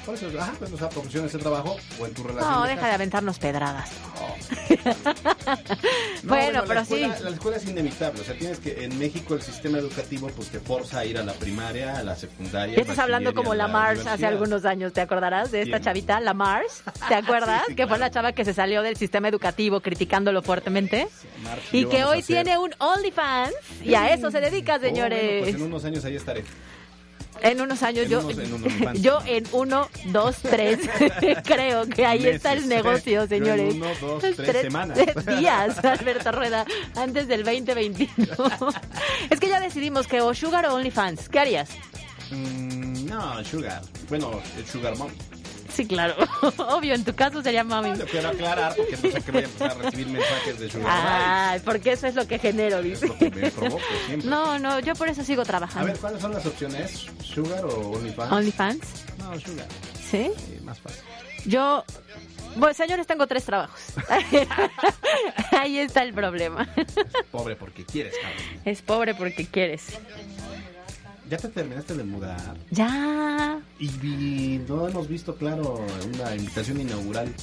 Por 0.05 0.15
eso, 0.15 0.27
ajá, 0.39 0.53
pues 0.59 0.71
esa 0.71 0.89
profesión, 0.89 1.25
ese 1.25 1.37
trabajo 1.37 1.77
o 1.99 2.05
en 2.05 2.13
tu 2.13 2.23
relación. 2.23 2.51
No, 2.51 2.63
de 2.63 2.69
deja 2.75 2.87
de 2.87 2.93
aventarnos 2.93 3.39
pedradas. 3.39 3.89
No, 6.23 6.29
bueno, 6.29 6.61
la 6.61 6.65
pero 6.67 6.81
escuela- 6.81 7.17
sí. 7.17 7.23
La 7.23 7.29
escuela 7.29 7.57
es 7.57 7.65
inevitable. 7.67 8.21
O 8.21 8.23
sea, 8.23 8.35
tienes 8.37 8.59
que, 8.59 8.83
en 8.83 8.97
México 8.99 9.33
el 9.35 9.41
sistema 9.41 9.77
educativo 9.77 10.27
pues 10.35 10.49
te 10.49 10.59
forza 10.59 10.99
a 10.99 11.05
ir 11.05 11.17
a 11.17 11.23
la 11.23 11.33
primaria, 11.33 11.97
a 11.97 12.03
la 12.03 12.15
secundaria. 12.15 12.77
Estás 12.77 12.99
hablando 12.99 13.33
como 13.33 13.53
la 13.55 13.67
Mars 13.67 14.05
hace 14.05 14.25
algunos 14.25 14.65
años, 14.65 14.93
¿te 14.93 15.01
acordarás 15.01 15.51
de 15.51 15.61
esta 15.61 15.77
¿Quién? 15.77 15.83
chavita, 15.83 16.19
la 16.19 16.33
Mars? 16.33 16.83
¿Te 17.07 17.15
acuerdas? 17.15 17.61
Sí, 17.65 17.71
sí, 17.71 17.75
que 17.75 17.87
fue 17.87 17.97
la 17.97 18.11
chava 18.11 18.31
que 18.33 18.45
se 18.45 18.53
salió 18.53 18.81
del 18.81 18.97
sistema 18.97 19.27
educativo 19.29 19.79
criticándolo 19.81 20.41
fuertemente. 20.41 21.07
Y 21.71 21.85
que 21.85 22.03
hoy 22.03 22.21
tiene 22.23 22.57
un 22.57 22.71
OnlyFans 22.77 23.53
y 23.81 23.95
a 23.95 24.13
eso 24.13 24.31
se 24.31 24.39
dedica, 24.41 24.75
Oh, 24.75 24.79
bueno, 24.79 24.95
señores. 24.95 25.43
pues 25.43 25.55
en 25.55 25.61
unos 25.61 25.85
años 25.85 26.03
ahí 26.05 26.15
estaré. 26.15 26.43
En 27.43 27.61
unos 27.61 27.83
años 27.83 28.05
En 28.05 28.09
yo, 28.11 28.19
unos- 28.21 28.37
en 28.39 28.53
unos 28.53 28.73
yo 29.01 29.19
en 29.27 29.43
uno, 29.51 29.89
dos, 30.05 30.37
tres, 30.41 30.79
creo 31.43 31.85
que 31.87 32.05
ahí 32.05 32.25
está 32.25 32.53
el 32.53 32.67
negocio, 32.67 33.13
Yo 33.13 33.21
en 33.23 33.29
señores. 33.29 33.73
uno, 33.75 33.85
dos, 34.01 34.23
tres 34.35 34.61
semanas. 34.61 34.97
días, 35.39 35.77
Alberto 35.85 36.31
Rueda, 36.31 36.65
antes 36.95 37.27
del 37.27 37.43
2021. 37.43 38.25
es 39.29 39.39
que 39.39 39.49
ya 39.49 39.59
decidimos 39.59 40.07
que 40.07 40.21
o 40.21 40.33
Sugar 40.33 40.65
o 40.67 40.75
OnlyFans. 40.75 41.29
¿Qué 41.29 41.39
harías? 41.39 41.69
Mm, 42.31 43.05
no, 43.05 43.43
Sugar. 43.43 43.81
Bueno, 44.09 44.41
Sugar 44.71 44.97
Mom. 44.97 45.09
Sí, 45.73 45.87
claro. 45.87 46.15
Obvio, 46.57 46.93
en 46.93 47.03
tu 47.03 47.15
caso 47.15 47.41
sería 47.41 47.63
mami. 47.63 47.95
Lo 47.97 48.05
quiero 48.05 48.29
aclarar 48.29 48.75
porque 48.75 48.91
no 48.95 49.11
sé 49.11 49.21
que 49.21 49.31
voy 49.31 49.41
a 49.41 49.45
empezar 49.45 49.71
a 49.71 49.73
recibir 49.75 50.07
mensajes 50.07 50.59
de 50.59 50.69
Sugar 50.69 50.87
Ah, 50.89 51.57
porque 51.65 51.91
eso 51.93 52.05
es 52.07 52.13
lo 52.15 52.27
que 52.27 52.37
genero, 52.37 52.81
dice. 52.81 53.07
Daddy. 53.07 53.31
Me 53.31 53.51
provoco 53.51 53.81
siempre. 54.05 54.29
No, 54.29 54.59
no, 54.59 54.79
yo 54.79 54.93
por 54.93 55.09
eso 55.09 55.23
sigo 55.23 55.41
A 55.41 55.45
trabajando. 55.45 55.87
ver, 55.87 55.97
¿cuáles 55.97 56.21
son 56.21 56.31
las 56.33 56.45
opciones? 56.45 57.07
¿Sugar 57.23 57.65
o 57.65 57.91
OnlyFans? 57.91 58.31
OnlyFans, 58.31 59.05
No, 59.17 59.39
Sugar. 59.39 59.67
¿sí? 60.11 60.31
Sí, 60.37 60.59
más 60.63 60.79
fácil. 60.79 61.01
Yo, 61.45 61.83
bueno, 62.55 62.73
señores, 62.75 63.07
tengo 63.07 63.25
tres 63.25 63.43
trabajos. 63.45 63.81
Ahí 65.51 65.79
está 65.79 66.03
el 66.03 66.13
problema. 66.13 66.67
Pobre 67.31 67.55
porque 67.55 67.83
quieres, 67.85 68.13
cabrón. 68.21 68.61
Es 68.65 68.81
pobre 68.81 69.15
porque 69.15 69.45
quieres. 69.47 69.85
¿Ya 71.33 71.39
te 71.39 71.47
terminaste 71.47 71.95
de 71.95 72.03
mudar? 72.03 72.55
Ya. 72.69 73.59
Y 73.79 74.59
no 74.69 74.87
hemos 74.87 75.07
visto, 75.07 75.35
claro, 75.35 75.83
una 76.13 76.35
invitación 76.35 76.79
inaugural. 76.79 77.33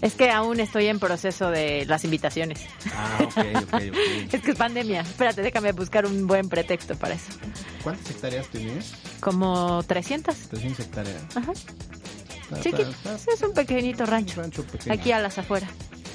Es 0.00 0.14
que 0.14 0.30
aún 0.30 0.60
estoy 0.60 0.86
en 0.86 1.00
proceso 1.00 1.50
de 1.50 1.84
las 1.84 2.04
invitaciones. 2.04 2.60
Ah, 2.94 3.18
ok, 3.24 3.38
ok, 3.56 3.74
ok. 3.74 4.32
Es 4.32 4.40
que 4.40 4.52
es 4.52 4.56
pandemia. 4.56 5.00
Espérate, 5.00 5.42
déjame 5.42 5.72
buscar 5.72 6.06
un 6.06 6.28
buen 6.28 6.48
pretexto 6.48 6.94
para 6.94 7.14
eso. 7.14 7.32
¿Cuántas 7.82 8.08
hectáreas 8.12 8.46
tienes? 8.50 8.94
Como 9.18 9.82
300. 9.82 10.32
300 10.36 10.86
hectáreas. 10.86 11.22
Ajá. 11.34 11.52
Chiquito. 12.62 12.94
Es 13.34 13.42
un 13.42 13.52
pequeñito 13.52 14.06
rancho. 14.06 14.42
rancho 14.42 14.62
pequeño. 14.62 14.94
Aquí 14.94 15.10
a 15.10 15.18
las 15.18 15.36
afueras. 15.38 15.70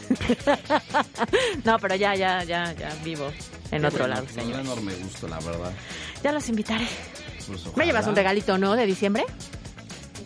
no, 1.66 1.80
pero 1.80 1.96
ya, 1.96 2.16
ya, 2.16 2.46
ya, 2.46 2.72
ya 2.72 2.96
vivo 3.04 3.30
en 3.72 3.82
Qué 3.82 3.88
otro 3.88 4.00
bueno, 4.00 4.16
lado, 4.16 4.28
señor. 4.30 4.62
enorme 4.62 4.94
gusto, 4.96 5.28
la 5.28 5.40
verdad. 5.40 5.74
Ya 6.24 6.32
los 6.32 6.48
invitaré. 6.48 6.88
Pues, 7.48 7.76
¿Me 7.78 7.86
llevas 7.86 8.08
un 8.08 8.16
regalito, 8.16 8.58
no? 8.58 8.76
¿De 8.76 8.86
diciembre? 8.86 9.26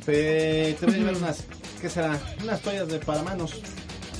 Te, 0.06 0.76
te 0.80 0.86
voy 0.86 0.96
a 0.96 0.98
llevar 0.98 1.16
unas, 1.16 1.44
¿qué 1.82 1.90
será? 1.90 2.18
Unas 2.44 2.62
toallas 2.62 2.88
de 2.88 3.00
paramanos. 3.00 3.54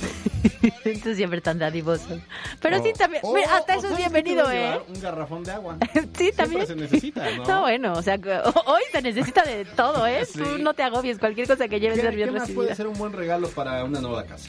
Tú 1.02 1.14
siempre 1.14 1.40
tan 1.40 1.58
dadivoso. 1.58 2.20
Pero 2.60 2.80
O- 2.80 2.82
sí, 2.82 2.92
también. 2.92 3.22
o- 3.24 3.34
mira, 3.34 3.56
hasta 3.56 3.76
o 3.76 3.78
eso 3.78 3.86
es 3.88 3.92
¿sabes 3.92 4.06
qué 4.06 4.12
te 4.12 4.20
bienvenido, 4.22 4.50
¿eh? 4.50 4.80
Un 4.88 5.00
garrafón 5.00 5.42
de 5.44 5.52
agua. 5.52 5.76
Sí, 6.16 6.30
también. 6.36 6.66
se 6.66 6.76
necesita, 6.76 7.30
¿no? 7.36 7.60
bueno, 7.62 7.92
o 7.94 8.02
sea, 8.02 8.18
que 8.18 8.30
hoy 8.66 8.82
se 8.92 9.00
necesita 9.02 9.42
de 9.42 9.64
todo, 9.64 10.06
¿eh? 10.06 10.24
Sí. 10.26 10.38
Tú 10.38 10.58
no 10.58 10.74
te 10.74 10.82
agobies, 10.82 11.18
cualquier 11.18 11.46
cosa 11.46 11.68
que 11.68 11.80
lleves 11.80 11.98
¿Qué, 11.98 12.04
ser 12.06 12.14
bien 12.14 12.28
qué 12.28 12.32
más 12.32 12.40
recibida. 12.42 12.62
puede 12.62 12.74
ser 12.76 12.86
un 12.86 12.94
buen 12.98 13.12
regalo 13.12 13.48
para 13.48 13.84
una 13.84 14.00
nueva 14.00 14.24
casa? 14.24 14.48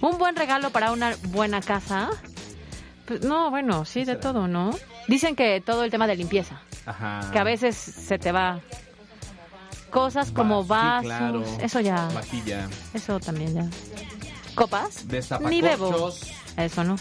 Un 0.00 0.18
buen 0.18 0.34
regalo 0.36 0.70
para 0.70 0.92
una 0.92 1.14
buena 1.28 1.60
casa. 1.60 2.10
Pues, 3.06 3.22
no, 3.22 3.50
bueno, 3.50 3.84
sí, 3.84 4.04
de 4.04 4.16
todo, 4.16 4.48
¿no? 4.48 4.70
Dicen 5.08 5.36
que 5.36 5.60
todo 5.60 5.84
el 5.84 5.90
tema 5.90 6.06
de 6.06 6.16
limpieza, 6.16 6.60
Ajá. 6.86 7.20
que 7.32 7.38
a 7.38 7.44
veces 7.44 7.76
se 7.76 8.18
te 8.18 8.32
va. 8.32 8.60
Cosas 9.90 10.30
como 10.30 10.64
Vas- 10.64 11.04
vasos, 11.04 11.04
claro. 11.04 11.44
eso 11.60 11.80
ya, 11.80 12.08
Vajilla. 12.14 12.66
eso 12.94 13.20
también 13.20 13.54
ya. 13.54 13.66
¿Copas? 14.54 15.04
Ni 15.48 15.60
bebo. 15.60 16.12
Eso 16.56 16.84
no. 16.84 16.96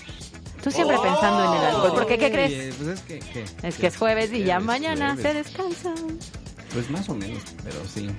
Tú 0.63 0.69
siempre 0.71 0.97
pensando 1.01 1.43
en 1.55 1.59
el 1.61 1.65
alcohol, 1.67 1.91
porque 1.95 2.17
¿qué 2.17 2.31
crees? 2.31 2.75
Pues 2.75 2.89
es 2.89 2.99
que, 3.01 3.19
¿qué? 3.19 3.45
Es 3.63 3.77
que 3.77 3.87
es 3.87 3.97
jueves 3.97 4.31
y 4.33 4.43
ya 4.43 4.59
mañana 4.59 5.13
jueves. 5.15 5.23
se 5.23 5.33
descansa. 5.33 5.93
Pues 6.73 6.89
más 6.89 7.09
o 7.09 7.15
menos, 7.15 7.41
pero 7.63 7.75
sí. 7.85 8.09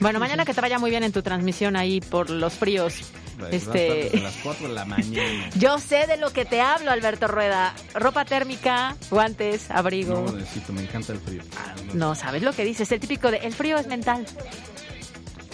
Bueno, 0.00 0.18
mañana 0.18 0.44
que 0.44 0.54
te 0.54 0.60
vaya 0.60 0.78
muy 0.78 0.90
bien 0.90 1.02
en 1.04 1.12
tu 1.12 1.22
transmisión 1.22 1.76
ahí 1.76 2.00
por 2.00 2.30
los 2.30 2.54
fríos. 2.54 3.12
Pues, 3.38 3.54
Este, 3.54 3.78
desde 4.12 4.20
las 4.20 4.36
4 4.42 4.68
de 4.68 4.74
la 4.74 4.84
mañana. 4.84 5.50
yo 5.58 5.78
sé 5.78 6.06
de 6.06 6.16
lo 6.16 6.32
que 6.32 6.44
te 6.44 6.60
hablo, 6.60 6.90
Alberto 6.90 7.28
Rueda. 7.28 7.74
Ropa 7.94 8.24
térmica, 8.24 8.96
guantes, 9.10 9.70
abrigo. 9.70 10.14
No 10.26 10.32
necesito, 10.32 10.72
me 10.72 10.82
encanta 10.82 11.12
el 11.12 11.18
frío. 11.18 11.42
Ah, 11.56 11.74
no. 11.88 11.94
No, 11.94 12.14
¿sabes 12.14 12.42
lo 12.42 12.52
que 12.52 12.64
dices? 12.64 12.90
El 12.92 13.00
típico 13.00 13.30
de 13.30 13.38
el 13.38 13.52
frío 13.52 13.76
es 13.78 13.86
mental. 13.86 14.26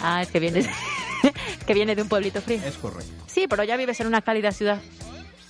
Ah, 0.01 0.22
es 0.22 0.28
que 0.30 0.38
viene, 0.38 0.68
que 1.66 1.74
viene 1.74 1.96
de 1.96 2.03
un 2.03 2.09
pueblito 2.09 2.40
frío. 2.40 2.61
Es 2.64 2.76
correcto. 2.76 3.12
Sí, 3.26 3.46
pero 3.49 3.64
ya 3.64 3.76
vives 3.76 3.99
en 4.01 4.07
una 4.07 4.22
cálida 4.22 4.53
ciudad. 4.53 4.80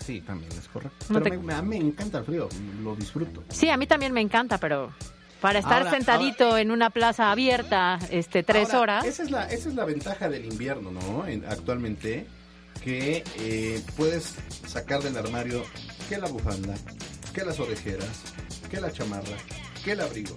Sí, 0.06 0.22
también 0.22 0.50
es 0.52 0.66
correcto. 0.68 1.04
No 1.10 1.20
pero 1.20 1.36
te- 1.36 1.42
me, 1.42 1.54
me- 1.56 1.62
me 1.62 1.76
encanta 1.76 2.18
el 2.18 2.24
frío, 2.24 2.48
lo 2.82 2.96
disfruto. 2.96 3.44
Sí, 3.50 3.68
a 3.68 3.76
mí 3.76 3.86
también 3.86 4.12
me 4.12 4.22
encanta, 4.22 4.56
pero 4.58 4.90
para 5.40 5.58
estar 5.58 5.78
Ahora- 5.82 5.90
sentadito 5.90 6.58
en 6.58 6.70
una 6.70 6.90
plaza 6.90 7.30
abierta 7.30 7.98
este 8.10 8.42
tres 8.42 8.74
Ahora, 8.74 8.98
horas. 9.00 9.04
Esa 9.06 9.22
es 9.22 9.30
la, 9.30 9.44
esa 9.50 9.68
es 9.68 9.74
la 9.74 9.84
ventaja 9.84 10.28
del 10.28 10.44
invierno, 10.44 10.90
¿no? 10.90 11.26
En- 11.26 11.44
actualmente, 11.46 12.26
que 12.82 13.24
eh, 13.38 13.82
puedes 13.96 14.34
sacar 14.66 15.02
del 15.02 15.16
armario 15.16 15.62
que 16.08 16.18
la 16.18 16.28
bufanda, 16.28 16.74
que 17.32 17.44
las 17.44 17.58
orejeras, 17.60 18.08
que 18.70 18.80
la 18.80 18.90
chamarra, 18.92 19.36
que 19.84 19.92
el 19.92 20.00
abrigo. 20.00 20.34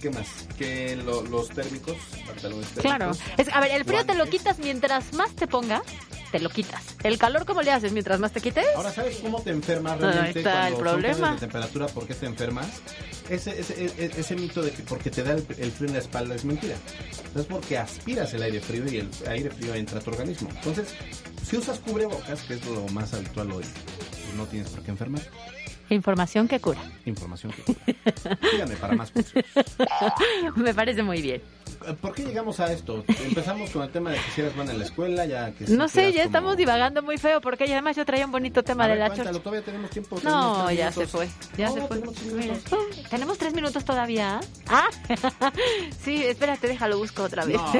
¿Qué 0.00 0.08
más? 0.10 0.26
Que 0.56 0.96
lo- 0.96 1.22
los 1.22 1.48
térmicos, 1.50 1.96
pantalones 2.26 2.68
térmicos. 2.68 2.82
Claro. 2.82 3.10
Es, 3.36 3.48
a 3.52 3.60
ver, 3.60 3.70
el 3.72 3.84
frío 3.84 4.00
te 4.06 4.12
lo 4.14 4.20
guantes. 4.20 4.38
quitas 4.40 4.58
mientras 4.58 5.12
más 5.12 5.34
te 5.36 5.46
pongas, 5.46 5.82
te 6.32 6.38
lo 6.40 6.48
quitas. 6.48 6.82
El 7.02 7.18
calor, 7.18 7.44
¿cómo 7.44 7.60
le 7.60 7.70
haces 7.70 7.92
mientras 7.92 8.18
más 8.18 8.32
te 8.32 8.40
quites? 8.40 8.64
Ahora, 8.76 8.90
¿sabes 8.92 9.18
cómo 9.18 9.42
te 9.42 9.50
enfermas 9.50 9.94
Ahí 9.94 9.98
realmente 10.00 10.38
está 10.40 10.68
el 10.68 10.74
cuando 10.74 10.90
son 10.92 11.00
problema. 11.02 11.32
de 11.34 11.38
temperatura? 11.40 11.86
¿Por 11.88 12.06
qué 12.06 12.14
te 12.14 12.24
enfermas? 12.26 12.66
Ese, 13.30 13.58
ese, 13.60 13.84
ese, 13.84 14.20
ese 14.20 14.36
mito 14.36 14.60
de 14.60 14.72
que 14.72 14.82
porque 14.82 15.08
te 15.08 15.22
da 15.22 15.32
el, 15.32 15.46
el 15.58 15.70
frío 15.70 15.88
en 15.88 15.94
la 15.94 16.00
espalda 16.00 16.34
es 16.34 16.44
mentira. 16.44 16.74
Es 17.36 17.46
porque 17.46 17.78
aspiras 17.78 18.34
el 18.34 18.42
aire 18.42 18.60
frío 18.60 18.84
y 18.90 18.98
el 18.98 19.08
aire 19.28 19.50
frío 19.50 19.74
entra 19.74 19.98
a 19.98 20.02
tu 20.02 20.10
organismo. 20.10 20.50
Entonces, 20.50 20.94
si 21.48 21.56
usas 21.56 21.78
cubrebocas, 21.78 22.42
que 22.42 22.54
es 22.54 22.66
lo 22.66 22.86
más 22.88 23.14
habitual 23.14 23.52
hoy, 23.52 23.64
pues 23.64 24.34
no 24.36 24.46
tienes 24.46 24.68
por 24.70 24.82
qué 24.82 24.90
enfermar. 24.90 25.22
Información 25.90 26.46
que 26.46 26.60
cura. 26.60 26.80
Información 27.04 27.52
que... 27.52 27.74
Síganme 28.50 28.76
para 28.80 28.94
más 28.94 29.10
cosas. 29.10 29.44
Me 30.56 30.72
parece 30.72 31.02
muy 31.02 31.20
bien. 31.20 31.42
¿Por 32.00 32.14
qué 32.14 32.24
llegamos 32.24 32.60
a 32.60 32.72
esto? 32.72 33.04
Empezamos 33.26 33.70
con 33.70 33.82
el 33.82 33.90
tema 33.90 34.10
de 34.10 34.16
que 34.16 34.30
si 34.34 34.40
eres 34.42 34.54
buena 34.54 34.72
en 34.72 34.78
la 34.78 34.84
escuela, 34.84 35.24
ya 35.24 35.50
que... 35.52 35.64
No 35.66 35.88
sé, 35.88 36.12
ya 36.12 36.18
como- 36.18 36.26
estamos 36.26 36.56
divagando 36.56 37.02
muy 37.02 37.16
feo 37.18 37.40
porque 37.40 37.64
además 37.64 37.96
yo 37.96 38.04
traía 38.04 38.26
un 38.26 38.32
bonito 38.32 38.62
tema 38.62 38.84
A 38.84 38.88
de 38.88 38.94
ver, 38.96 39.08
la 39.08 39.14
chorcha. 39.16 39.32
todavía 39.32 39.62
tenemos 39.64 39.90
tiempo. 39.90 40.16
No, 40.22 40.52
tenemos 40.66 40.72
ya 40.74 40.92
se 40.92 41.06
fue. 41.06 41.28
Ya 41.56 41.68
No, 41.68 41.74
se 41.74 41.80
fue. 41.80 41.96
tenemos 41.96 42.14
tres 42.16 42.32
minutos. 42.34 43.08
¿Tenemos 43.08 43.38
tres 43.38 43.54
minutos 43.54 43.84
todavía? 43.84 44.40
Ah, 44.68 44.88
sí, 46.04 46.22
espérate, 46.24 46.68
déjalo 46.68 46.98
busco 46.98 47.22
otra 47.22 47.44
vez. 47.44 47.56
No, 47.56 47.72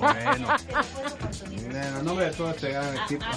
bueno. 0.00 0.48
A 1.80 2.02
nombre 2.02 2.26
de 2.26 2.30
todo 2.32 2.50
este 2.50 2.70
gran 2.70 2.96
equipo. 2.96 3.24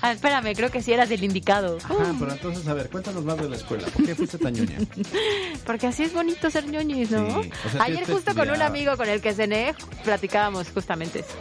Ah, 0.00 0.12
espérame, 0.12 0.54
creo 0.54 0.70
que 0.70 0.80
sí 0.80 0.92
eras 0.92 1.10
el 1.10 1.24
indicado. 1.24 1.78
Ajá, 1.78 2.14
pero 2.18 2.32
entonces, 2.32 2.66
a 2.68 2.74
ver, 2.74 2.88
cuéntanos 2.88 3.24
más 3.24 3.36
de 3.36 3.48
la 3.48 3.56
escuela. 3.56 3.86
¿Por 3.88 4.06
qué 4.06 4.14
fuiste 4.14 4.38
tan 4.38 4.54
ñoña? 4.54 4.78
Porque 5.66 5.88
así 5.88 6.04
es 6.04 6.12
bonito 6.12 6.48
ser 6.50 6.66
ñoñis, 6.66 7.10
¿no? 7.10 7.42
Sí, 7.42 7.50
o 7.66 7.68
sea, 7.70 7.82
Ayer 7.82 8.06
te 8.06 8.12
justo 8.12 8.34
con 8.34 8.48
un 8.50 8.62
amigo 8.62 8.96
con 8.96 9.08
el 9.08 9.20
que 9.20 9.34
cené, 9.34 9.74
platicábamos 10.04 10.70
justamente 10.70 11.20
eso. 11.20 11.34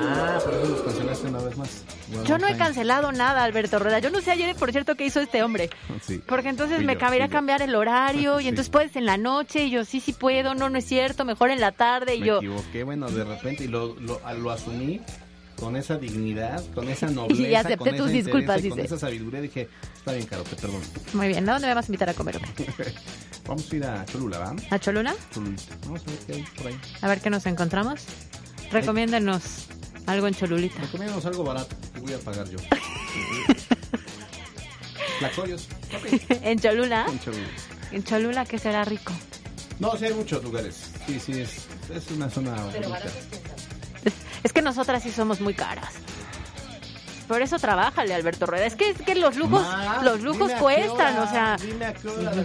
Ah, 0.00 0.38
por 0.44 0.54
eso 0.54 0.68
nos 0.68 0.80
cancelaste 0.82 1.26
una 1.28 1.38
vez 1.40 1.56
más. 1.56 1.84
Yo 2.24 2.38
no 2.38 2.46
he 2.46 2.56
cancelado 2.56 3.10
nada, 3.12 3.42
Alberto 3.44 3.78
Rueda. 3.78 3.98
Yo 3.98 4.10
no 4.10 4.20
sé 4.20 4.30
ayer, 4.30 4.54
por 4.56 4.70
cierto, 4.72 4.94
qué 4.94 5.04
hizo 5.06 5.20
este 5.20 5.42
hombre. 5.42 5.70
Sí. 6.06 6.22
Porque 6.26 6.48
entonces 6.48 6.82
me 6.84 6.96
cabería 6.96 7.26
yo. 7.26 7.32
cambiar 7.32 7.62
el 7.62 7.74
horario 7.74 8.38
y 8.40 8.44
Sí. 8.44 8.48
entonces 8.48 8.70
puedes 8.70 8.94
en 8.96 9.06
la 9.06 9.16
noche 9.16 9.64
y 9.64 9.70
yo 9.70 9.84
sí, 9.84 10.00
sí 10.00 10.12
puedo, 10.12 10.54
no, 10.54 10.70
no 10.70 10.78
es 10.78 10.84
cierto, 10.86 11.24
mejor 11.24 11.50
en 11.50 11.60
la 11.60 11.72
tarde 11.72 12.14
y 12.14 12.20
Me 12.20 12.26
yo... 12.26 12.36
equivoqué, 12.38 12.84
bueno, 12.84 13.08
de 13.10 13.24
repente, 13.24 13.64
y 13.64 13.68
lo, 13.68 13.94
lo, 14.00 14.20
lo 14.38 14.50
asumí 14.50 15.00
con 15.58 15.74
esa 15.76 15.96
dignidad, 15.98 16.62
con 16.74 16.88
esa 16.88 17.06
nobleza, 17.10 17.58
acepté 17.60 17.76
con 17.78 17.88
esa 17.88 17.96
tus 18.04 18.12
disculpas, 18.12 18.64
y 18.64 18.68
con 18.68 18.76
dice. 18.78 18.86
esa 18.94 18.98
sabiduría. 18.98 19.40
Dije, 19.40 19.68
está 19.96 20.12
bien, 20.12 20.26
Caro, 20.26 20.44
te 20.44 20.54
perdono. 20.56 20.84
Muy 21.14 21.28
bien, 21.28 21.48
¿a 21.48 21.52
dónde 21.54 21.66
me 21.68 21.74
vas 21.74 21.86
a 21.86 21.88
invitar 21.88 22.08
a 22.08 22.14
comer? 22.14 22.38
Vamos 23.46 23.72
a 23.72 23.76
ir 23.76 23.84
a 23.84 24.04
Cholula, 24.04 24.38
¿va? 24.38 24.54
¿A 24.70 24.78
Cholula? 24.78 25.14
Cholulita. 25.34 25.74
Vamos 25.86 26.02
a 26.06 26.10
ver 26.10 26.18
qué 26.26 26.32
hay 26.34 26.42
por 26.56 26.66
ahí. 26.68 26.78
A 27.00 27.08
ver 27.08 27.20
qué 27.20 27.30
nos 27.30 27.46
encontramos. 27.46 28.04
Recomiéndenos 28.70 29.66
algo 30.08 30.26
en 30.26 30.34
Cholulita. 30.34 30.80
Recomiéndanos 30.80 31.24
algo 31.26 31.44
barato, 31.44 31.76
que 31.94 32.00
voy 32.00 32.12
a 32.14 32.18
pagar 32.18 32.48
yo. 32.48 32.58
Lacoyos. 35.20 35.68
¿En 36.42 36.58
Cholula? 36.60 37.06
En 37.08 37.20
Cholula. 37.20 37.48
En 37.92 38.04
Cholula, 38.04 38.44
que 38.44 38.58
será 38.58 38.84
rico. 38.84 39.12
No, 39.80 39.96
sí 39.96 40.06
hay 40.06 40.14
muchos 40.14 40.42
lugares. 40.42 40.92
Sí, 41.06 41.18
sí, 41.20 41.40
es, 41.40 41.66
es 41.94 42.10
una 42.10 42.28
zona 42.30 42.52
bonita. 42.64 43.00
Es 44.42 44.52
que 44.52 44.62
nosotras 44.62 45.02
sí 45.02 45.10
somos 45.10 45.40
muy 45.40 45.54
caras. 45.54 45.94
Por 47.26 47.42
eso 47.42 47.58
trabájale, 47.58 48.14
Alberto 48.14 48.46
Rueda. 48.46 48.64
Es 48.64 48.74
que, 48.74 48.88
es 48.90 49.02
que 49.02 49.14
los 49.14 49.36
lujos, 49.36 49.60
Ma, 49.62 50.00
los 50.02 50.22
lujos 50.22 50.50
cuestan, 50.52 51.18
hora, 51.18 51.24
o 51.24 51.30
sea, 51.30 51.56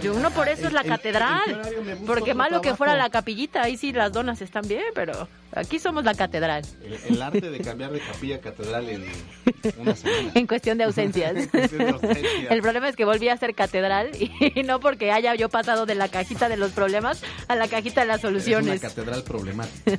yo 0.02 0.12
uno 0.14 0.30
por 0.30 0.48
eso 0.48 0.66
es 0.66 0.72
la 0.74 0.80
¿En- 0.82 0.86
en- 0.88 0.92
en 0.92 0.98
qué 0.98 1.02
catedral. 1.02 1.62
Porque 2.06 2.34
malo 2.34 2.60
que 2.60 2.74
fuera 2.74 2.94
la 2.94 3.08
capillita, 3.08 3.62
ahí 3.62 3.76
sí 3.78 3.92
las 3.92 4.12
donas 4.12 4.42
están 4.42 4.66
bien, 4.68 4.82
pero 4.94 5.26
aquí 5.54 5.78
somos 5.78 6.04
la 6.04 6.14
catedral. 6.14 6.62
El, 6.82 7.14
el 7.14 7.22
arte 7.22 7.50
de 7.50 7.60
cambiar 7.60 7.92
de 7.92 8.00
capilla 8.00 8.36
a 8.36 8.40
catedral 8.40 8.88
en 8.88 9.04
una 9.78 9.94
semana. 9.96 10.32
En 10.34 10.46
cuestión 10.46 10.78
de 10.78 10.84
ausencias. 10.84 11.34
En 11.36 11.48
cuestión 11.48 11.78
de 11.86 11.90
ausencias. 11.90 12.50
El 12.50 12.60
problema 12.62 12.88
es 12.88 12.96
que 12.96 13.04
volví 13.04 13.28
a 13.28 13.36
ser 13.36 13.54
catedral 13.54 14.10
y 14.20 14.62
no 14.64 14.80
porque 14.80 15.10
haya 15.12 15.34
yo 15.34 15.48
pasado 15.48 15.86
de 15.86 15.94
la 15.94 16.08
cajita 16.08 16.48
de 16.48 16.56
los 16.56 16.72
problemas 16.72 17.22
a 17.48 17.56
la 17.56 17.68
cajita 17.68 18.02
de 18.02 18.06
las 18.06 18.18
Es 18.18 18.24
una 18.24 18.30
soluciones. 18.30 18.80
catedral 18.80 19.22
problemática. 19.22 19.98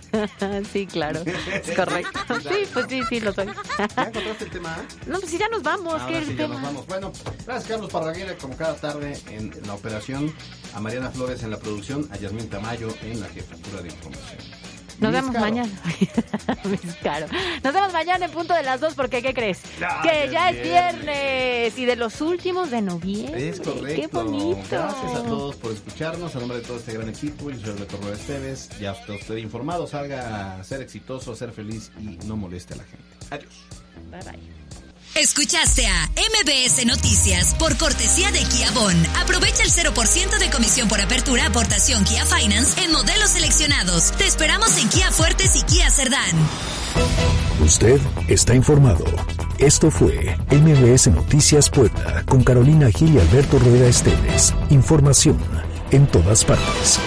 sí, 0.72 0.86
claro. 0.88 1.22
Es 1.26 1.72
correcto. 1.76 2.20
Sí, 2.41 2.68
pues 2.74 2.86
sí, 2.89 3.01
sí, 3.10 3.20
lo 3.20 3.34
soy. 3.34 3.47
¿Ya 3.47 4.03
encontraste 4.03 4.45
el 4.45 4.51
tema? 4.51 4.78
No, 5.08 5.20
pues 5.20 5.32
sí, 5.32 5.38
ya 5.38 5.47
nos 5.49 5.64
vamos. 5.64 5.93
Ahora 5.93 6.08
¿qué 6.08 6.18
es 6.20 6.26
sí, 6.26 6.32
el 6.32 6.38
ya 6.38 6.47
nos 6.47 6.62
vamos. 6.62 6.88
Bueno, 6.88 7.12
gracias 7.45 7.68
Carlos 7.70 7.91
Parraguera, 7.91 8.36
como 8.36 8.56
cada 8.58 8.76
tarde 8.76 9.18
en 9.32 9.51
la 9.66 9.74
operación, 9.74 10.34
a 10.74 10.80
Mariana 10.80 11.10
Flores 11.12 11.43
en 11.43 11.51
la 11.51 11.58
producción, 11.58 12.08
a 12.12 12.18
Yasmín 12.18 12.49
Tamayo 12.49 12.89
en 13.03 13.20
la 13.22 13.28
jefatura 13.28 13.82
de 13.82 13.89
información. 13.89 14.39
Nos 15.00 15.12
Mis 15.12 15.22
vemos 15.22 15.34
Caro. 15.34 15.46
mañana. 15.46 15.72
Mis 16.66 16.96
caro. 17.04 17.28
Nos 17.64 17.74
vemos 17.74 17.93
mañana 17.93 18.26
en 18.26 18.32
punto 18.32 18.54
de 18.54 18.64
las 18.64 18.80
dos 18.80 18.93
porque 18.93 19.22
¿qué 19.22 19.34
crees? 19.34 19.60
Ya, 19.80 20.02
que 20.02 20.30
ya 20.32 20.32
ya 20.32 20.50
es 20.50 20.56
es 20.56 20.64
viernes 20.64 21.78
y 21.80 21.86
de 21.86 21.96
los 21.96 22.22
últimos 22.22 22.72
de 22.72 22.82
noviembre. 22.82 23.50
Es 23.50 23.60
correcto. 23.60 24.02
Qué 24.02 24.08
bonito. 24.08 24.58
Gracias 24.70 25.16
a 25.16 25.24
todos 25.24 25.56
por 25.56 25.72
escucharnos. 25.74 26.36
A 26.36 26.39
nombre 26.39 26.60
de 26.60 26.64
todo 26.64 26.78
este 26.78 26.93
gran 26.93 27.10
equipo, 27.10 27.50
yo 27.50 27.60
soy 27.60 27.72
Alberto 27.72 27.98
Rueda 27.98 28.16
Esteves. 28.16 28.70
Ya 28.80 28.91
está 28.91 29.14
usted 29.14 29.38
informado. 29.38 29.88
Salga 29.88 30.60
a 30.60 30.64
ser 30.64 30.82
exitoso, 30.82 31.34
a 31.34 31.36
ser 31.36 31.52
feliz 31.52 31.91
y 32.00 32.18
no 32.26 32.38
moleste 32.38 32.74
a 32.74 32.78
la 32.78 32.84
gente. 32.84 33.04
Adiós. 33.32 33.54
Bye 34.12 34.20
bye. 34.32 34.55
Escuchaste 35.16 35.88
a 35.88 36.09
MBS 36.18 36.86
Noticias 36.86 37.55
por 37.55 37.78
cortesía 37.78 38.34
de 38.34 38.39
Kia 38.39 38.70
Bon. 38.72 38.93
Aprovecha 39.16 39.63
el 39.63 39.72
0% 39.72 40.38
de 40.38 40.49
comisión 40.49 40.89
por 40.89 40.99
apertura 40.99 41.45
aportación 41.45 42.03
Kia 42.03 42.26
Finance 42.26 42.84
en 42.84 42.91
modelos 42.91 43.30
seleccionados. 43.30 44.11
Te 44.18 44.28
esperamos 44.28 44.78
en 44.78 44.89
Kia 44.89 45.09
Fuertes 45.11 45.55
y 45.55 45.63
Kia 45.63 45.89
Cerdán. 45.89 46.36
Usted 47.61 48.01
está 48.28 48.55
informado. 48.55 49.05
Esto 49.57 49.89
fue 49.89 50.36
MBS 50.51 51.07
Noticias 51.07 51.70
Puebla 51.70 52.26
con 52.28 52.43
Carolina 52.43 52.91
Gil 52.91 53.16
y 53.16 53.20
Alberto 53.20 53.57
Rueda 53.57 53.88
Esteves. 53.88 54.53
Información 54.70 55.38
en 55.91 56.07
todas 56.07 56.43
partes. 56.43 56.99